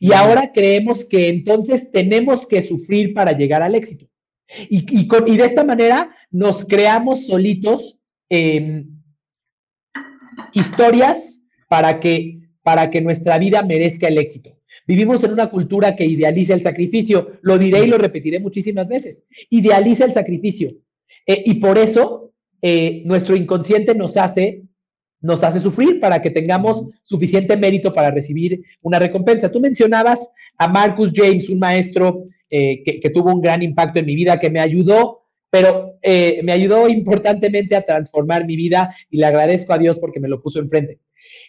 Y 0.00 0.12
ahora 0.12 0.52
creemos 0.52 1.04
que 1.04 1.28
entonces 1.28 1.90
tenemos 1.90 2.46
que 2.46 2.62
sufrir 2.62 3.14
para 3.14 3.32
llegar 3.32 3.62
al 3.62 3.74
éxito. 3.74 4.07
Y, 4.68 4.86
y, 4.90 5.36
de 5.36 5.44
esta 5.44 5.64
manera 5.64 6.10
nos 6.30 6.64
creamos 6.64 7.26
solitos 7.26 7.98
em, 8.30 8.88
historias 10.54 11.42
para 11.68 12.00
que, 12.00 12.40
para 12.62 12.90
que 12.90 13.00
nuestra 13.00 13.38
vida 13.38 13.62
merezca 13.62 14.08
el 14.08 14.18
éxito. 14.18 14.58
Vivimos 14.86 15.22
en 15.22 15.32
una 15.32 15.50
cultura 15.50 15.94
que 15.94 16.06
idealiza 16.06 16.54
el 16.54 16.62
sacrificio, 16.62 17.38
lo 17.42 17.58
diré 17.58 17.84
y 17.84 17.88
lo 17.88 17.98
repetiré 17.98 18.40
muchísimas 18.40 18.88
veces, 18.88 19.22
idealiza 19.50 20.06
el 20.06 20.14
sacrificio. 20.14 20.70
Eh, 21.26 21.42
y 21.44 21.54
por 21.54 21.76
eso 21.76 22.32
eh, 22.62 23.02
nuestro 23.04 23.36
inconsciente 23.36 23.94
nos 23.94 24.16
hace, 24.16 24.62
nos 25.20 25.44
hace 25.44 25.60
sufrir 25.60 26.00
para 26.00 26.22
que 26.22 26.30
tengamos 26.30 26.86
suficiente 27.02 27.54
mérito 27.56 27.92
para 27.92 28.10
recibir 28.10 28.62
una 28.82 28.98
recompensa. 28.98 29.52
Tú 29.52 29.60
mencionabas 29.60 30.30
a 30.56 30.68
Marcus 30.68 31.12
James, 31.14 31.50
un 31.50 31.58
maestro 31.58 32.24
eh, 32.50 32.82
que, 32.84 33.10
tuvo 33.10 33.32
un 33.32 33.40
gran 33.40 33.62
impacto 33.62 33.98
en 33.98 34.06
mi 34.06 34.14
vida, 34.14 34.38
que 34.38 34.50
me 34.50 34.60
ayudó, 34.60 35.22
pero 35.50 35.98
eh, 36.02 36.40
me 36.42 36.52
ayudó 36.52 36.88
importantemente 36.88 37.74
a 37.76 37.82
transformar 37.82 38.44
mi 38.46 38.56
vida 38.56 38.94
y 39.10 39.18
le 39.18 39.26
agradezco 39.26 39.72
a 39.72 39.78
Dios 39.78 39.98
porque 39.98 40.20
me 40.20 40.28
lo 40.28 40.42
puso 40.42 40.58
enfrente. 40.60 41.00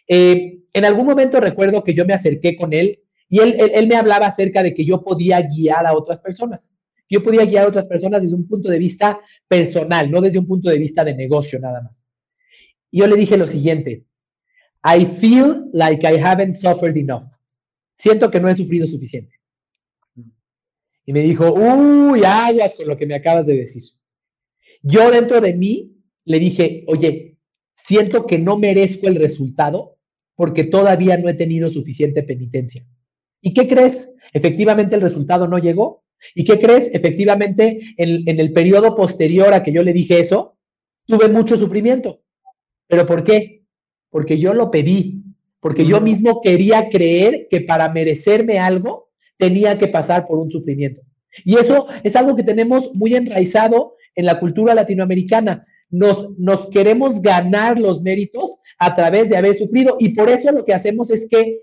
en 0.07 0.85
algún 0.85 1.05
momento 1.05 1.39
recuerdo 1.39 1.83
que 1.83 1.93
yo 1.93 2.05
me 2.05 2.13
acerqué 2.13 2.55
con 2.55 2.73
él 2.73 2.99
y 3.29 3.39
él, 3.39 3.55
él 3.73 3.87
me 3.87 3.95
hablaba 3.95 4.27
acerca 4.27 4.63
de 4.63 4.73
que 4.73 4.85
yo 4.85 5.03
podía 5.03 5.41
guiar 5.41 5.85
a 5.85 5.93
otras 5.93 6.19
personas 6.19 6.73
yo 7.09 7.23
podía 7.23 7.45
guiar 7.45 7.65
a 7.65 7.69
otras 7.69 7.87
personas 7.87 8.21
desde 8.21 8.35
un 8.35 8.47
punto 8.47 8.69
de 8.69 8.77
vista 8.77 9.19
personal, 9.47 10.11
no 10.11 10.21
desde 10.21 10.39
un 10.39 10.47
punto 10.47 10.69
de 10.69 10.77
vista 10.77 11.03
de 11.03 11.15
negocio 11.15 11.59
nada 11.59 11.81
más. 11.81 12.07
Y 12.91 12.99
yo 12.99 13.07
le 13.07 13.15
dije 13.15 13.35
lo 13.35 13.47
siguiente, 13.47 14.05
I 14.83 15.05
feel 15.05 15.69
like 15.73 16.07
I 16.07 16.17
haven't 16.21 16.55
suffered 16.55 16.95
enough. 16.95 17.27
Siento 17.97 18.29
que 18.29 18.39
no 18.39 18.47
he 18.47 18.55
sufrido 18.55 18.87
suficiente. 18.87 19.38
Y 21.09 21.13
me 21.13 21.21
dijo, 21.21 21.51
uy, 21.51 22.21
aguas 22.23 22.75
con 22.75 22.87
lo 22.87 22.95
que 22.95 23.07
me 23.07 23.15
acabas 23.15 23.47
de 23.47 23.55
decir. 23.57 23.81
Yo 24.83 25.09
dentro 25.09 25.41
de 25.41 25.55
mí 25.55 25.97
le 26.23 26.37
dije, 26.37 26.83
oye, 26.85 27.35
siento 27.73 28.27
que 28.27 28.37
no 28.37 28.59
merezco 28.59 29.07
el 29.07 29.15
resultado 29.15 29.97
porque 30.35 30.65
todavía 30.65 31.17
no 31.17 31.27
he 31.27 31.33
tenido 31.33 31.71
suficiente 31.71 32.21
penitencia. 32.21 32.85
¿Y 33.41 33.55
qué 33.55 33.67
crees? 33.67 34.13
Efectivamente 34.33 34.93
el 34.93 35.01
resultado 35.01 35.47
no 35.47 35.57
llegó 35.57 36.03
¿Y 36.35 36.43
qué 36.43 36.59
crees? 36.59 36.93
Efectivamente, 36.93 37.95
en, 37.97 38.39
el 38.39 38.53
periodo 38.53 38.93
posterior 38.95 39.51
a 39.51 39.63
que 39.63 39.71
yo 39.71 39.81
le 39.81 39.93
dije 39.93 40.19
eso, 40.19 40.59
tuve 41.07 41.27
mucho 41.27 41.57
sufrimiento. 41.57 42.21
¿Pero 42.85 43.07
por 43.07 43.23
qué? 43.23 43.63
Porque 44.11 44.37
yo 44.37 44.53
lo 44.53 44.69
pedí, 44.69 45.23
porque 45.59 45.87
yo 45.87 46.01
mismo 46.01 46.39
quería 46.41 46.89
creer 46.89 47.47
que 47.49 47.61
para 47.61 47.89
merecerme 47.89 48.59
algo 48.59 49.08
tenía 49.37 49.77
que 49.77 49.87
pasar 49.87 50.27
por 50.27 50.39
un 50.39 50.51
sufrimiento. 50.51 51.01
Y 51.45 51.55
eso 51.57 51.87
es 52.03 52.15
algo 52.15 52.35
que 52.35 52.43
tenemos 52.43 52.91
muy 52.97 53.15
enraizado 53.15 53.95
en 54.15 54.25
la 54.25 54.39
cultura 54.39 54.73
latinoamericana. 54.73 55.65
Nos, 55.89 56.29
nos 56.37 56.69
queremos 56.69 57.21
ganar 57.21 57.79
los 57.79 58.01
méritos 58.01 58.59
a 58.77 58.95
través 58.95 59.29
de 59.29 59.37
haber 59.37 59.55
sufrido 59.55 59.95
y 59.99 60.09
por 60.09 60.29
eso 60.29 60.51
lo 60.51 60.63
que 60.63 60.73
hacemos 60.73 61.09
es 61.09 61.27
que 61.29 61.61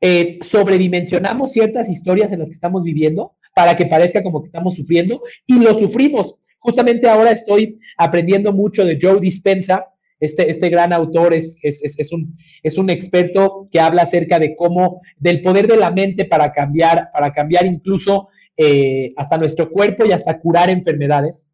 eh, 0.00 0.38
sobredimensionamos 0.42 1.52
ciertas 1.52 1.90
historias 1.90 2.30
en 2.30 2.38
las 2.38 2.48
que 2.48 2.54
estamos 2.54 2.84
viviendo 2.84 3.32
para 3.54 3.74
que 3.74 3.86
parezca 3.86 4.22
como 4.22 4.42
que 4.42 4.46
estamos 4.46 4.76
sufriendo 4.76 5.22
y 5.46 5.58
lo 5.60 5.76
sufrimos. 5.76 6.36
Justamente 6.60 7.08
ahora 7.08 7.32
estoy 7.32 7.80
aprendiendo 7.96 8.52
mucho 8.52 8.84
de 8.84 8.98
Joe 9.00 9.18
Dispensa, 9.18 9.86
este, 10.20 10.50
este 10.50 10.68
gran 10.68 10.92
autor 10.92 11.34
es, 11.34 11.58
es, 11.62 11.82
es, 11.82 12.12
un, 12.12 12.36
es 12.62 12.76
un 12.78 12.90
experto 12.90 13.68
que 13.70 13.80
habla 13.80 14.02
acerca 14.02 14.38
de 14.38 14.56
cómo, 14.56 15.00
del 15.16 15.42
poder 15.42 15.68
de 15.68 15.76
la 15.76 15.90
mente 15.90 16.24
para 16.24 16.48
cambiar, 16.48 17.08
para 17.12 17.32
cambiar 17.32 17.66
incluso 17.66 18.28
eh, 18.56 19.10
hasta 19.16 19.38
nuestro 19.38 19.70
cuerpo 19.70 20.04
y 20.04 20.12
hasta 20.12 20.40
curar 20.40 20.70
enfermedades. 20.70 21.48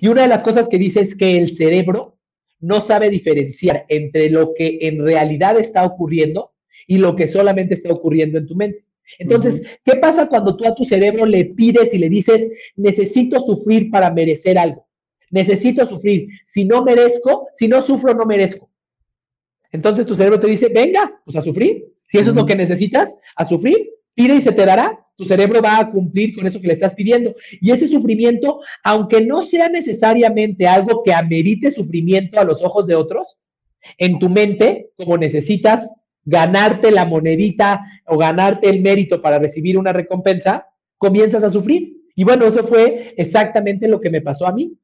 Y 0.00 0.08
una 0.08 0.22
de 0.22 0.28
las 0.28 0.42
cosas 0.42 0.68
que 0.68 0.78
dice 0.78 1.00
es 1.00 1.14
que 1.14 1.36
el 1.36 1.56
cerebro 1.56 2.18
no 2.60 2.80
sabe 2.80 3.10
diferenciar 3.10 3.84
entre 3.88 4.30
lo 4.30 4.54
que 4.54 4.78
en 4.82 5.04
realidad 5.04 5.58
está 5.58 5.84
ocurriendo 5.84 6.52
y 6.86 6.98
lo 6.98 7.16
que 7.16 7.28
solamente 7.28 7.74
está 7.74 7.92
ocurriendo 7.92 8.38
en 8.38 8.46
tu 8.46 8.56
mente. 8.56 8.84
Entonces, 9.18 9.62
¿qué 9.84 9.96
pasa 9.96 10.28
cuando 10.28 10.56
tú 10.56 10.66
a 10.66 10.74
tu 10.74 10.84
cerebro 10.84 11.26
le 11.26 11.44
pides 11.46 11.94
y 11.94 11.98
le 11.98 12.08
dices, 12.08 12.48
necesito 12.74 13.40
sufrir 13.40 13.90
para 13.90 14.10
merecer 14.10 14.58
algo? 14.58 14.85
Necesito 15.30 15.86
sufrir. 15.86 16.28
Si 16.46 16.64
no 16.64 16.82
merezco, 16.82 17.48
si 17.56 17.68
no 17.68 17.82
sufro, 17.82 18.14
no 18.14 18.26
merezco. 18.26 18.70
Entonces 19.72 20.06
tu 20.06 20.14
cerebro 20.14 20.40
te 20.40 20.46
dice, 20.46 20.68
venga, 20.68 21.20
pues 21.24 21.36
a 21.36 21.42
sufrir. 21.42 21.84
Si 22.04 22.18
eso 22.18 22.30
es 22.30 22.36
lo 22.36 22.46
que 22.46 22.54
necesitas, 22.54 23.16
a 23.34 23.44
sufrir, 23.44 23.90
pide 24.14 24.36
y 24.36 24.40
se 24.40 24.52
te 24.52 24.64
dará. 24.64 24.98
Tu 25.16 25.24
cerebro 25.24 25.62
va 25.62 25.78
a 25.78 25.90
cumplir 25.90 26.34
con 26.34 26.46
eso 26.46 26.60
que 26.60 26.66
le 26.68 26.74
estás 26.74 26.94
pidiendo. 26.94 27.34
Y 27.60 27.70
ese 27.70 27.88
sufrimiento, 27.88 28.60
aunque 28.84 29.24
no 29.24 29.42
sea 29.42 29.68
necesariamente 29.68 30.66
algo 30.66 31.02
que 31.02 31.12
amerite 31.12 31.70
sufrimiento 31.70 32.38
a 32.38 32.44
los 32.44 32.62
ojos 32.62 32.86
de 32.86 32.94
otros, 32.94 33.38
en 33.98 34.18
tu 34.18 34.28
mente, 34.28 34.90
como 34.96 35.16
necesitas 35.16 35.94
ganarte 36.24 36.90
la 36.90 37.04
monedita 37.04 37.80
o 38.06 38.18
ganarte 38.18 38.68
el 38.68 38.82
mérito 38.82 39.22
para 39.22 39.38
recibir 39.38 39.78
una 39.78 39.92
recompensa, 39.92 40.66
comienzas 40.98 41.44
a 41.44 41.50
sufrir. 41.50 41.96
Y 42.14 42.24
bueno, 42.24 42.46
eso 42.46 42.62
fue 42.62 43.14
exactamente 43.16 43.88
lo 43.88 44.00
que 44.00 44.10
me 44.10 44.20
pasó 44.20 44.46
a 44.46 44.52
mí. 44.52 44.76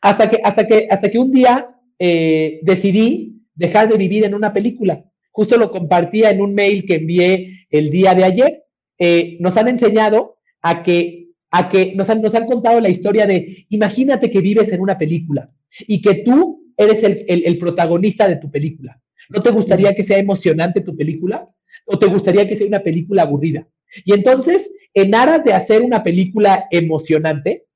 Hasta 0.00 0.28
que, 0.30 0.40
hasta 0.42 0.66
que, 0.66 0.86
hasta 0.90 1.10
que 1.10 1.18
un 1.18 1.32
día 1.32 1.76
eh, 1.98 2.60
decidí 2.62 3.42
dejar 3.54 3.88
de 3.88 3.98
vivir 3.98 4.24
en 4.24 4.34
una 4.34 4.52
película. 4.52 5.04
Justo 5.32 5.56
lo 5.56 5.70
compartía 5.70 6.30
en 6.30 6.40
un 6.40 6.54
mail 6.54 6.84
que 6.86 6.96
envié 6.96 7.66
el 7.70 7.90
día 7.90 8.14
de 8.14 8.24
ayer. 8.24 8.64
Eh, 8.98 9.36
nos 9.40 9.56
han 9.56 9.68
enseñado 9.68 10.38
a 10.62 10.82
que, 10.82 11.28
a 11.50 11.68
que 11.68 11.94
nos, 11.94 12.08
han, 12.10 12.22
nos 12.22 12.34
han 12.34 12.46
contado 12.46 12.80
la 12.80 12.88
historia 12.88 13.26
de, 13.26 13.66
imagínate 13.68 14.30
que 14.30 14.40
vives 14.40 14.72
en 14.72 14.80
una 14.80 14.98
película 14.98 15.46
y 15.86 16.00
que 16.00 16.16
tú 16.16 16.72
eres 16.76 17.02
el, 17.02 17.24
el 17.28 17.58
protagonista 17.58 18.28
de 18.28 18.36
tu 18.36 18.50
película. 18.50 19.00
¿No 19.28 19.40
te 19.40 19.50
gustaría 19.50 19.94
que 19.94 20.02
sea 20.02 20.18
emocionante 20.18 20.80
tu 20.80 20.96
película? 20.96 21.48
¿O 21.86 21.98
te 21.98 22.06
gustaría 22.06 22.48
que 22.48 22.56
sea 22.56 22.66
una 22.66 22.82
película 22.82 23.22
aburrida? 23.22 23.68
Y 24.04 24.12
entonces, 24.12 24.72
en 24.94 25.14
aras 25.14 25.44
de 25.44 25.52
hacer 25.52 25.82
una 25.82 26.02
película 26.02 26.66
emocionante, 26.70 27.66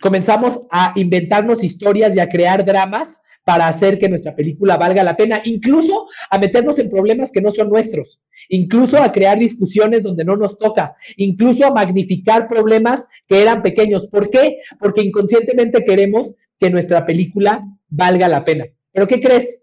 comenzamos 0.00 0.60
a 0.70 0.92
inventarnos 0.96 1.64
historias 1.64 2.14
y 2.16 2.20
a 2.20 2.28
crear 2.28 2.64
dramas 2.64 3.22
para 3.48 3.66
hacer 3.66 3.98
que 3.98 4.10
nuestra 4.10 4.36
película 4.36 4.76
valga 4.76 5.02
la 5.02 5.16
pena, 5.16 5.40
incluso 5.42 6.06
a 6.28 6.38
meternos 6.38 6.78
en 6.78 6.90
problemas 6.90 7.32
que 7.32 7.40
no 7.40 7.50
son 7.50 7.70
nuestros, 7.70 8.20
incluso 8.50 9.02
a 9.02 9.10
crear 9.10 9.38
discusiones 9.38 10.02
donde 10.02 10.22
no 10.22 10.36
nos 10.36 10.58
toca, 10.58 10.94
incluso 11.16 11.64
a 11.64 11.72
magnificar 11.72 12.46
problemas 12.46 13.08
que 13.26 13.40
eran 13.40 13.62
pequeños. 13.62 14.06
¿Por 14.08 14.28
qué? 14.28 14.58
Porque 14.78 15.00
inconscientemente 15.00 15.82
queremos 15.82 16.34
que 16.60 16.68
nuestra 16.68 17.06
película 17.06 17.62
valga 17.88 18.28
la 18.28 18.44
pena. 18.44 18.66
¿Pero 18.92 19.08
qué 19.08 19.18
crees? 19.18 19.62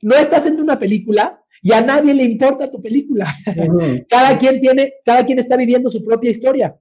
No 0.00 0.14
estás 0.14 0.38
haciendo 0.38 0.62
una 0.62 0.78
película 0.78 1.38
y 1.60 1.72
a 1.74 1.82
nadie 1.82 2.14
le 2.14 2.24
importa 2.24 2.70
tu 2.70 2.80
película. 2.80 3.26
cada 4.08 4.38
quien 4.38 4.58
tiene, 4.58 4.94
cada 5.04 5.26
quien 5.26 5.38
está 5.38 5.58
viviendo 5.58 5.90
su 5.90 6.02
propia 6.02 6.30
historia. 6.30 6.76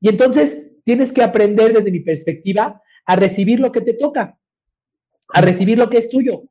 Y 0.00 0.08
entonces 0.08 0.67
Tienes 0.88 1.12
que 1.12 1.22
aprender 1.22 1.74
desde 1.74 1.92
mi 1.92 2.00
perspectiva 2.00 2.80
a 3.04 3.14
recibir 3.14 3.60
lo 3.60 3.70
que 3.70 3.82
te 3.82 3.92
toca, 3.92 4.38
a 5.28 5.40
recibir 5.42 5.76
lo 5.76 5.90
que 5.90 5.98
es 5.98 6.08
tuyo, 6.08 6.44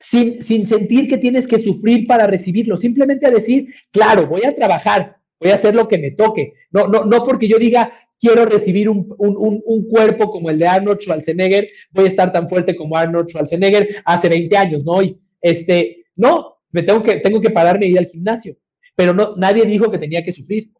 sin, 0.00 0.42
sin 0.42 0.66
sentir 0.66 1.10
que 1.10 1.18
tienes 1.18 1.46
que 1.46 1.58
sufrir 1.58 2.06
para 2.06 2.26
recibirlo, 2.26 2.78
simplemente 2.78 3.26
a 3.26 3.30
decir, 3.30 3.66
claro, 3.92 4.28
voy 4.28 4.46
a 4.46 4.52
trabajar, 4.52 5.18
voy 5.38 5.50
a 5.50 5.56
hacer 5.56 5.74
lo 5.74 5.88
que 5.88 5.98
me 5.98 6.12
toque. 6.12 6.54
No, 6.70 6.88
no, 6.88 7.04
no 7.04 7.22
porque 7.22 7.48
yo 7.48 7.58
diga, 7.58 7.92
quiero 8.18 8.46
recibir 8.46 8.88
un, 8.88 9.14
un, 9.18 9.60
un, 9.62 9.88
cuerpo 9.90 10.30
como 10.30 10.48
el 10.48 10.58
de 10.58 10.68
Arnold 10.68 11.02
Schwarzenegger, 11.02 11.68
voy 11.90 12.06
a 12.06 12.08
estar 12.08 12.32
tan 12.32 12.48
fuerte 12.48 12.74
como 12.74 12.96
Arnold 12.96 13.28
Schwarzenegger 13.28 13.96
hace 14.06 14.30
20 14.30 14.56
años, 14.56 14.86
¿no? 14.86 15.02
Y 15.02 15.20
este, 15.42 16.06
no, 16.16 16.60
me 16.70 16.82
tengo 16.82 17.02
que, 17.02 17.16
tengo 17.16 17.42
que 17.42 17.50
pararme 17.50 17.84
e 17.84 17.90
ir 17.90 17.98
al 17.98 18.06
gimnasio, 18.06 18.56
pero 18.94 19.12
no, 19.12 19.36
nadie 19.36 19.66
dijo 19.66 19.90
que 19.90 19.98
tenía 19.98 20.24
que 20.24 20.32
sufrir. 20.32 20.70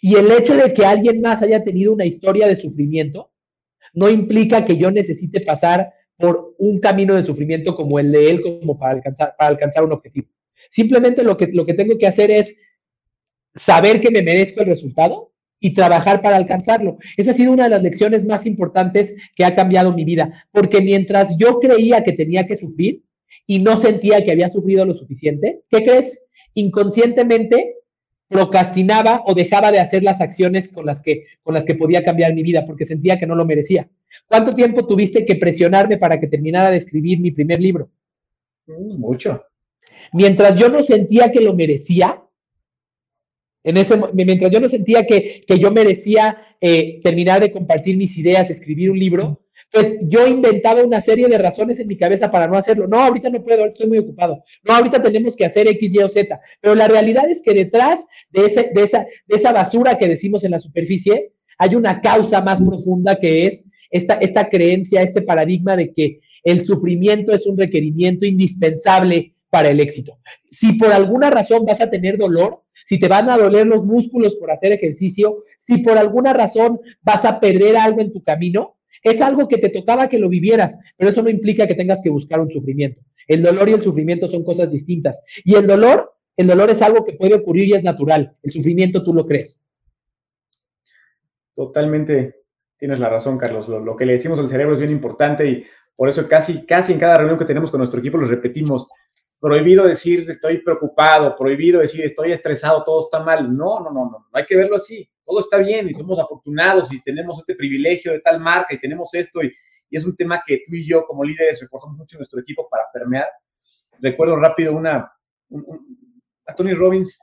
Y 0.00 0.16
el 0.16 0.30
hecho 0.30 0.54
de 0.54 0.72
que 0.72 0.84
alguien 0.84 1.20
más 1.20 1.42
haya 1.42 1.62
tenido 1.62 1.92
una 1.92 2.06
historia 2.06 2.46
de 2.46 2.56
sufrimiento 2.56 3.32
no 3.92 4.08
implica 4.08 4.64
que 4.64 4.76
yo 4.76 4.90
necesite 4.90 5.40
pasar 5.40 5.92
por 6.16 6.54
un 6.58 6.78
camino 6.78 7.14
de 7.14 7.22
sufrimiento 7.22 7.74
como 7.74 7.98
el 7.98 8.12
de 8.12 8.30
él, 8.30 8.40
como 8.40 8.78
para 8.78 8.94
alcanzar, 8.94 9.34
para 9.38 9.50
alcanzar 9.50 9.84
un 9.84 9.92
objetivo. 9.92 10.28
Simplemente 10.70 11.22
lo 11.22 11.36
que, 11.36 11.48
lo 11.48 11.66
que 11.66 11.74
tengo 11.74 11.98
que 11.98 12.06
hacer 12.06 12.30
es 12.30 12.56
saber 13.54 14.00
que 14.00 14.10
me 14.10 14.22
merezco 14.22 14.60
el 14.60 14.68
resultado 14.68 15.32
y 15.60 15.72
trabajar 15.72 16.20
para 16.20 16.36
alcanzarlo. 16.36 16.98
Esa 17.16 17.30
ha 17.30 17.34
sido 17.34 17.52
una 17.52 17.64
de 17.64 17.70
las 17.70 17.82
lecciones 17.82 18.24
más 18.24 18.46
importantes 18.46 19.14
que 19.34 19.44
ha 19.44 19.54
cambiado 19.54 19.92
mi 19.92 20.04
vida, 20.04 20.46
porque 20.52 20.80
mientras 20.80 21.36
yo 21.36 21.56
creía 21.56 22.04
que 22.04 22.12
tenía 22.12 22.44
que 22.44 22.56
sufrir 22.56 23.02
y 23.46 23.60
no 23.60 23.76
sentía 23.76 24.24
que 24.24 24.32
había 24.32 24.50
sufrido 24.50 24.84
lo 24.84 24.94
suficiente, 24.94 25.62
¿qué 25.70 25.84
crees? 25.84 26.26
Inconscientemente 26.54 27.76
procrastinaba 28.28 29.22
o 29.26 29.34
dejaba 29.34 29.70
de 29.70 29.80
hacer 29.80 30.02
las 30.02 30.20
acciones 30.20 30.68
con 30.68 30.86
las 30.86 31.02
que, 31.02 31.26
con 31.42 31.54
las 31.54 31.64
que 31.64 31.74
podía 31.74 32.04
cambiar 32.04 32.34
mi 32.34 32.42
vida 32.42 32.64
porque 32.66 32.86
sentía 32.86 33.18
que 33.18 33.26
no 33.26 33.34
lo 33.34 33.44
merecía. 33.44 33.88
¿Cuánto 34.26 34.54
tiempo 34.54 34.86
tuviste 34.86 35.24
que 35.24 35.36
presionarme 35.36 35.98
para 35.98 36.18
que 36.18 36.26
terminara 36.26 36.70
de 36.70 36.78
escribir 36.78 37.20
mi 37.20 37.30
primer 37.30 37.60
libro? 37.60 37.90
Mm, 38.66 38.98
mucho. 38.98 39.44
Mientras 40.12 40.58
yo 40.58 40.68
no 40.68 40.82
sentía 40.82 41.30
que 41.30 41.40
lo 41.40 41.54
merecía, 41.54 42.22
en 43.62 43.76
ese, 43.76 43.98
mientras 44.12 44.50
yo 44.50 44.60
no 44.60 44.68
sentía 44.68 45.04
que, 45.06 45.42
yo 45.58 45.70
merecía 45.70 46.38
eh, 46.60 47.00
terminar 47.02 47.40
de 47.40 47.50
compartir 47.50 47.96
mis 47.96 48.16
ideas, 48.18 48.50
escribir 48.50 48.90
un 48.90 48.98
libro, 48.98 49.43
pues 49.74 49.96
yo 50.02 50.24
inventaba 50.24 50.84
una 50.84 51.00
serie 51.00 51.26
de 51.26 51.36
razones 51.36 51.80
en 51.80 51.88
mi 51.88 51.96
cabeza 51.96 52.30
para 52.30 52.46
no 52.46 52.56
hacerlo. 52.56 52.86
No, 52.86 53.00
ahorita 53.00 53.28
no 53.28 53.42
puedo, 53.42 53.66
estoy 53.66 53.88
muy 53.88 53.98
ocupado. 53.98 54.44
No, 54.62 54.72
ahorita 54.72 55.02
tenemos 55.02 55.34
que 55.34 55.44
hacer 55.44 55.66
X, 55.66 55.92
Y 55.92 55.98
o 55.98 56.08
Z. 56.08 56.40
Pero 56.60 56.76
la 56.76 56.86
realidad 56.86 57.28
es 57.28 57.42
que 57.42 57.52
detrás 57.52 58.06
de, 58.30 58.46
ese, 58.46 58.70
de, 58.72 58.84
esa, 58.84 59.00
de 59.00 59.36
esa 59.36 59.52
basura 59.52 59.98
que 59.98 60.06
decimos 60.06 60.44
en 60.44 60.52
la 60.52 60.60
superficie, 60.60 61.32
hay 61.58 61.74
una 61.74 62.00
causa 62.00 62.40
más 62.40 62.62
profunda 62.62 63.16
que 63.16 63.48
es 63.48 63.66
esta, 63.90 64.14
esta 64.14 64.48
creencia, 64.48 65.02
este 65.02 65.22
paradigma 65.22 65.76
de 65.76 65.92
que 65.92 66.20
el 66.44 66.64
sufrimiento 66.64 67.32
es 67.32 67.44
un 67.44 67.58
requerimiento 67.58 68.26
indispensable 68.26 69.34
para 69.50 69.70
el 69.70 69.80
éxito. 69.80 70.20
Si 70.44 70.74
por 70.74 70.92
alguna 70.92 71.30
razón 71.30 71.66
vas 71.66 71.80
a 71.80 71.90
tener 71.90 72.16
dolor, 72.16 72.62
si 72.86 73.00
te 73.00 73.08
van 73.08 73.28
a 73.28 73.36
doler 73.36 73.66
los 73.66 73.84
músculos 73.84 74.36
por 74.36 74.52
hacer 74.52 74.70
ejercicio, 74.70 75.42
si 75.58 75.78
por 75.78 75.98
alguna 75.98 76.32
razón 76.32 76.78
vas 77.02 77.24
a 77.24 77.40
perder 77.40 77.76
algo 77.76 78.00
en 78.00 78.12
tu 78.12 78.22
camino, 78.22 78.76
es 79.04 79.20
algo 79.20 79.46
que 79.46 79.58
te 79.58 79.68
tocaba 79.68 80.08
que 80.08 80.18
lo 80.18 80.30
vivieras, 80.30 80.78
pero 80.96 81.10
eso 81.10 81.22
no 81.22 81.28
implica 81.28 81.66
que 81.66 81.74
tengas 81.74 82.00
que 82.02 82.08
buscar 82.08 82.40
un 82.40 82.50
sufrimiento. 82.50 83.02
El 83.28 83.42
dolor 83.42 83.68
y 83.68 83.74
el 83.74 83.82
sufrimiento 83.82 84.26
son 84.26 84.42
cosas 84.42 84.70
distintas. 84.70 85.22
Y 85.44 85.54
el 85.54 85.66
dolor, 85.66 86.14
el 86.36 86.46
dolor 86.46 86.70
es 86.70 86.80
algo 86.80 87.04
que 87.04 87.12
puede 87.12 87.34
ocurrir 87.34 87.68
y 87.68 87.74
es 87.74 87.84
natural. 87.84 88.32
El 88.42 88.50
sufrimiento 88.50 89.04
tú 89.04 89.12
lo 89.12 89.26
crees. 89.26 89.62
Totalmente 91.54 92.44
tienes 92.78 92.98
la 92.98 93.10
razón, 93.10 93.36
Carlos. 93.36 93.68
Lo, 93.68 93.94
que 93.94 94.06
le 94.06 94.14
decimos 94.14 94.38
al 94.38 94.48
cerebro 94.48 94.72
es 94.72 94.80
bien 94.80 94.90
importante 94.90 95.46
y 95.46 95.64
por 95.94 96.08
eso 96.08 96.26
casi, 96.26 96.64
casi 96.64 96.94
en 96.94 96.98
cada 96.98 97.18
reunión 97.18 97.38
que 97.38 97.44
tenemos 97.44 97.70
con 97.70 97.78
nuestro 97.78 98.00
equipo 98.00 98.16
lo 98.16 98.26
repetimos. 98.26 98.88
Prohibido 99.38 99.86
decir 99.86 100.28
estoy 100.30 100.58
preocupado, 100.58 101.36
prohibido 101.36 101.80
decir 101.80 102.02
estoy 102.02 102.32
estresado, 102.32 102.82
todo 102.82 103.00
está 103.00 103.20
mal. 103.20 103.54
No, 103.54 103.80
no, 103.80 103.90
no, 103.90 104.04
no, 104.04 104.10
no 104.10 104.28
hay 104.32 104.46
que 104.46 104.56
verlo 104.56 104.76
así 104.76 105.08
todo 105.24 105.40
está 105.40 105.58
bien 105.58 105.88
y 105.88 105.94
somos 105.94 106.18
afortunados 106.18 106.92
y 106.92 107.02
tenemos 107.02 107.38
este 107.38 107.54
privilegio 107.54 108.12
de 108.12 108.20
tal 108.20 108.40
marca 108.40 108.74
y 108.74 108.80
tenemos 108.80 109.12
esto 109.14 109.42
y, 109.42 109.52
es 109.90 110.04
un 110.04 110.16
tema 110.16 110.42
que 110.44 110.60
tú 110.66 110.74
y 110.74 110.84
yo 110.84 111.06
como 111.06 111.22
líderes 111.22 111.60
reforzamos 111.60 111.96
mucho 111.96 112.16
en 112.16 112.22
nuestro 112.22 112.40
equipo 112.40 112.68
para 112.68 112.82
permear. 112.92 113.28
Recuerdo 114.00 114.34
rápido 114.34 114.72
una, 114.72 115.08
a 116.46 116.54
Tony 116.56 116.74
Robbins, 116.74 117.20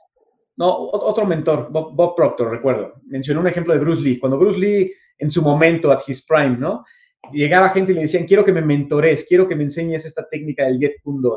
no, 0.56 0.88
otro 0.90 1.26
mentor, 1.26 1.68
Bob, 1.70 2.16
Proctor, 2.16 2.50
recuerdo, 2.50 2.94
mencionó 3.04 3.40
un 3.40 3.48
ejemplo 3.48 3.74
de 3.74 3.80
Bruce 3.80 4.02
Lee. 4.02 4.18
Cuando 4.18 4.38
Bruce 4.38 4.58
Lee 4.58 4.92
en 5.18 5.30
su 5.30 5.42
momento, 5.42 5.92
at 5.92 6.00
his 6.06 6.24
prime, 6.24 6.56
¿no? 6.56 6.82
Llegaba 7.30 7.68
gente 7.68 7.92
y 7.92 7.94
le 7.94 8.02
decían, 8.02 8.26
quiero 8.26 8.42
que 8.42 8.52
me 8.52 8.62
mentores, 8.62 9.26
quiero 9.28 9.46
que 9.46 9.54
me 9.54 9.64
enseñes 9.64 10.06
esta 10.06 10.26
técnica 10.28 10.64
del 10.64 10.78
Jet 10.78 11.02
Kune 11.02 11.28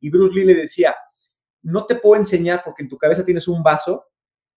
Y 0.00 0.10
Bruce 0.10 0.34
Lee 0.34 0.44
le 0.44 0.54
decía, 0.54 0.94
no 1.62 1.86
te 1.86 1.96
puedo 1.96 2.20
enseñar 2.20 2.62
porque 2.64 2.82
en 2.82 2.88
tu 2.88 2.98
cabeza 2.98 3.24
tienes 3.24 3.48
un 3.48 3.62
vaso 3.62 4.04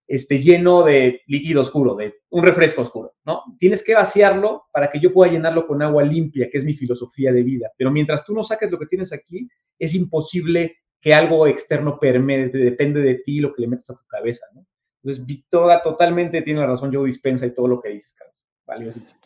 este, 0.07 0.39
lleno 0.39 0.83
de 0.83 1.21
líquido 1.27 1.61
oscuro, 1.61 1.95
de 1.95 2.15
un 2.29 2.43
refresco 2.43 2.81
oscuro, 2.81 3.13
¿no? 3.25 3.41
Tienes 3.57 3.83
que 3.83 3.95
vaciarlo 3.95 4.65
para 4.71 4.89
que 4.89 4.99
yo 4.99 5.11
pueda 5.11 5.31
llenarlo 5.31 5.65
con 5.65 5.81
agua 5.81 6.03
limpia, 6.03 6.49
que 6.49 6.57
es 6.57 6.65
mi 6.65 6.73
filosofía 6.73 7.31
de 7.31 7.43
vida. 7.43 7.71
Pero 7.77 7.91
mientras 7.91 8.25
tú 8.25 8.33
no 8.33 8.43
saques 8.43 8.71
lo 8.71 8.77
que 8.77 8.85
tienes 8.85 9.13
aquí, 9.13 9.47
es 9.79 9.95
imposible 9.95 10.77
que 11.01 11.13
algo 11.13 11.47
externo 11.47 11.99
permee, 11.99 12.49
depende 12.49 13.01
de 13.01 13.15
ti 13.15 13.39
lo 13.39 13.53
que 13.53 13.61
le 13.61 13.67
metes 13.67 13.89
a 13.89 13.95
tu 13.95 14.05
cabeza, 14.07 14.45
¿no? 14.53 14.65
Entonces, 15.03 15.25
Victoria 15.25 15.81
totalmente 15.83 16.41
tiene 16.41 16.61
la 16.61 16.67
razón, 16.67 16.91
yo 16.91 17.03
dispensa 17.03 17.45
y 17.45 17.53
todo 17.53 17.67
lo 17.67 17.79
que 17.79 17.89
dices, 17.89 18.15
Carlos. 18.17 18.35
Valiosísimo. 18.65 19.21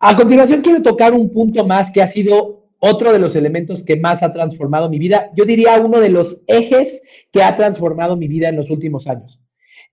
A 0.00 0.16
continuación, 0.16 0.62
quiero 0.62 0.82
tocar 0.82 1.12
un 1.12 1.32
punto 1.32 1.64
más 1.64 1.92
que 1.92 2.02
ha 2.02 2.08
sido 2.08 2.64
otro 2.80 3.12
de 3.12 3.18
los 3.18 3.36
elementos 3.36 3.84
que 3.84 3.96
más 3.96 4.22
ha 4.22 4.32
transformado 4.32 4.90
mi 4.90 4.98
vida. 4.98 5.30
Yo 5.34 5.44
diría 5.44 5.78
uno 5.80 6.00
de 6.00 6.10
los 6.10 6.42
ejes 6.48 7.02
que 7.32 7.42
ha 7.42 7.56
transformado 7.56 8.16
mi 8.16 8.28
vida 8.28 8.48
en 8.48 8.56
los 8.56 8.68
últimos 8.68 9.06
años. 9.06 9.40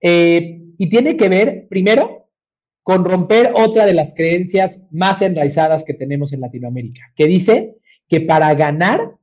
Eh, 0.02 0.60
y 0.76 0.88
tiene 0.88 1.16
que 1.16 1.28
ver, 1.28 1.68
primero, 1.68 2.28
con 2.82 3.04
romper 3.04 3.52
otra 3.54 3.86
de 3.86 3.94
las 3.94 4.14
creencias 4.14 4.80
más 4.90 5.22
enraizadas 5.22 5.84
que 5.84 5.94
tenemos 5.94 6.32
en 6.32 6.40
Latinoamérica, 6.40 7.12
que 7.14 7.26
dice 7.26 7.76
que 8.08 8.20
para 8.20 8.52
ganar 8.54 9.16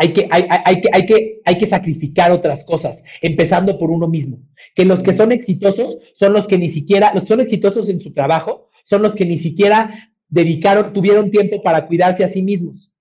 hay 0.00 0.12
que, 0.12 0.28
hay, 0.30 0.80
que, 0.80 0.88
hay, 0.92 1.06
que, 1.06 1.40
hay 1.44 1.58
que 1.58 1.66
sacrificar 1.66 2.30
otras 2.30 2.64
cosas, 2.64 3.02
empezando 3.20 3.78
por 3.78 3.90
uno 3.90 4.06
mismo. 4.06 4.38
Que 4.76 4.84
los 4.84 5.02
que 5.02 5.12
son 5.12 5.32
exitosos 5.32 5.98
son 6.14 6.32
los 6.32 6.46
que 6.46 6.56
ni 6.56 6.68
siquiera, 6.68 7.12
los 7.14 7.24
que 7.24 7.28
son 7.28 7.40
exitosos 7.40 7.88
en 7.88 8.00
su 8.00 8.12
trabajo, 8.12 8.68
son 8.84 9.02
los 9.02 9.16
que 9.16 9.26
ni 9.26 9.38
siquiera 9.38 10.12
dedicaron, 10.28 10.92
tuvieron 10.92 11.32
tiempo 11.32 11.60
para 11.62 11.88
cuidarse 11.88 12.22
a 12.22 12.28
sí 12.28 12.42
mismos. 12.42 12.92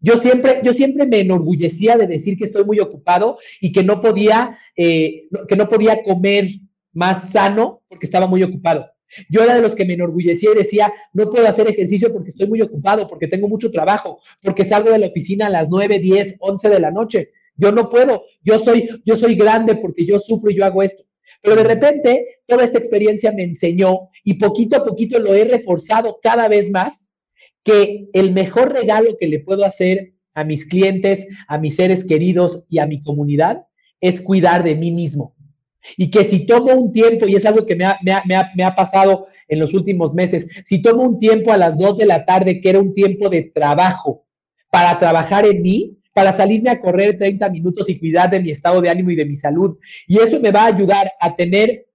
Yo 0.00 0.16
siempre, 0.16 0.60
yo 0.62 0.72
siempre 0.72 1.06
me 1.06 1.20
enorgullecía 1.20 1.96
de 1.96 2.06
decir 2.06 2.38
que 2.38 2.44
estoy 2.44 2.64
muy 2.64 2.78
ocupado 2.78 3.38
y 3.60 3.72
que 3.72 3.82
no 3.82 4.00
podía, 4.00 4.58
eh, 4.76 5.28
que 5.48 5.56
no 5.56 5.68
podía 5.68 6.02
comer 6.02 6.48
más 6.92 7.30
sano 7.30 7.82
porque 7.88 8.06
estaba 8.06 8.26
muy 8.26 8.42
ocupado. 8.42 8.86
Yo 9.28 9.42
era 9.42 9.54
de 9.54 9.62
los 9.62 9.74
que 9.74 9.84
me 9.84 9.94
enorgullecía 9.94 10.50
y 10.52 10.58
decía, 10.58 10.92
no 11.12 11.30
puedo 11.30 11.48
hacer 11.48 11.66
ejercicio 11.66 12.12
porque 12.12 12.30
estoy 12.30 12.46
muy 12.46 12.60
ocupado, 12.60 13.08
porque 13.08 13.26
tengo 13.26 13.48
mucho 13.48 13.70
trabajo, 13.70 14.20
porque 14.42 14.64
salgo 14.64 14.90
de 14.90 14.98
la 14.98 15.06
oficina 15.06 15.46
a 15.46 15.50
las 15.50 15.68
9, 15.70 15.98
10, 15.98 16.36
11 16.38 16.68
de 16.68 16.80
la 16.80 16.90
noche. 16.90 17.30
Yo 17.56 17.72
no 17.72 17.90
puedo, 17.90 18.24
yo 18.42 18.60
soy, 18.60 18.88
yo 19.04 19.16
soy 19.16 19.34
grande 19.34 19.76
porque 19.76 20.06
yo 20.06 20.20
sufro 20.20 20.50
y 20.50 20.56
yo 20.56 20.64
hago 20.64 20.82
esto. 20.82 21.04
Pero 21.42 21.56
de 21.56 21.64
repente, 21.64 22.40
toda 22.46 22.64
esta 22.64 22.78
experiencia 22.78 23.32
me 23.32 23.44
enseñó 23.44 24.10
y 24.24 24.34
poquito 24.34 24.76
a 24.76 24.84
poquito 24.84 25.18
lo 25.18 25.34
he 25.34 25.44
reforzado 25.44 26.18
cada 26.22 26.48
vez 26.48 26.70
más 26.70 27.07
que 27.68 28.08
el 28.14 28.32
mejor 28.32 28.72
regalo 28.72 29.18
que 29.20 29.28
le 29.28 29.40
puedo 29.40 29.62
hacer 29.62 30.14
a 30.32 30.42
mis 30.42 30.64
clientes, 30.64 31.26
a 31.48 31.58
mis 31.58 31.76
seres 31.76 32.02
queridos 32.02 32.64
y 32.70 32.78
a 32.78 32.86
mi 32.86 33.02
comunidad 33.02 33.66
es 34.00 34.22
cuidar 34.22 34.64
de 34.64 34.74
mí 34.74 34.90
mismo. 34.90 35.34
Y 35.98 36.10
que 36.10 36.24
si 36.24 36.46
tomo 36.46 36.72
un 36.72 36.92
tiempo, 36.94 37.26
y 37.28 37.36
es 37.36 37.44
algo 37.44 37.66
que 37.66 37.76
me 37.76 37.84
ha, 37.84 38.74
pasado 38.74 39.26
en 39.48 39.58
los 39.58 39.74
últimos 39.74 40.14
meses, 40.14 40.46
si 40.64 40.80
tomo 40.80 41.02
un 41.02 41.18
tiempo 41.18 41.52
a 41.52 41.58
las 41.58 41.76
2 41.76 41.98
de 41.98 42.06
la 42.06 42.24
tarde, 42.24 42.62
que 42.62 42.70
era 42.70 42.78
un 42.78 42.94
tiempo 42.94 43.28
de 43.28 43.52
trabajo, 43.54 44.24
para 44.70 44.98
trabajar 44.98 45.44
en 45.44 45.60
mí, 45.60 45.98
para 46.14 46.32
salirme 46.32 46.70
a 46.70 46.80
correr 46.80 47.18
30 47.18 47.50
minutos 47.50 47.86
y 47.90 47.98
cuidar 47.98 48.30
de 48.30 48.40
mi 48.40 48.50
estado 48.50 48.80
de 48.80 48.88
ánimo 48.88 49.10
y 49.10 49.16
de 49.16 49.26
mi 49.26 49.36
salud. 49.36 49.76
Y 50.06 50.18
eso 50.20 50.40
me 50.40 50.52
va 50.52 50.62
a 50.62 50.68
ayudar 50.68 51.10
a 51.20 51.36
tener 51.36 51.86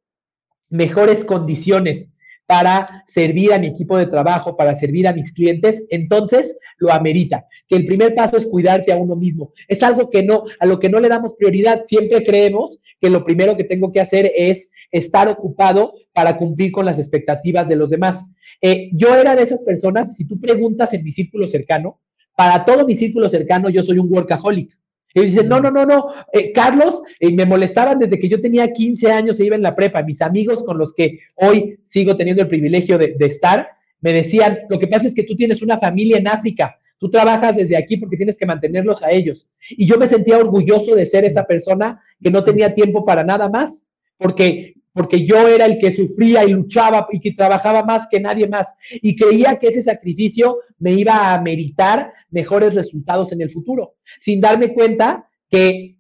mejores 0.70 1.24
condiciones 1.26 2.13
para 2.54 3.04
servir 3.08 3.52
a 3.52 3.58
mi 3.58 3.66
equipo 3.66 3.98
de 3.98 4.06
trabajo, 4.06 4.56
para 4.56 4.76
servir 4.76 5.08
a 5.08 5.14
mis 5.14 5.34
clientes, 5.34 5.88
entonces 5.90 6.56
lo 6.78 6.94
amerita. 6.94 7.48
Que 7.68 7.78
el 7.78 7.88
primer 7.88 8.14
paso 8.14 8.38
es 8.38 8.46
cuidarte 8.46 8.94
a 8.94 8.96
uno 8.96 9.16
mismo. 9.16 9.54
Es 9.68 9.82
algo 9.82 10.12
que 10.12 10.22
no, 10.22 10.44
a 10.60 10.68
lo 10.68 10.80
que 10.80 10.88
no 10.88 11.00
le 11.00 11.10
damos 11.10 11.34
prioridad. 11.34 11.82
Siempre 11.88 12.24
creemos 12.24 12.78
que 13.02 13.10
lo 13.10 13.26
primero 13.26 13.58
que 13.58 13.64
tengo 13.64 13.92
que 13.92 14.02
hacer 14.02 14.32
es 14.36 14.70
estar 14.92 15.28
ocupado 15.30 15.96
para 16.14 16.38
cumplir 16.38 16.72
con 16.72 16.86
las 16.86 17.00
expectativas 17.00 17.68
de 17.68 17.76
los 17.76 17.90
demás. 17.90 18.24
Eh, 18.62 18.92
yo 18.94 19.16
era 19.16 19.36
de 19.36 19.42
esas 19.42 19.64
personas, 19.64 20.16
si 20.16 20.28
tú 20.28 20.40
preguntas 20.40 20.94
en 20.94 21.04
mi 21.04 21.12
círculo 21.12 21.48
cercano, 21.48 22.02
para 22.38 22.64
todo 22.66 22.86
mi 22.86 22.94
círculo 22.96 23.32
cercano 23.32 23.72
yo 23.72 23.82
soy 23.82 23.98
un 23.98 24.14
workaholic. 24.14 24.78
Y 25.14 25.22
dicen, 25.22 25.48
no, 25.48 25.62
no, 25.62 25.70
no, 25.70 25.86
no, 25.86 26.08
eh, 26.32 26.52
Carlos, 26.52 27.04
eh, 27.20 27.32
me 27.32 27.46
molestaban 27.46 28.00
desde 28.00 28.20
que 28.20 28.30
yo 28.30 28.42
tenía 28.42 28.72
15 28.72 29.12
años 29.12 29.40
e 29.40 29.46
iba 29.46 29.56
en 29.56 29.62
la 29.62 29.76
prepa. 29.76 30.02
Mis 30.02 30.22
amigos 30.22 30.64
con 30.64 30.78
los 30.78 30.94
que 30.94 31.20
hoy 31.36 31.78
sigo 31.86 32.18
teniendo 32.18 32.42
el 32.42 32.48
privilegio 32.48 32.98
de, 32.98 33.16
de 33.18 33.26
estar, 33.26 33.68
me 34.02 34.12
decían, 34.12 34.60
lo 34.70 34.80
que 34.80 34.88
pasa 34.88 35.08
es 35.08 35.14
que 35.14 35.24
tú 35.24 35.36
tienes 35.36 35.62
una 35.62 35.78
familia 35.78 36.18
en 36.18 36.28
África, 36.28 36.78
tú 36.98 37.10
trabajas 37.10 37.56
desde 37.56 37.78
aquí 37.78 37.98
porque 37.98 38.18
tienes 38.18 38.38
que 38.38 38.46
mantenerlos 38.46 39.04
a 39.04 39.12
ellos. 39.12 39.48
Y 39.70 39.86
yo 39.86 39.98
me 39.98 40.08
sentía 40.08 40.38
orgulloso 40.38 40.96
de 40.96 41.06
ser 41.06 41.26
esa 41.26 41.46
persona 41.46 42.02
que 42.22 42.32
no 42.32 42.44
tenía 42.44 42.74
tiempo 42.74 43.04
para 43.04 43.24
nada 43.24 43.50
más, 43.50 43.90
porque 44.18 44.76
porque 44.94 45.26
yo 45.26 45.48
era 45.48 45.66
el 45.66 45.80
que 45.80 45.92
sufría 45.92 46.44
y 46.46 46.52
luchaba 46.52 47.08
y 47.12 47.20
que 47.20 47.34
trabajaba 47.34 47.84
más 47.84 48.08
que 48.10 48.20
nadie 48.20 48.48
más 48.48 48.74
y 48.90 49.16
creía 49.16 49.58
que 49.58 49.68
ese 49.68 49.82
sacrificio 49.82 50.60
me 50.80 50.94
iba 50.94 51.34
a 51.34 51.42
meritar 51.42 52.14
mejores 52.30 52.76
resultados 52.76 53.32
en 53.32 53.42
el 53.42 53.50
futuro, 53.50 53.96
sin 54.20 54.40
darme 54.40 54.74
cuenta 54.74 55.28
que 55.50 55.98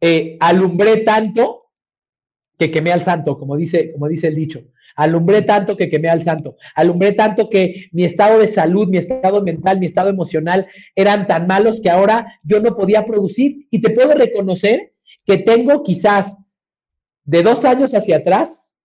eh, 0.00 0.36
alumbré 0.40 0.98
tanto 0.98 1.66
que 2.58 2.70
quemé 2.70 2.92
al 2.92 3.02
santo, 3.02 3.38
como 3.38 3.56
dice, 3.56 3.92
como 3.92 4.08
dice 4.08 4.28
el 4.28 4.34
dicho. 4.34 4.60
Alumbré 4.96 5.42
tanto 5.42 5.76
que 5.76 5.90
quemé 5.90 6.08
al 6.08 6.22
santo. 6.22 6.56
Alumbré 6.74 7.12
tanto 7.12 7.50
que 7.50 7.88
mi 7.92 8.04
estado 8.04 8.38
de 8.38 8.48
salud, 8.48 8.88
mi 8.88 8.96
estado 8.96 9.42
mental, 9.42 9.78
mi 9.78 9.86
estado 9.86 10.08
emocional 10.08 10.66
eran 10.94 11.26
tan 11.26 11.46
malos 11.46 11.82
que 11.82 11.90
ahora 11.90 12.26
yo 12.44 12.60
no 12.62 12.74
podía 12.74 13.04
producir. 13.04 13.66
Y 13.70 13.82
te 13.82 13.90
puedo 13.90 14.14
reconocer 14.14 14.94
que 15.26 15.38
tengo 15.38 15.82
quizás 15.82 16.36
de 17.26 17.42
dos 17.42 17.64
años 17.64 17.92
hacia 17.92 18.18
atrás, 18.18 18.76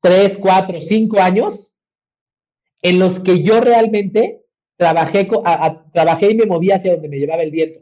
tres, 0.00 0.38
cuatro, 0.38 0.80
cinco 0.80 1.20
años, 1.20 1.74
en 2.82 2.98
los 2.98 3.20
que 3.20 3.42
yo 3.42 3.60
realmente 3.60 4.44
trabajé, 4.76 5.26
trabajé 5.92 6.30
y 6.30 6.36
me 6.36 6.46
movía 6.46 6.76
hacia 6.76 6.92
donde 6.92 7.08
me 7.08 7.18
llevaba 7.18 7.42
el 7.42 7.50
viento. 7.50 7.80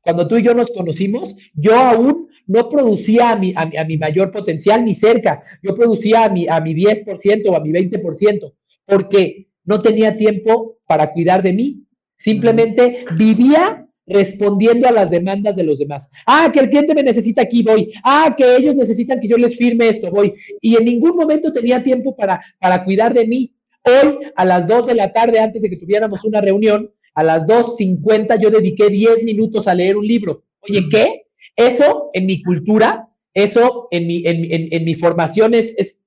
Cuando 0.00 0.26
tú 0.26 0.38
y 0.38 0.42
yo 0.42 0.54
nos 0.54 0.70
conocimos, 0.70 1.36
yo 1.54 1.76
aún 1.76 2.28
no 2.46 2.70
producía 2.70 3.32
a 3.32 3.36
mi, 3.36 3.52
a 3.54 3.84
mi, 3.84 3.98
mayor 3.98 4.32
potencial 4.32 4.82
ni 4.82 4.94
cerca. 4.94 5.42
Yo 5.62 5.74
producía 5.74 6.24
a 6.24 6.28
mi, 6.30 6.46
a 6.48 6.60
mi 6.60 6.74
10% 6.74 7.42
o 7.50 7.56
a 7.56 7.60
mi 7.60 7.70
20%, 7.70 8.54
porque 8.86 9.48
no 9.64 9.78
tenía 9.78 10.16
tiempo 10.16 10.78
para 10.86 11.12
cuidar 11.12 11.42
de 11.42 11.52
mí. 11.52 11.84
Simplemente 12.16 13.04
vivía 13.16 13.87
respondiendo 14.08 14.88
a 14.88 14.92
las 14.92 15.10
demandas 15.10 15.54
de 15.54 15.62
los 15.62 15.78
demás. 15.78 16.10
Ah, 16.26 16.50
que 16.52 16.60
el 16.60 16.70
cliente 16.70 16.94
me 16.94 17.02
necesita 17.02 17.42
aquí, 17.42 17.62
voy. 17.62 17.92
Ah, 18.02 18.34
que 18.36 18.56
ellos 18.56 18.74
necesitan 18.74 19.20
que 19.20 19.28
yo 19.28 19.36
les 19.36 19.56
firme 19.56 19.88
esto, 19.88 20.10
voy. 20.10 20.34
Y 20.60 20.76
en 20.76 20.84
ningún 20.84 21.12
momento 21.12 21.52
tenía 21.52 21.82
tiempo 21.82 22.16
para, 22.16 22.42
para 22.58 22.84
cuidar 22.84 23.14
de 23.14 23.26
mí. 23.26 23.52
Hoy, 23.84 24.18
a 24.34 24.44
las 24.44 24.66
2 24.66 24.86
de 24.86 24.94
la 24.94 25.12
tarde, 25.12 25.38
antes 25.38 25.62
de 25.62 25.70
que 25.70 25.76
tuviéramos 25.76 26.24
una 26.24 26.40
reunión, 26.40 26.90
a 27.14 27.22
las 27.22 27.46
2.50 27.46 28.40
yo 28.40 28.50
dediqué 28.50 28.88
10 28.88 29.24
minutos 29.24 29.68
a 29.68 29.74
leer 29.74 29.96
un 29.96 30.06
libro. 30.06 30.44
Oye, 30.60 30.88
¿qué? 30.90 31.26
Eso 31.56 32.10
en 32.12 32.26
mi 32.26 32.42
cultura, 32.42 33.08
eso 33.34 33.88
en 33.90 34.06
mi, 34.06 34.22
en, 34.24 34.68
en, 34.72 34.84
mi 34.84 34.94
formación 34.94 35.54
es, 35.54 35.74
es, 35.76 35.98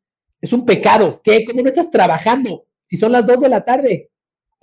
es 0.41 0.53
un 0.53 0.65
pecado. 0.65 1.21
¿Qué? 1.23 1.43
¿Cómo 1.43 1.61
no 1.61 1.69
estás 1.69 1.91
trabajando? 1.91 2.65
Si 2.87 2.97
son 2.97 3.11
las 3.11 3.25
2 3.25 3.41
de 3.41 3.49
la 3.49 3.63
tarde 3.65 4.11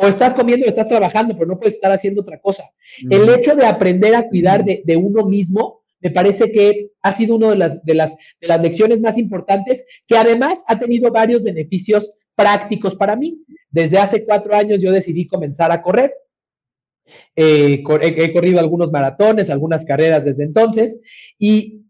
o 0.00 0.06
estás 0.06 0.32
comiendo 0.32 0.64
o 0.64 0.68
estás 0.68 0.86
trabajando, 0.86 1.34
pero 1.34 1.46
no 1.46 1.58
puedes 1.58 1.74
estar 1.74 1.90
haciendo 1.90 2.20
otra 2.20 2.38
cosa. 2.38 2.70
El 3.10 3.28
hecho 3.28 3.56
de 3.56 3.66
aprender 3.66 4.14
a 4.14 4.28
cuidar 4.28 4.64
de, 4.64 4.96
uno 4.96 5.24
mismo, 5.26 5.82
me 6.00 6.10
parece 6.10 6.52
que 6.52 6.90
ha 7.02 7.10
sido 7.10 7.34
una 7.34 7.50
de 7.50 7.56
las, 7.56 7.84
de, 7.84 7.94
las, 7.94 8.14
de 8.40 8.46
las 8.46 8.62
lecciones 8.62 9.00
más 9.00 9.18
importantes, 9.18 9.84
que 10.06 10.16
además 10.16 10.62
ha 10.68 10.78
tenido 10.78 11.10
varios 11.10 11.42
beneficios 11.42 12.10
prácticos 12.36 12.94
para 12.94 13.16
mí. 13.16 13.42
Desde 13.70 13.98
hace 13.98 14.24
cuatro 14.24 14.54
años 14.54 14.80
yo 14.80 14.92
decidí 14.92 15.26
comenzar 15.26 15.72
a 15.72 15.82
correr. 15.82 16.14
Eh, 17.34 17.82
he 18.00 18.32
corrido 18.32 18.60
algunos 18.60 18.92
maratones, 18.92 19.50
algunas 19.50 19.84
carreras 19.84 20.24
desde 20.24 20.44
entonces, 20.44 21.00
y 21.38 21.82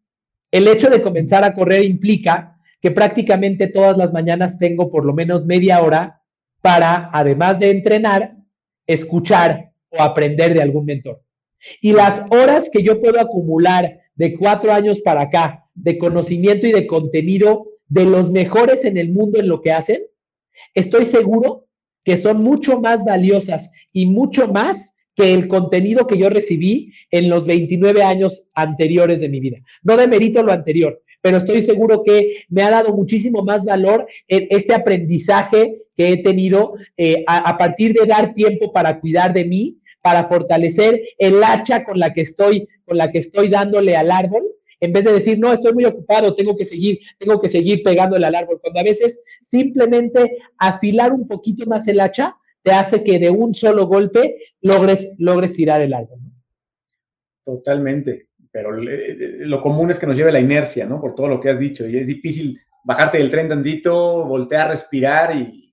el 0.51 0.67
hecho 0.67 0.89
de 0.89 1.03
comenzar 1.03 1.45
a 1.45 1.53
correr 1.53 1.85
implica 1.85 2.57
que 2.81 2.91
prácticamente 2.91 3.67
todas 3.67 3.99
las 3.99 4.13
mañanas 4.13 4.57
tengo 4.57 4.91
por 4.91 5.05
lo 5.05 5.13
menos 5.13 5.45
media 5.45 5.83
hora 5.83 6.18
para, 6.61 7.11
además 7.13 7.59
de 7.59 7.71
entrenar, 7.71 8.37
escuchar 8.87 9.71
o 9.91 10.03
aprender 10.03 10.55
de 10.55 10.63
algún 10.63 10.85
mentor. 10.85 11.23
Y 11.81 11.93
las 11.93 12.25
horas 12.31 12.69
que 12.73 12.83
yo 12.83 13.01
puedo 13.01 13.21
acumular 13.21 14.01
de 14.15 14.37
cuatro 14.37 14.73
años 14.73 15.01
para 15.01 15.23
acá 15.23 15.65
de 15.75 15.99
conocimiento 15.99 16.67
y 16.67 16.73
de 16.73 16.87
contenido 16.87 17.67
de 17.89 18.05
los 18.05 18.31
mejores 18.31 18.85
en 18.85 18.97
el 18.97 19.13
mundo 19.13 19.39
en 19.39 19.49
lo 19.49 19.61
que 19.61 19.73
hacen, 19.73 20.03
estoy 20.75 21.07
seguro 21.07 21.67
que 22.05 22.17
son 22.17 22.43
mucho 22.43 22.81
más 22.81 23.05
valiosas 23.05 23.71
y 23.93 24.07
mucho 24.07 24.49
más 24.49 24.95
que 25.15 25.35
el 25.35 25.49
contenido 25.49 26.07
que 26.07 26.17
yo 26.17 26.31
recibí 26.31 26.93
en 27.11 27.29
los 27.29 27.47
29 27.47 28.03
años 28.03 28.47
anteriores 28.55 29.21
de 29.21 29.29
mi 29.29 29.41
vida. 29.41 29.59
No 29.83 29.97
demerito 29.97 30.43
lo 30.43 30.53
anterior, 30.53 31.03
pero 31.21 31.39
estoy 31.39 31.63
seguro 31.63 32.05
que 32.05 32.45
me 32.49 32.63
ha 32.63 32.71
dado 32.71 32.95
muchísimo 32.95 33.43
más 33.43 33.65
valor 33.65 34.07
este 34.29 34.75
aprendizaje 34.75 35.83
que 35.99 36.13
he 36.13 36.23
tenido 36.23 36.75
eh, 36.97 37.25
a, 37.27 37.59
partir 37.59 37.93
de 37.93 38.07
dar 38.07 38.33
tiempo 38.33 38.73
para 38.73 39.01
cuidar 39.01 39.33
de 39.33 39.45
mí, 39.45 39.79
para 40.01 40.29
fortalecer 40.29 41.03
el 41.19 41.43
hacha 41.43 41.85
con 41.85 41.99
la 41.99 42.15
que 42.15 42.21
estoy, 42.21 42.69
con 42.85 42.97
la 42.97 43.11
que 43.11 43.19
estoy 43.19 43.49
dándole 43.49 43.97
al 43.97 44.13
árbol 44.13 44.45
en 44.81 44.93
vez 44.93 45.05
de 45.05 45.13
decir, 45.13 45.41
no, 45.41 45.53
estoy 45.53 45.73
muy 45.73 45.85
ocupado, 45.87 46.37
tengo 46.37 46.57
que 46.57 46.65
seguir, 46.65 47.01
tengo 47.19 47.41
que 47.41 47.49
seguir 47.49 47.83
pegándole 47.83 48.25
al 48.25 48.37
árbol, 48.37 48.61
cuando 48.61 48.79
a 48.79 48.85
veces 48.85 49.19
simplemente 49.43 50.39
afilar 50.57 51.13
un 51.13 51.27
poquito 51.27 51.67
más 51.67 51.89
el 51.89 51.99
hacha 51.99 52.37
te 52.63 52.71
hace 52.71 53.03
que 53.03 53.19
de 53.19 53.29
un 53.29 53.55
solo 53.55 53.89
golpe 53.89 54.37
logres, 54.61 55.17
logres 55.19 55.53
tirar 55.55 55.81
el 55.81 55.95
árbol. 55.95 56.21
Totalmente, 57.45 58.29
pero 58.53 58.71
lo 58.71 59.63
común 59.63 59.91
es 59.91 59.99
que 59.99 60.07
nos 60.07 60.17
lleve 60.17 60.31
la 60.31 60.39
inercia, 60.39 60.87
¿no? 60.87 61.01
Por 61.01 61.17
todo 61.17 61.27
lo 61.27 61.41
que 61.41 61.51
has 61.51 61.59
dicho, 61.59 61.89
y 61.89 61.97
es 61.97 62.07
difícil 62.07 62.61
bajarte 62.85 63.19
del 63.19 63.33
tren 63.33 63.49
tantito, 63.49 64.25
voltear, 64.27 64.69
respirar 64.69 65.35
y, 65.35 65.68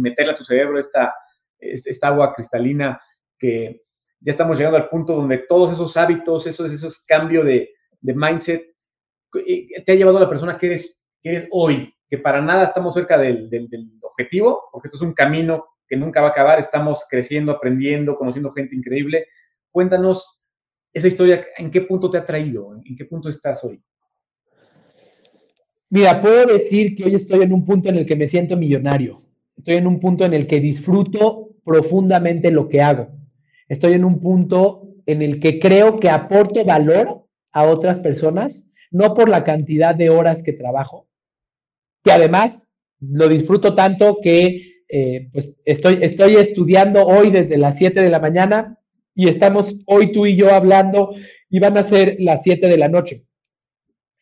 meterle 0.00 0.32
a 0.32 0.36
tu 0.36 0.44
cerebro 0.44 0.78
esta, 0.78 1.14
esta 1.58 2.08
agua 2.08 2.34
cristalina 2.34 3.00
que 3.38 3.82
ya 4.20 4.32
estamos 4.32 4.58
llegando 4.58 4.78
al 4.78 4.88
punto 4.88 5.14
donde 5.14 5.38
todos 5.38 5.72
esos 5.72 5.96
hábitos, 5.96 6.46
esos, 6.46 6.72
esos 6.72 7.04
cambios 7.04 7.44
de, 7.44 7.70
de 8.00 8.14
mindset, 8.14 8.64
eh, 9.46 9.82
te 9.84 9.92
ha 9.92 9.94
llevado 9.94 10.18
a 10.18 10.22
la 10.22 10.28
persona 10.28 10.56
que 10.56 10.66
eres, 10.66 11.06
que 11.20 11.30
eres 11.30 11.48
hoy, 11.50 11.92
que 12.08 12.18
para 12.18 12.40
nada 12.40 12.64
estamos 12.64 12.94
cerca 12.94 13.18
del, 13.18 13.50
del, 13.50 13.68
objetivo, 14.02 14.68
porque 14.72 14.88
esto 14.88 14.96
es 14.96 15.02
un 15.02 15.12
camino 15.12 15.66
que 15.86 15.96
nunca 15.96 16.20
va 16.20 16.28
a 16.28 16.30
acabar, 16.30 16.58
estamos 16.58 17.04
creciendo, 17.10 17.52
aprendiendo, 17.52 18.16
conociendo 18.16 18.52
gente 18.52 18.74
increíble. 18.74 19.26
Cuéntanos 19.70 20.40
esa 20.92 21.08
historia, 21.08 21.44
¿en 21.58 21.70
qué 21.70 21.82
punto 21.82 22.08
te 22.08 22.18
ha 22.18 22.24
traído? 22.24 22.74
¿En 22.84 22.96
qué 22.96 23.04
punto 23.04 23.28
estás 23.28 23.62
hoy? 23.64 23.82
Mira, 25.90 26.20
puedo 26.20 26.46
decir 26.46 26.96
que 26.96 27.04
hoy 27.04 27.16
estoy 27.16 27.42
en 27.42 27.52
un 27.52 27.64
punto 27.64 27.88
en 27.88 27.96
el 27.96 28.06
que 28.06 28.16
me 28.16 28.28
siento 28.28 28.56
millonario. 28.56 29.23
Estoy 29.56 29.76
en 29.76 29.86
un 29.86 30.00
punto 30.00 30.24
en 30.24 30.34
el 30.34 30.46
que 30.46 30.60
disfruto 30.60 31.50
profundamente 31.64 32.50
lo 32.50 32.68
que 32.68 32.82
hago 32.82 33.08
estoy 33.68 33.94
en 33.94 34.04
un 34.04 34.20
punto 34.20 34.88
en 35.06 35.22
el 35.22 35.40
que 35.40 35.58
creo 35.58 35.96
que 35.96 36.10
aporto 36.10 36.64
valor 36.64 37.26
a 37.52 37.64
otras 37.64 38.00
personas, 38.00 38.68
no 38.90 39.14
por 39.14 39.28
la 39.28 39.44
cantidad 39.44 39.94
de 39.94 40.10
horas 40.10 40.42
que 40.42 40.52
trabajo, 40.52 41.08
que 42.02 42.12
además 42.12 42.66
lo 43.00 43.28
disfruto 43.28 43.74
tanto 43.74 44.18
que 44.22 44.82
eh, 44.88 45.28
pues 45.32 45.52
estoy, 45.64 45.98
estoy 46.02 46.36
estudiando 46.36 47.04
hoy 47.04 47.30
desde 47.30 47.58
las 47.58 47.78
7 47.78 48.00
de 48.00 48.10
la 48.10 48.20
mañana 48.20 48.78
y 49.14 49.28
estamos 49.28 49.76
hoy 49.86 50.12
tú 50.12 50.26
y 50.26 50.36
yo 50.36 50.52
hablando 50.52 51.14
y 51.50 51.58
van 51.58 51.76
a 51.78 51.82
ser 51.82 52.16
las 52.18 52.42
7 52.42 52.66
de 52.68 52.78
la 52.78 52.88
noche. 52.88 53.24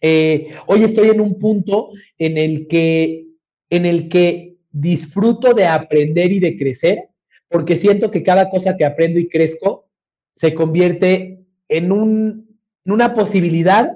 Eh, 0.00 0.50
hoy 0.66 0.82
estoy 0.82 1.08
en 1.08 1.20
un 1.20 1.38
punto 1.38 1.90
en 2.18 2.36
el 2.38 2.66
que 2.66 3.26
en 3.70 3.86
el 3.86 4.08
que 4.08 4.51
disfruto 4.72 5.54
de 5.54 5.66
aprender 5.66 6.32
y 6.32 6.40
de 6.40 6.56
crecer 6.56 7.08
porque 7.52 7.76
siento 7.76 8.10
que 8.10 8.22
cada 8.22 8.48
cosa 8.48 8.76
que 8.76 8.84
aprendo 8.84 9.20
y 9.20 9.28
crezco 9.28 9.86
se 10.34 10.54
convierte 10.54 11.44
en, 11.68 11.92
un, 11.92 12.58
una 12.86 13.12
posibilidad 13.12 13.92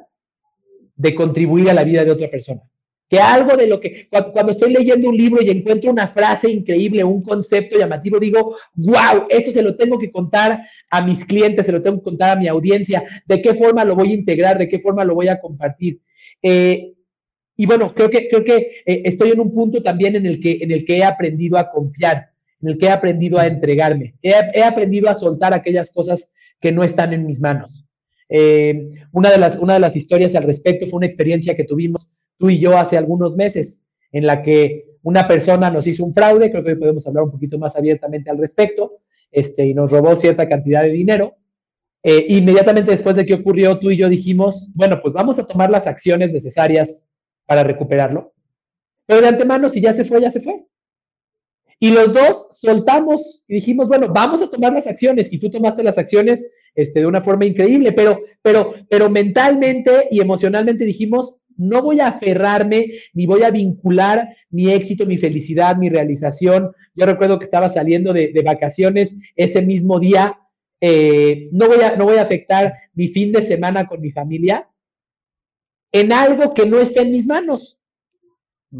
de 0.94 1.14
contribuir 1.14 1.70
a 1.70 1.74
la 1.74 1.82
vida 1.82 2.04
de 2.04 2.10
otra 2.10 2.30
persona. 2.30 2.62
Que 3.08 3.18
algo 3.18 3.56
de 3.56 3.68
lo 3.68 3.80
que, 3.80 4.08
cuando, 4.10 4.52
estoy 4.52 4.72
leyendo 4.72 5.08
un 5.08 5.16
libro 5.16 5.40
y 5.40 5.50
encuentro 5.50 5.90
una 5.90 6.08
frase 6.08 6.50
increíble, 6.50 7.04
un 7.04 7.22
concepto 7.22 7.78
llamativo, 7.78 8.18
digo, 8.18 8.56
wow, 8.74 9.26
esto 9.28 9.52
se 9.52 9.62
lo 9.62 9.76
tengo 9.76 9.96
que 9.98 10.10
contar 10.10 10.60
a 10.90 11.02
mis 11.02 11.24
clientes, 11.24 11.64
se 11.64 11.72
lo 11.72 11.82
tengo 11.82 11.98
que 11.98 12.04
contar 12.04 12.36
a 12.36 12.40
mi 12.40 12.48
audiencia, 12.48 13.04
de 13.24 13.40
qué 13.40 13.54
forma 13.54 13.84
lo 13.84 13.94
voy 13.94 14.10
a 14.10 14.14
integrar, 14.14 14.58
de 14.58 14.68
qué 14.68 14.80
forma 14.80 15.04
lo 15.04 15.14
voy 15.14 15.28
a 15.28 15.38
compartir. 15.38 16.00
Eh, 16.42 16.95
y 17.56 17.66
bueno, 17.66 17.94
creo 17.94 18.10
que, 18.10 18.28
creo 18.28 18.44
que 18.44 18.82
eh, 18.84 19.02
estoy 19.04 19.30
en 19.30 19.40
un 19.40 19.52
punto 19.54 19.82
también 19.82 20.16
en 20.16 20.26
el, 20.26 20.38
que, 20.40 20.58
en 20.60 20.70
el 20.70 20.84
que 20.84 20.98
he 20.98 21.04
aprendido 21.04 21.56
a 21.58 21.70
confiar 21.70 22.30
en 22.62 22.68
el 22.68 22.78
que 22.78 22.86
he 22.86 22.90
aprendido 22.90 23.38
a 23.38 23.46
entregarme. 23.46 24.14
He, 24.22 24.62
aprendido 24.62 25.08
a 25.08 25.14
soltar 25.14 25.54
aquellas 25.54 25.90
cosas 25.90 26.30
que 26.60 26.72
no 26.72 26.84
están 26.84 27.12
en 27.12 27.26
mis 27.26 27.40
manos. 27.40 27.84
Eh, 28.28 28.90
una, 29.12 29.30
de 29.30 29.38
las, 29.38 29.56
una 29.56 29.74
de 29.74 29.80
las 29.80 29.96
historias 29.96 30.34
al 30.34 30.44
respecto 30.44 30.86
fue 30.86 30.98
una 30.98 31.06
experiencia 31.06 31.54
que 31.54 31.64
tuvimos 31.64 32.08
tú 32.38 32.50
y 32.50 32.58
yo 32.58 32.76
hace 32.76 32.96
algunos 32.96 33.36
meses, 33.36 33.80
en 34.12 34.26
la 34.26 34.42
que 34.42 34.86
una 35.02 35.28
persona 35.28 35.70
nos 35.70 35.86
hizo 35.86 36.04
un 36.04 36.12
fraude, 36.12 36.50
creo 36.50 36.64
que 36.64 36.70
hoy 36.70 36.76
podemos 36.76 37.06
hablar 37.06 37.24
un 37.24 37.30
poquito 37.30 37.58
más 37.58 37.76
abiertamente 37.76 38.30
al 38.30 38.38
respecto, 38.38 38.88
este, 39.30 39.66
y 39.66 39.74
nos 39.74 39.92
robó 39.92 40.16
cierta 40.16 40.48
cantidad 40.48 40.82
de 40.82 40.90
dinero. 40.90 41.36
Eh, 42.02 42.26
inmediatamente 42.28 42.90
después 42.90 43.16
de 43.16 43.26
que 43.26 43.34
ocurrió, 43.34 43.78
tú 43.78 43.90
y 43.90 43.96
yo 43.96 44.08
dijimos, 44.08 44.68
bueno, 44.76 45.00
pues 45.02 45.12
vamos 45.12 45.38
a 45.38 45.46
tomar 45.46 45.70
las 45.70 45.86
acciones 45.86 46.32
necesarias 46.32 47.08
para 47.46 47.64
recuperarlo. 47.64 48.34
Pero 49.06 49.22
de 49.22 49.28
antemano, 49.28 49.68
si 49.68 49.80
ya 49.80 49.92
se 49.92 50.04
fue, 50.04 50.20
ya 50.20 50.30
se 50.30 50.40
fue. 50.40 50.64
Y 51.78 51.90
los 51.90 52.12
dos 52.12 52.48
soltamos 52.52 53.44
y 53.46 53.54
dijimos, 53.54 53.88
bueno, 53.88 54.08
vamos 54.08 54.42
a 54.42 54.50
tomar 54.50 54.72
las 54.72 54.86
acciones. 54.86 55.32
Y 55.32 55.38
tú 55.38 55.50
tomaste 55.50 55.82
las 55.82 55.98
acciones 55.98 56.50
este, 56.74 57.00
de 57.00 57.06
una 57.06 57.22
forma 57.22 57.46
increíble, 57.46 57.92
pero, 57.92 58.20
pero, 58.42 58.74
pero 58.88 59.10
mentalmente 59.10 60.04
y 60.10 60.20
emocionalmente 60.20 60.84
dijimos, 60.84 61.36
no 61.56 61.82
voy 61.82 62.00
a 62.00 62.08
aferrarme 62.08 62.86
ni 63.14 63.26
voy 63.26 63.42
a 63.42 63.50
vincular 63.50 64.28
mi 64.50 64.70
éxito, 64.70 65.06
mi 65.06 65.18
felicidad, 65.18 65.76
mi 65.76 65.88
realización. 65.88 66.72
Yo 66.94 67.06
recuerdo 67.06 67.38
que 67.38 67.44
estaba 67.44 67.70
saliendo 67.70 68.12
de, 68.12 68.42
vacaciones 68.44 69.16
ese 69.36 69.62
mismo 69.62 70.00
día. 70.00 70.38
Eh, 70.80 71.48
no, 71.52 71.68
voy 71.68 71.80
a, 71.82 71.96
no 71.96 72.04
voy 72.04 72.16
a 72.16 72.22
afectar 72.22 72.74
mi 72.94 73.08
fin 73.08 73.32
de 73.32 73.42
semana 73.42 73.86
con 73.86 74.00
mi 74.00 74.10
familia 74.10 74.68
en 76.00 76.12
algo 76.12 76.50
que 76.50 76.66
no 76.66 76.78
está 76.78 77.02
en 77.02 77.12
mis 77.12 77.26
manos. 77.26 77.78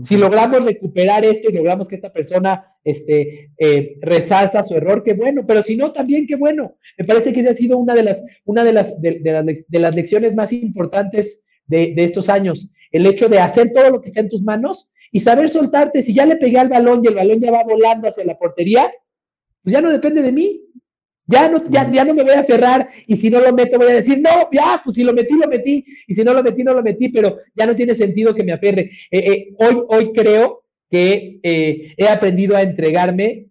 Si 0.03 0.17
logramos 0.17 0.65
recuperar 0.65 1.25
esto 1.25 1.49
y 1.49 1.55
logramos 1.55 1.89
que 1.89 1.95
esta 1.95 2.13
persona 2.13 2.67
este, 2.85 3.51
eh, 3.57 3.97
resalza 4.03 4.65
su 4.65 4.75
error, 4.75 5.03
qué 5.03 5.15
bueno, 5.15 5.47
pero 5.47 5.63
si 5.63 5.77
no, 5.77 5.93
también 5.93 6.27
qué 6.27 6.37
bueno. 6.37 6.77
Me 6.99 7.05
parece 7.05 7.33
que 7.33 7.41
esa 7.41 7.51
ha 7.51 7.55
sido 7.55 7.79
una 7.79 7.95
de 7.95 8.03
las, 8.03 8.23
una 8.45 8.65
de 8.65 8.73
las, 8.73 9.01
de, 9.01 9.63
las, 9.71 9.97
lecciones 9.97 10.35
más 10.35 10.53
importantes 10.53 11.45
de, 11.67 11.95
estos 11.97 12.29
años. 12.29 12.69
El 12.91 13.07
hecho 13.07 13.29
de 13.29 13.39
hacer 13.39 13.73
todo 13.73 13.91
lo 13.91 14.01
que 14.01 14.09
está 14.09 14.21
en 14.21 14.29
tus 14.29 14.43
manos 14.43 14.91
y 15.13 15.21
saber 15.21 15.49
soltarte. 15.49 16.03
Si 16.03 16.13
ya 16.13 16.27
le 16.27 16.37
pegué 16.37 16.59
al 16.59 16.69
balón 16.69 17.03
y 17.03 17.09
el 17.09 17.15
balón 17.15 17.41
ya 17.41 17.53
va 17.53 17.65
volando 17.65 18.09
hacia 18.09 18.25
la 18.25 18.37
portería, 18.37 18.91
pues 19.63 19.73
ya 19.73 19.81
no 19.81 19.91
depende 19.91 20.21
de 20.21 20.33
mí. 20.33 20.66
Ya 21.29 21.49
no, 21.51 21.59
ya, 21.69 22.05
no 22.05 22.15
me 22.15 22.23
voy 22.23 22.33
a 22.33 22.41
aferrar 22.41 22.89
y 23.07 23.17
si 23.17 23.31
no 23.31 23.41
lo 23.41 23.53
meto 23.53 23.79
voy 23.79 23.91
a 23.91 23.97
decir, 23.97 24.21
no, 24.21 24.49
ya, 24.53 24.81
pues 24.85 24.95
si 24.95 25.03
lo 25.03 25.13
metí, 25.13 25.35
lo 25.35 25.49
metí, 25.49 25.85
y 26.07 26.15
si 26.15 26.23
no 26.23 26.33
lo 26.33 26.43
metí, 26.43 26.63
no 26.63 26.73
lo 26.73 26.83
metí, 26.83 27.09
pero 27.09 27.39
ya 27.55 27.67
no 27.67 27.75
tiene 27.75 27.97
sentido 27.97 28.33
que 28.33 28.45
me 28.45 28.53
aferre. 28.53 28.93
Eh, 29.11 29.19
eh, 29.19 29.55
hoy, 29.59 29.83
hoy 29.89 30.13
creo 30.13 30.63
que 30.89 31.41
eh, 31.43 31.95
he 31.97 32.09
aprendido 32.09 32.57
a 32.57 32.63
entregarme 32.63 33.47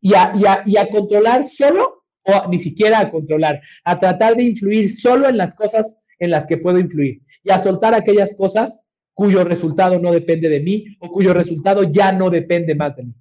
y 0.00 0.14
a, 0.14 0.32
y, 0.64 0.76
a, 0.76 0.88
controlar 0.88 1.42
solo, 1.42 2.04
o 2.22 2.48
ni 2.48 2.60
siquiera 2.60 3.00
a 3.00 3.10
controlar, 3.10 3.60
a 3.84 3.98
tratar 3.98 4.36
de 4.36 4.44
influir 4.44 4.90
solo 4.90 5.28
en 5.28 5.36
las 5.36 5.54
cosas 5.56 5.98
en 6.20 6.30
las 6.30 6.46
que 6.46 6.58
puedo 6.58 6.78
influir 6.78 7.22
y 7.42 7.50
a 7.50 7.58
soltar 7.58 7.94
aquellas 7.94 8.36
cosas 8.36 8.86
cuyo 9.14 9.42
resultado 9.44 9.98
no 9.98 10.12
depende 10.12 10.48
de 10.48 10.60
mí 10.60 10.84
o 11.00 11.08
cuyo 11.08 11.32
resultado 11.32 11.82
ya 11.84 12.12
no 12.12 12.30
depende 12.30 12.74
más 12.74 12.94
de 12.96 13.04
mí. 13.04 13.14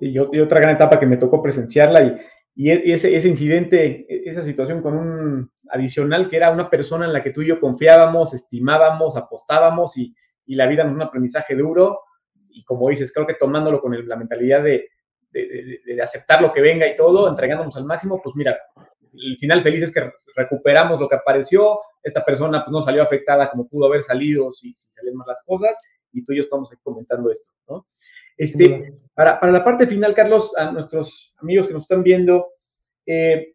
Y, 0.00 0.14
y 0.14 0.40
otra 0.40 0.60
gran 0.60 0.76
etapa 0.76 0.98
que 0.98 1.06
me 1.06 1.16
tocó 1.16 1.42
presenciarla 1.42 2.18
y, 2.54 2.70
e, 2.70 2.92
ese, 2.92 3.28
incidente, 3.28 4.06
e, 4.08 4.28
esa 4.28 4.42
situación 4.42 4.82
con 4.82 4.96
un 4.96 5.50
adicional 5.70 6.28
que 6.28 6.36
era 6.36 6.50
una 6.50 6.68
persona 6.68 7.06
en 7.06 7.12
la 7.12 7.22
que 7.22 7.30
tú 7.30 7.42
y 7.42 7.46
yo 7.46 7.60
confiábamos, 7.60 8.34
estimábamos, 8.34 9.16
apostábamos 9.16 9.96
y, 9.96 10.14
la 10.46 10.66
vida 10.66 10.82
nos 10.82 10.94
un 10.94 11.02
aprendizaje 11.02 11.54
duro. 11.54 12.00
Y 12.48 12.64
como 12.64 12.88
dices, 12.88 13.12
creo 13.12 13.26
que 13.26 13.34
tomándolo 13.34 13.80
con 13.82 14.08
la 14.08 14.16
mentalidad 14.16 14.62
de, 14.62 14.88
aceptar 16.02 16.40
lo 16.40 16.52
que 16.52 16.62
venga 16.62 16.88
y 16.88 16.96
todo, 16.96 17.28
entregándonos 17.28 17.76
al 17.76 17.84
máximo, 17.84 18.20
pues 18.22 18.34
mira, 18.34 18.58
el 19.12 19.36
final 19.36 19.62
feliz 19.62 19.82
es 19.82 19.92
que 19.92 20.10
recuperamos 20.34 20.98
lo 20.98 21.08
que 21.08 21.16
apareció, 21.16 21.80
esta 22.02 22.24
persona 22.24 22.64
pues 22.64 22.72
no 22.72 22.80
salió 22.80 23.02
afectada 23.02 23.50
como 23.50 23.68
pudo 23.68 23.86
haber 23.86 24.02
salido 24.02 24.50
si, 24.52 24.72
si 24.74 24.90
salieron 24.90 25.22
las 25.26 25.42
cosas, 25.44 25.76
y 26.12 26.24
tú 26.24 26.32
y 26.32 26.36
yo 26.36 26.42
estamos 26.42 26.72
aquí 26.72 26.80
comentando 26.82 27.30
esto, 27.30 27.50
¿no? 27.68 27.86
Este, 28.38 28.94
para, 29.12 29.38
para, 29.40 29.52
la 29.52 29.64
parte 29.64 29.86
final, 29.86 30.14
Carlos, 30.14 30.52
a 30.56 30.70
nuestros 30.70 31.34
amigos 31.38 31.66
que 31.66 31.74
nos 31.74 31.84
están 31.84 32.04
viendo, 32.04 32.52
eh, 33.04 33.54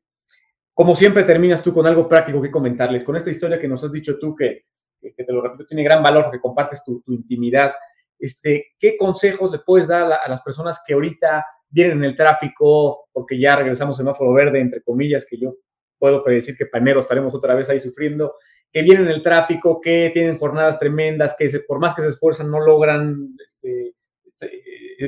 como 0.74 0.94
siempre 0.94 1.24
terminas 1.24 1.64
tú 1.64 1.74
con 1.74 1.88
algo 1.88 2.10
práctico 2.10 2.42
que 2.42 2.52
comentarles, 2.52 3.04
con 3.04 3.16
esta 3.16 3.32
historia 3.32 3.60
que 3.60 3.68
nos 3.68 3.84
has 3.84 3.92
dicho 3.92 4.20
tú 4.20 4.36
que, 4.36 4.66
que 5.02 5.24
te 5.24 5.32
lo 5.32 5.42
repito, 5.42 5.66
tiene 5.66 5.84
gran 5.84 6.04
valor 6.04 6.26
porque 6.26 6.42
compartes 6.42 6.84
tu, 6.84 7.02
tu 7.02 7.14
intimidad. 7.14 7.74
Este, 8.20 8.74
¿Qué 8.80 8.98
consejos 8.98 9.52
le 9.52 9.60
puedes 9.60 9.88
dar 9.88 10.12
a, 10.12 10.30
las 10.30 10.42
personas 10.42 10.82
que 10.86 10.94
ahorita 10.94 11.46
vienen 11.70 12.00
en 12.00 12.04
el 12.06 12.16
tráfico, 12.16 13.10
porque 13.12 13.40
ya 13.40 13.56
regresamos 13.56 13.98
semáforo 13.98 14.34
verde, 14.34 14.60
entre 14.60 14.82
comillas, 14.82 15.26
que 15.26 15.38
yo 15.38 15.56
puedo 15.98 16.24
predecir 16.24 16.56
que 16.58 16.66
panero 16.66 17.00
estaremos 17.00 17.34
otra 17.34 17.56
vez 17.56 17.70
ahí 17.70 17.80
sufriendo, 17.80 18.36
que 18.72 18.82
vienen 18.82 19.06
en 19.06 19.12
el 19.12 19.24
tráfico, 19.24 19.80
que 19.82 20.12
tienen 20.14 20.38
jornadas 20.38 20.80
tremendas, 20.80 21.36
que 21.38 21.50
por 21.68 21.80
más 21.80 21.96
que 21.96 22.02
se 22.02 22.10
esfuerzan 22.10 22.52
no 22.52 22.60
logran 22.60 23.36
este, 23.46 23.94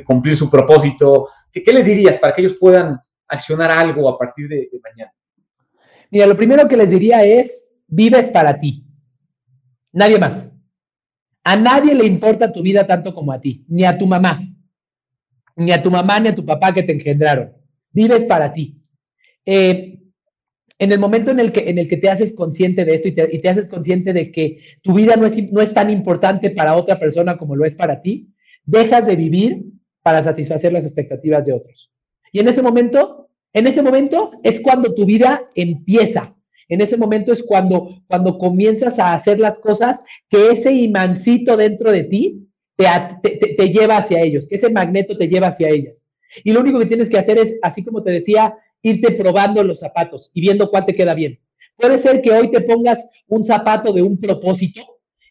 cumplir 0.04 0.36
su 0.36 0.50
propósito? 0.50 1.28
¿Qué, 1.52 1.62
¿Qué, 1.62 1.72
les 1.72 1.86
dirías 1.86 2.16
para 2.18 2.32
que 2.32 2.42
ellos 2.42 2.56
puedan 2.58 2.98
accionar 3.28 3.70
algo 3.70 4.08
a 4.08 4.18
partir 4.18 4.48
de, 4.48 4.68
mañana? 4.82 5.12
Mira, 6.10 6.26
lo 6.26 6.36
primero 6.36 6.68
que 6.68 6.76
les 6.76 6.90
diría 6.90 7.24
es, 7.24 7.66
vives 7.86 8.28
para 8.28 8.58
ti, 8.58 8.84
nadie 9.92 10.18
más. 10.18 10.52
A 11.44 11.56
nadie 11.56 11.94
le 11.94 12.04
importa 12.04 12.52
tu 12.52 12.62
vida 12.62 12.86
tanto 12.86 13.14
como 13.14 13.32
a 13.32 13.40
ti, 13.40 13.64
ni 13.68 13.84
a 13.84 13.96
tu 13.96 14.06
mamá, 14.06 14.40
ni 15.54 15.70
a 15.70 15.82
tu 15.82 15.90
mamá, 15.90 16.18
ni 16.18 16.28
a 16.28 16.34
tu 16.34 16.44
papá 16.44 16.72
que 16.72 16.82
te 16.82 16.92
engendraron. 16.92 17.52
Vives 17.92 18.24
para 18.24 18.52
ti. 18.52 18.82
Eh, 19.44 19.96
en 20.78 20.92
el 20.92 20.98
momento 20.98 21.30
en 21.30 21.40
el 21.40 21.52
que, 21.52 21.70
en 21.70 21.78
el 21.78 21.88
que 21.88 21.96
te 21.96 22.10
haces 22.10 22.34
consciente 22.34 22.84
de 22.84 22.94
esto 22.96 23.08
y 23.08 23.12
te, 23.12 23.48
haces 23.48 23.68
consciente 23.68 24.12
de 24.12 24.30
que 24.30 24.58
tu 24.82 24.92
vida 24.92 25.16
no 25.16 25.26
es, 25.26 25.50
no 25.50 25.62
es 25.62 25.72
tan 25.72 25.88
importante 25.88 26.50
para 26.50 26.76
otra 26.76 26.98
persona 26.98 27.38
como 27.38 27.56
lo 27.56 27.64
es 27.64 27.76
para 27.76 28.02
ti, 28.02 28.28
dejas 28.66 29.06
de 29.06 29.16
vivir 29.16 29.64
para 30.02 30.22
satisfacer 30.22 30.72
las 30.72 30.84
expectativas 30.84 31.44
de 31.44 31.52
otros. 31.52 31.90
Y 32.32 32.40
en 32.40 32.48
ese 32.48 32.62
momento, 32.62 33.28
en 33.52 33.66
ese 33.66 33.82
momento 33.82 34.32
es 34.42 34.60
cuando 34.60 34.94
tu 34.94 35.06
vida 35.06 35.48
empieza. 35.54 36.36
En 36.68 36.80
ese 36.80 36.96
momento 36.96 37.32
es 37.32 37.42
cuando, 37.42 38.02
cuando 38.08 38.38
comienzas 38.38 38.98
a 38.98 39.14
hacer 39.14 39.38
las 39.38 39.58
cosas 39.60 40.02
que 40.28 40.50
ese 40.50 40.72
imancito 40.72 41.56
dentro 41.56 41.92
de 41.92 42.04
ti 42.04 42.48
te, 42.76 43.54
te 43.56 43.70
lleva 43.70 43.98
hacia 43.98 44.20
ellos, 44.20 44.46
que 44.48 44.56
ese 44.56 44.70
magneto 44.70 45.16
te 45.16 45.28
lleva 45.28 45.46
hacia 45.46 45.70
ellas. 45.70 46.06
Y 46.44 46.52
lo 46.52 46.60
único 46.60 46.78
que 46.80 46.86
tienes 46.86 47.08
que 47.08 47.18
hacer 47.18 47.38
es, 47.38 47.56
así 47.62 47.82
como 47.84 48.02
te 48.02 48.10
decía 48.10 48.54
irte 48.82 49.12
probando 49.12 49.64
los 49.64 49.80
zapatos 49.80 50.30
y 50.34 50.40
viendo 50.40 50.70
cuál 50.70 50.84
te 50.86 50.92
queda 50.92 51.14
bien. 51.14 51.40
Puede 51.76 51.98
ser 51.98 52.20
que 52.20 52.30
hoy 52.32 52.50
te 52.50 52.60
pongas 52.60 53.08
un 53.28 53.46
zapato 53.46 53.92
de 53.92 54.02
un 54.02 54.18
propósito 54.18 54.82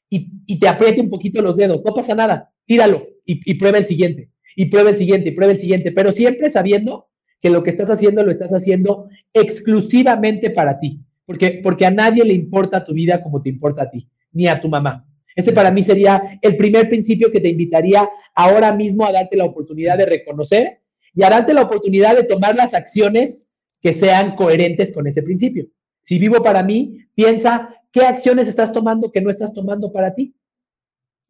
y, 0.09 0.59
te 0.59 0.67
apriete 0.67 1.01
un 1.01 1.09
poquito 1.09 1.41
los 1.41 1.55
dedos. 1.55 1.81
No 1.83 1.93
pasa 1.93 2.15
nada, 2.15 2.51
tíralo 2.65 3.14
y, 3.25 3.55
prueba 3.55 3.77
el 3.77 3.85
siguiente, 3.85 4.29
y 4.55 4.65
prueba 4.65 4.91
el 4.91 4.97
siguiente, 4.97 5.29
y 5.29 5.31
prueba 5.31 5.53
el 5.53 5.59
siguiente, 5.59 5.91
pero 5.91 6.11
siempre 6.11 6.49
sabiendo 6.49 7.07
que 7.41 7.49
lo 7.49 7.63
que 7.63 7.69
estás 7.69 7.89
haciendo 7.89 8.23
lo 8.23 8.31
estás 8.31 8.53
haciendo 8.53 9.09
exclusivamente 9.33 10.49
para 10.49 10.79
ti, 10.79 10.99
porque, 11.25 11.59
porque 11.63 11.85
a 11.85 11.91
nadie 11.91 12.23
le 12.23 12.33
importa 12.33 12.83
tu 12.83 12.93
vida 12.93 13.21
como 13.21 13.41
te 13.41 13.49
importa 13.49 13.83
a 13.83 13.89
ti, 13.89 14.07
ni 14.31 14.47
a 14.47 14.61
tu 14.61 14.69
mamá. 14.69 15.05
Ese 15.35 15.51
para 15.51 15.71
mí 15.71 15.83
sería 15.83 16.39
el 16.41 16.55
primer 16.55 16.87
principio 16.87 17.31
que 17.31 17.41
te 17.41 17.49
invitaría 17.49 18.09
ahora 18.35 18.73
mismo 18.73 19.05
a 19.05 19.11
darte 19.11 19.35
la 19.35 19.45
oportunidad 19.45 19.97
de 19.97 20.05
reconocer 20.05 20.79
y 21.13 21.23
a 21.23 21.29
darte 21.29 21.53
la 21.53 21.63
oportunidad 21.63 22.15
de 22.15 22.23
tomar 22.23 22.55
las 22.55 22.73
acciones 22.73 23.49
que 23.81 23.93
sean 23.93 24.35
coherentes 24.35 24.93
con 24.93 25.07
ese 25.07 25.21
principio. 25.21 25.67
Si 26.01 26.19
vivo 26.19 26.41
para 26.41 26.63
mí, 26.63 27.05
piensa 27.15 27.69
qué 27.91 28.01
acciones 28.01 28.47
estás 28.47 28.71
tomando 28.71 29.11
que 29.11 29.21
no 29.21 29.29
estás 29.29 29.53
tomando 29.53 29.91
para 29.91 30.13
ti. 30.13 30.33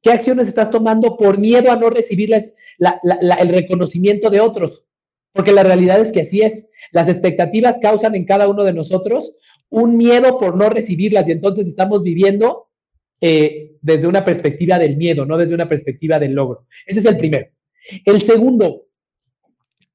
¿Qué 0.06 0.12
acciones 0.12 0.48
estás 0.48 0.70
tomando 0.70 1.18
por 1.18 1.40
miedo 1.40 1.72
a 1.72 1.78
no 1.78 1.90
recibir 1.90 2.32
el 2.32 3.50
reconocimiento 3.50 4.30
de 4.30 4.40
otros? 4.40 4.86
Porque 5.34 5.52
la 5.52 5.64
realidad 5.64 6.00
es 6.00 6.12
que 6.12 6.22
así 6.22 6.44
es. 6.44 6.68
Las 6.92 7.10
expectativas 7.10 7.80
causan 7.82 8.14
en 8.14 8.24
cada 8.24 8.48
uno 8.48 8.64
de 8.64 8.74
nosotros 8.74 9.36
un 9.70 9.98
miedo 9.98 10.38
por 10.38 10.60
no 10.60 10.70
recibirlas 10.70 11.28
y 11.28 11.32
entonces 11.32 11.66
estamos 11.66 12.04
viviendo 12.04 12.68
eh, 13.20 13.78
desde 13.82 14.06
una 14.06 14.24
perspectiva 14.24 14.78
del 14.78 14.96
miedo, 14.96 15.26
no 15.26 15.40
desde 15.40 15.56
una 15.56 15.68
perspectiva 15.68 16.20
del 16.20 16.34
logro. 16.34 16.68
Ese 16.86 17.00
es 17.00 17.06
el 17.08 17.18
primero. 17.18 17.48
El 18.06 18.22
segundo, 18.22 18.86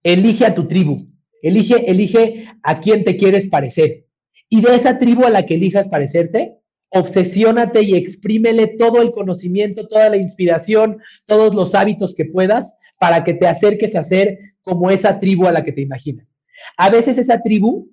Elige 0.03 0.45
a 0.45 0.55
tu 0.55 0.67
tribu, 0.67 1.07
elige, 1.41 1.89
elige 1.89 2.49
a 2.65 2.81
quién 2.81 3.05
te 3.05 3.17
quieres 3.17 3.47
parecer. 3.47 4.07
Y 4.49 4.61
de 4.61 4.75
esa 4.75 4.99
tribu 4.99 5.25
a 5.25 5.31
la 5.31 5.47
que 5.47 5.55
elijas 5.55 5.87
parecerte, 5.87 6.57
obsesiónate 6.91 7.83
y 7.83 7.95
exprímele 7.95 8.67
todo 8.79 9.01
el 9.01 9.13
conocimiento, 9.13 9.89
toda 9.89 10.11
la 10.11 10.17
inspiración, 10.17 10.99
todos 11.27 11.55
los 11.55 11.75
hábitos 11.75 12.15
que 12.15 12.25
puedas 12.25 12.77
para 12.99 13.25
que 13.25 13.35
te 13.35 13.47
acerques 13.47 13.97
a 13.97 14.05
ser 14.05 14.39
como 14.63 14.91
esa 14.91 15.19
tribu 15.19 15.47
a 15.47 15.53
la 15.53 15.65
que 15.65 15.73
te 15.73 15.81
imaginas. 15.81 16.37
A 16.77 16.91
veces 16.91 17.17
esa 17.17 17.41
tribu 17.41 17.91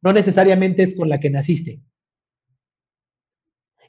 no 0.00 0.12
necesariamente 0.12 0.82
es 0.82 0.94
con 0.94 1.08
la 1.08 1.20
que 1.20 1.30
naciste. 1.30 1.80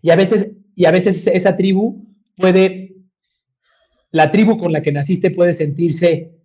Y 0.01 0.09
a 0.09 0.15
veces, 0.15 0.51
y 0.75 0.85
a 0.85 0.91
veces 0.91 1.27
esa 1.27 1.55
tribu 1.55 2.05
puede, 2.35 2.95
la 4.09 4.29
tribu 4.29 4.57
con 4.57 4.71
la 4.73 4.81
que 4.81 4.91
naciste 4.91 5.31
puede 5.31 5.53
sentirse 5.53 6.40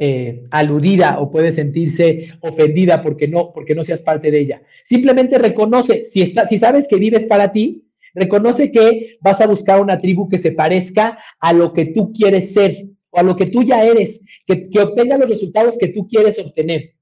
eh, 0.00 0.44
aludida 0.52 1.18
o 1.18 1.28
puede 1.30 1.50
sentirse 1.50 2.28
ofendida 2.40 3.02
porque 3.02 3.26
no, 3.26 3.52
porque 3.52 3.74
no 3.74 3.84
seas 3.84 4.00
parte 4.00 4.30
de 4.30 4.40
ella. 4.40 4.62
Simplemente 4.84 5.38
reconoce, 5.38 6.06
si, 6.06 6.22
está, 6.22 6.46
si 6.46 6.58
sabes 6.58 6.86
que 6.86 6.96
vives 6.96 7.26
para 7.26 7.50
ti, 7.50 7.84
reconoce 8.14 8.70
que 8.70 9.16
vas 9.20 9.40
a 9.40 9.48
buscar 9.48 9.80
una 9.80 9.98
tribu 9.98 10.28
que 10.28 10.38
se 10.38 10.52
parezca 10.52 11.18
a 11.40 11.52
lo 11.52 11.72
que 11.72 11.86
tú 11.86 12.12
quieres 12.12 12.52
ser 12.52 12.86
o 13.10 13.18
a 13.18 13.22
lo 13.24 13.34
que 13.34 13.46
tú 13.46 13.64
ya 13.64 13.84
eres, 13.84 14.20
que, 14.46 14.80
obtenga 14.80 15.18
los 15.18 15.28
resultados 15.28 15.76
que 15.76 15.88
tú 15.88 16.06
quieres 16.06 16.38
obtener. 16.38 16.94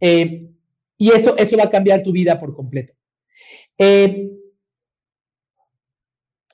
Eh, 0.00 0.48
y 0.96 1.10
eso, 1.10 1.36
eso 1.36 1.56
va 1.56 1.64
a 1.64 1.70
cambiar 1.70 2.02
tu 2.02 2.12
vida 2.12 2.40
por 2.40 2.54
completo. 2.54 2.94
Eh, 3.76 4.30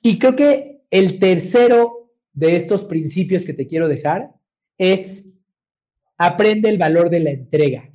y 0.01 0.19
creo 0.19 0.35
que 0.35 0.81
el 0.91 1.19
tercero 1.19 2.11
de 2.33 2.55
estos 2.55 2.83
principios 2.83 3.45
que 3.45 3.53
te 3.53 3.67
quiero 3.67 3.87
dejar 3.87 4.31
es 4.77 5.36
aprende 6.17 6.69
el 6.69 6.77
valor 6.77 7.09
de 7.09 7.19
la 7.19 7.31
entrega. 7.31 7.89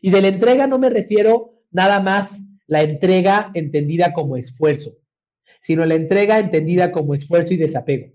Y 0.00 0.10
de 0.10 0.22
la 0.22 0.28
entrega 0.28 0.66
no 0.66 0.78
me 0.78 0.90
refiero 0.90 1.62
nada 1.70 2.00
más 2.00 2.40
la 2.66 2.82
entrega 2.82 3.50
entendida 3.54 4.12
como 4.12 4.36
esfuerzo, 4.36 4.96
sino 5.60 5.84
la 5.84 5.94
entrega 5.94 6.38
entendida 6.38 6.92
como 6.92 7.14
esfuerzo 7.14 7.54
y 7.54 7.56
desapego. 7.56 8.12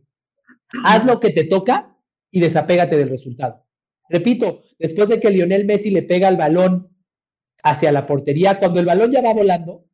Haz 0.83 1.05
lo 1.05 1.19
que 1.19 1.31
te 1.31 1.45
toca 1.45 1.95
y 2.31 2.39
desapégate 2.39 2.95
del 2.97 3.09
resultado. 3.09 3.65
Repito, 4.09 4.63
después 4.79 5.09
de 5.09 5.19
que 5.19 5.29
Lionel 5.29 5.65
Messi 5.65 5.89
le 5.89 6.03
pega 6.03 6.27
el 6.27 6.37
balón 6.37 6.89
hacia 7.63 7.91
la 7.91 8.07
portería, 8.07 8.59
cuando 8.59 8.79
el 8.79 8.85
balón 8.85 9.11
ya 9.11 9.21
va 9.21 9.33
volando, 9.33 9.85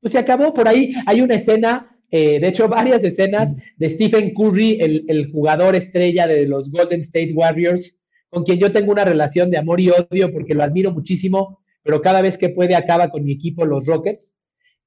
pues 0.00 0.12
se 0.12 0.18
acabó. 0.18 0.54
Por 0.54 0.66
ahí 0.68 0.92
hay 1.06 1.20
una 1.20 1.36
escena, 1.36 1.96
eh, 2.10 2.40
de 2.40 2.48
hecho 2.48 2.68
varias 2.68 3.04
escenas 3.04 3.54
de 3.76 3.90
Stephen 3.90 4.32
Curry, 4.34 4.78
el, 4.80 5.04
el 5.08 5.30
jugador 5.30 5.76
estrella 5.76 6.26
de 6.26 6.46
los 6.46 6.70
Golden 6.70 7.00
State 7.00 7.32
Warriors, 7.32 7.96
con 8.30 8.44
quien 8.44 8.58
yo 8.58 8.72
tengo 8.72 8.92
una 8.92 9.04
relación 9.04 9.50
de 9.50 9.58
amor 9.58 9.80
y 9.80 9.90
odio 9.90 10.32
porque 10.32 10.54
lo 10.54 10.62
admiro 10.62 10.92
muchísimo, 10.92 11.60
pero 11.82 12.00
cada 12.00 12.22
vez 12.22 12.38
que 12.38 12.48
puede 12.48 12.76
acaba 12.76 13.10
con 13.10 13.24
mi 13.24 13.32
equipo, 13.32 13.64
los 13.64 13.86
Rockets, 13.86 14.38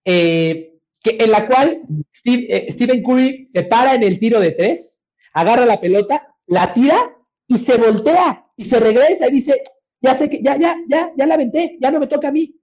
eh, 0.06 0.74
en 1.04 1.32
la 1.32 1.46
cual 1.46 1.82
eh, 2.26 2.68
Stephen 2.72 3.04
Curry 3.04 3.46
se 3.46 3.64
para 3.64 3.94
en 3.94 4.04
el 4.04 4.18
tiro 4.18 4.40
de 4.40 4.52
tres, 4.52 5.04
agarra 5.34 5.66
la 5.66 5.82
pelota, 5.82 6.26
la 6.48 6.74
tira 6.74 7.16
y 7.48 7.58
se 7.58 7.78
voltea 7.78 8.44
y 8.56 8.64
se 8.64 8.80
regresa 8.80 9.28
y 9.28 9.32
dice, 9.32 9.62
ya 10.02 10.16
sé 10.16 10.30
que, 10.30 10.42
ya, 10.42 10.58
ya, 10.58 10.78
ya, 10.88 11.12
ya 11.16 11.26
la 11.26 11.34
aventé, 11.36 11.78
ya 11.82 11.92
no 11.92 12.00
me 12.00 12.08
toca 12.08 12.30
a 12.30 12.32
mí. 12.32 12.56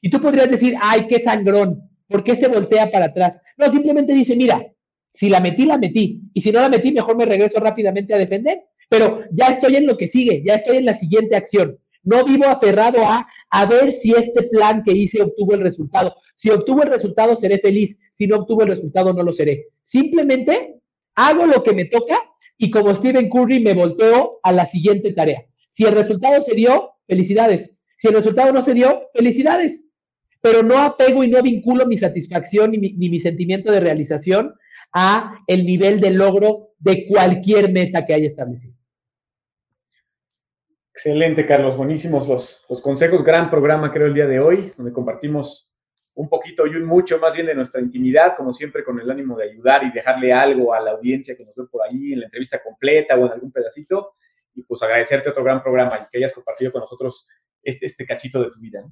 Y 0.00 0.08
tú 0.08 0.20
podrías 0.20 0.50
decir, 0.50 0.74
ay, 0.80 1.06
qué 1.06 1.20
sangrón, 1.20 1.90
¿por 2.08 2.24
qué 2.24 2.34
se 2.34 2.48
voltea 2.48 2.90
para 2.90 3.06
atrás? 3.06 3.40
No, 3.58 3.70
simplemente 3.70 4.14
dice, 4.14 4.34
mira, 4.34 4.66
si 5.12 5.28
la 5.28 5.40
metí, 5.40 5.66
la 5.66 5.76
metí. 5.76 6.22
Y 6.32 6.40
si 6.40 6.50
no 6.50 6.60
la 6.60 6.70
metí, 6.70 6.90
mejor 6.90 7.16
me 7.16 7.26
regreso 7.26 7.60
rápidamente 7.60 8.14
a 8.14 8.18
defender 8.18 8.62
pero 8.92 9.24
ya 9.30 9.46
estoy 9.46 9.76
en 9.76 9.86
lo 9.86 9.96
que 9.96 10.06
sigue, 10.06 10.42
ya 10.44 10.56
estoy 10.56 10.76
en 10.76 10.84
la 10.84 10.92
siguiente 10.92 11.34
acción. 11.34 11.78
No 12.02 12.26
vivo 12.26 12.44
aferrado 12.44 12.98
a, 13.06 13.26
a 13.48 13.64
ver 13.64 13.90
si 13.90 14.12
este 14.12 14.42
plan 14.42 14.82
que 14.82 14.92
hice 14.92 15.22
obtuvo 15.22 15.54
el 15.54 15.62
resultado. 15.62 16.14
Si 16.36 16.50
obtuvo 16.50 16.82
el 16.82 16.90
resultado, 16.90 17.34
seré 17.34 17.58
feliz. 17.58 17.98
Si 18.12 18.26
no 18.26 18.40
obtuvo 18.40 18.60
el 18.64 18.68
resultado, 18.68 19.14
no 19.14 19.22
lo 19.22 19.32
seré. 19.32 19.68
Simplemente 19.82 20.74
hago 21.14 21.46
lo 21.46 21.62
que 21.62 21.72
me 21.72 21.86
toca 21.86 22.18
y 22.58 22.70
como 22.70 22.94
Stephen 22.94 23.30
Curry 23.30 23.60
me 23.60 23.72
volteo 23.72 24.40
a 24.42 24.52
la 24.52 24.66
siguiente 24.66 25.14
tarea. 25.14 25.42
Si 25.70 25.84
el 25.84 25.94
resultado 25.94 26.42
se 26.42 26.54
dio, 26.54 26.90
felicidades. 27.06 27.70
Si 27.96 28.08
el 28.08 28.14
resultado 28.14 28.52
no 28.52 28.60
se 28.60 28.74
dio, 28.74 29.00
felicidades. 29.14 29.86
Pero 30.42 30.62
no 30.62 30.76
apego 30.76 31.24
y 31.24 31.28
no 31.28 31.42
vinculo 31.42 31.86
mi 31.86 31.96
satisfacción 31.96 32.72
ni 32.72 32.76
mi, 32.76 32.92
ni 32.92 33.08
mi 33.08 33.20
sentimiento 33.20 33.72
de 33.72 33.80
realización 33.80 34.52
a 34.92 35.38
el 35.46 35.64
nivel 35.64 35.98
de 35.98 36.10
logro 36.10 36.74
de 36.78 37.06
cualquier 37.06 37.72
meta 37.72 38.04
que 38.04 38.12
haya 38.12 38.26
establecido. 38.26 38.71
Excelente, 40.94 41.46
Carlos. 41.46 41.74
Buenísimos 41.74 42.28
los, 42.28 42.80
consejos. 42.82 43.24
Gran 43.24 43.50
programa, 43.50 43.90
creo, 43.90 44.08
el 44.08 44.14
día 44.14 44.26
de 44.26 44.40
hoy, 44.40 44.72
donde 44.76 44.92
compartimos 44.92 45.72
un 46.14 46.28
poquito 46.28 46.66
y 46.66 46.76
un 46.76 46.84
mucho 46.84 47.18
más 47.18 47.32
bien 47.34 47.46
de 47.46 47.54
nuestra 47.54 47.80
intimidad, 47.80 48.36
como 48.36 48.52
siempre, 48.52 48.84
con 48.84 49.00
el 49.00 49.10
ánimo 49.10 49.38
de 49.38 49.44
ayudar 49.44 49.82
y 49.84 49.90
dejarle 49.90 50.34
algo 50.34 50.74
a 50.74 50.80
la 50.80 50.90
audiencia 50.90 51.34
que 51.34 51.46
nos 51.46 51.54
ve 51.54 51.64
por 51.70 51.80
ahí 51.86 52.12
en 52.12 52.20
la 52.20 52.26
entrevista 52.26 52.62
completa 52.62 53.16
o 53.16 53.24
en 53.24 53.32
algún 53.32 53.50
pedacito. 53.50 54.16
Y 54.54 54.64
pues 54.64 54.82
agradecerte 54.82 55.30
otro 55.30 55.42
gran 55.42 55.62
programa 55.62 55.96
y 55.96 56.06
que 56.10 56.18
hayas 56.18 56.34
compartido 56.34 56.70
con 56.70 56.82
nosotros 56.82 57.26
este, 57.62 57.86
este 57.86 58.04
cachito 58.04 58.42
de 58.42 58.50
tu 58.50 58.60
vida. 58.60 58.84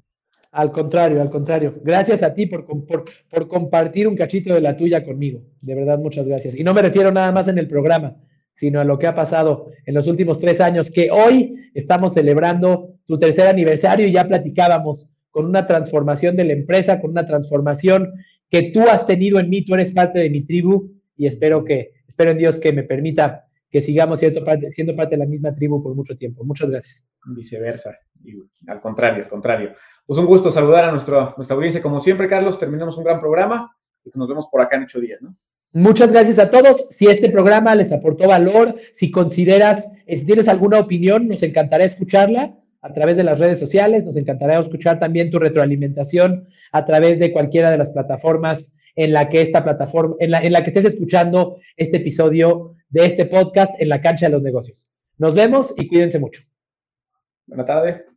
Al 0.53 0.71
contrario, 0.71 1.21
al 1.21 1.29
contrario. 1.29 1.75
Gracias 1.83 2.23
a 2.23 2.33
ti 2.33 2.47
por, 2.47 2.65
por 2.65 3.47
compartir 3.47 4.07
un 4.07 4.17
cachito 4.17 4.55
de 4.55 4.61
la 4.61 4.75
tuya 4.75 5.05
conmigo. 5.05 5.43
De 5.61 5.75
verdad, 5.75 5.99
muchas 5.99 6.27
gracias. 6.27 6.55
Y 6.55 6.63
no 6.63 6.73
me 6.73 6.81
refiero 6.81 7.11
nada 7.11 7.31
más 7.31 7.47
en 7.47 7.59
el 7.59 7.67
programa 7.67 8.17
sino 8.61 8.79
a 8.79 8.83
lo 8.83 8.99
que 8.99 9.07
ha 9.07 9.15
pasado 9.15 9.71
en 9.87 9.95
los 9.95 10.05
últimos 10.05 10.39
tres 10.39 10.61
años, 10.61 10.91
que 10.91 11.09
hoy 11.09 11.55
estamos 11.73 12.13
celebrando 12.13 12.93
tu 13.07 13.17
tercer 13.17 13.47
aniversario 13.47 14.05
y 14.05 14.11
ya 14.11 14.23
platicábamos 14.23 15.09
con 15.31 15.47
una 15.47 15.65
transformación 15.65 16.35
de 16.35 16.43
la 16.43 16.53
empresa, 16.53 17.01
con 17.01 17.09
una 17.09 17.25
transformación 17.25 18.13
que 18.51 18.69
tú 18.71 18.81
has 18.81 19.07
tenido 19.07 19.39
en 19.39 19.49
mí, 19.49 19.65
tú 19.65 19.73
eres 19.73 19.95
parte 19.95 20.19
de 20.19 20.29
mi 20.29 20.43
tribu 20.45 20.91
y 21.17 21.25
espero 21.25 21.65
que, 21.65 21.89
espero 22.07 22.29
en 22.29 22.37
Dios 22.37 22.59
que 22.59 22.71
me 22.71 22.83
permita 22.83 23.47
que 23.71 23.81
sigamos 23.81 24.19
siendo 24.19 24.43
parte, 24.43 24.71
siendo 24.71 24.95
parte 24.95 25.15
de 25.15 25.23
la 25.23 25.25
misma 25.25 25.55
tribu 25.55 25.81
por 25.81 25.95
mucho 25.95 26.15
tiempo. 26.15 26.43
Muchas 26.43 26.69
gracias. 26.69 27.09
Viceversa, 27.25 27.97
al 28.67 28.79
contrario, 28.79 29.23
al 29.23 29.29
contrario. 29.29 29.73
Pues 30.05 30.19
un 30.19 30.27
gusto 30.27 30.51
saludar 30.51 30.85
a 30.85 30.91
nuestra, 30.91 31.33
nuestra 31.35 31.55
audiencia 31.55 31.81
como 31.81 31.99
siempre, 31.99 32.27
Carlos. 32.27 32.59
Terminamos 32.59 32.95
un 32.95 33.05
gran 33.05 33.19
programa 33.19 33.75
y 34.03 34.11
nos 34.13 34.27
vemos 34.27 34.47
por 34.51 34.61
acá 34.61 34.75
en 34.75 34.83
ocho 34.83 34.99
días, 34.99 35.19
¿no? 35.19 35.35
Muchas 35.73 36.11
gracias 36.11 36.37
a 36.37 36.49
todos. 36.49 36.85
Si 36.89 37.07
este 37.07 37.29
programa 37.29 37.75
les 37.75 37.91
aportó 37.91 38.27
valor, 38.27 38.75
si 38.93 39.09
consideras, 39.09 39.89
si 40.07 40.25
tienes 40.25 40.47
alguna 40.47 40.79
opinión, 40.79 41.27
nos 41.27 41.43
encantará 41.43 41.85
escucharla. 41.85 42.57
a 42.83 42.93
través 42.93 43.15
de 43.15 43.23
las 43.23 43.39
redes 43.39 43.59
sociales. 43.59 44.03
Nos 44.03 44.17
encantará 44.17 44.59
escuchar 44.59 44.99
también 44.99 45.29
tu 45.29 45.37
retroalimentación 45.37 46.47
a 46.71 46.83
través 46.83 47.19
de 47.19 47.31
cualquiera 47.31 47.69
de 47.69 47.77
las 47.77 47.91
plataformas 47.91 48.73
en 48.95 49.13
la 49.13 49.29
que 49.29 49.41
esta 49.41 49.63
plataforma, 49.63 50.15
en 50.19 50.31
la, 50.31 50.39
en 50.39 50.51
la 50.51 50.63
que 50.63 50.71
estés 50.71 50.85
escuchando 50.85 51.57
este 51.77 51.97
episodio 51.97 52.75
de 52.89 53.05
este 53.05 53.25
podcast 53.25 53.73
en 53.79 53.89
la 53.89 54.01
cancha 54.01 54.25
de 54.25 54.31
los 54.31 54.41
negocios. 54.41 54.85
Nos 55.17 55.35
vemos 55.35 55.73
y 55.77 55.87
cuídense 55.87 56.19
mucho. 56.19 56.41
Buenas 57.47 57.67
tardes. 57.67 58.10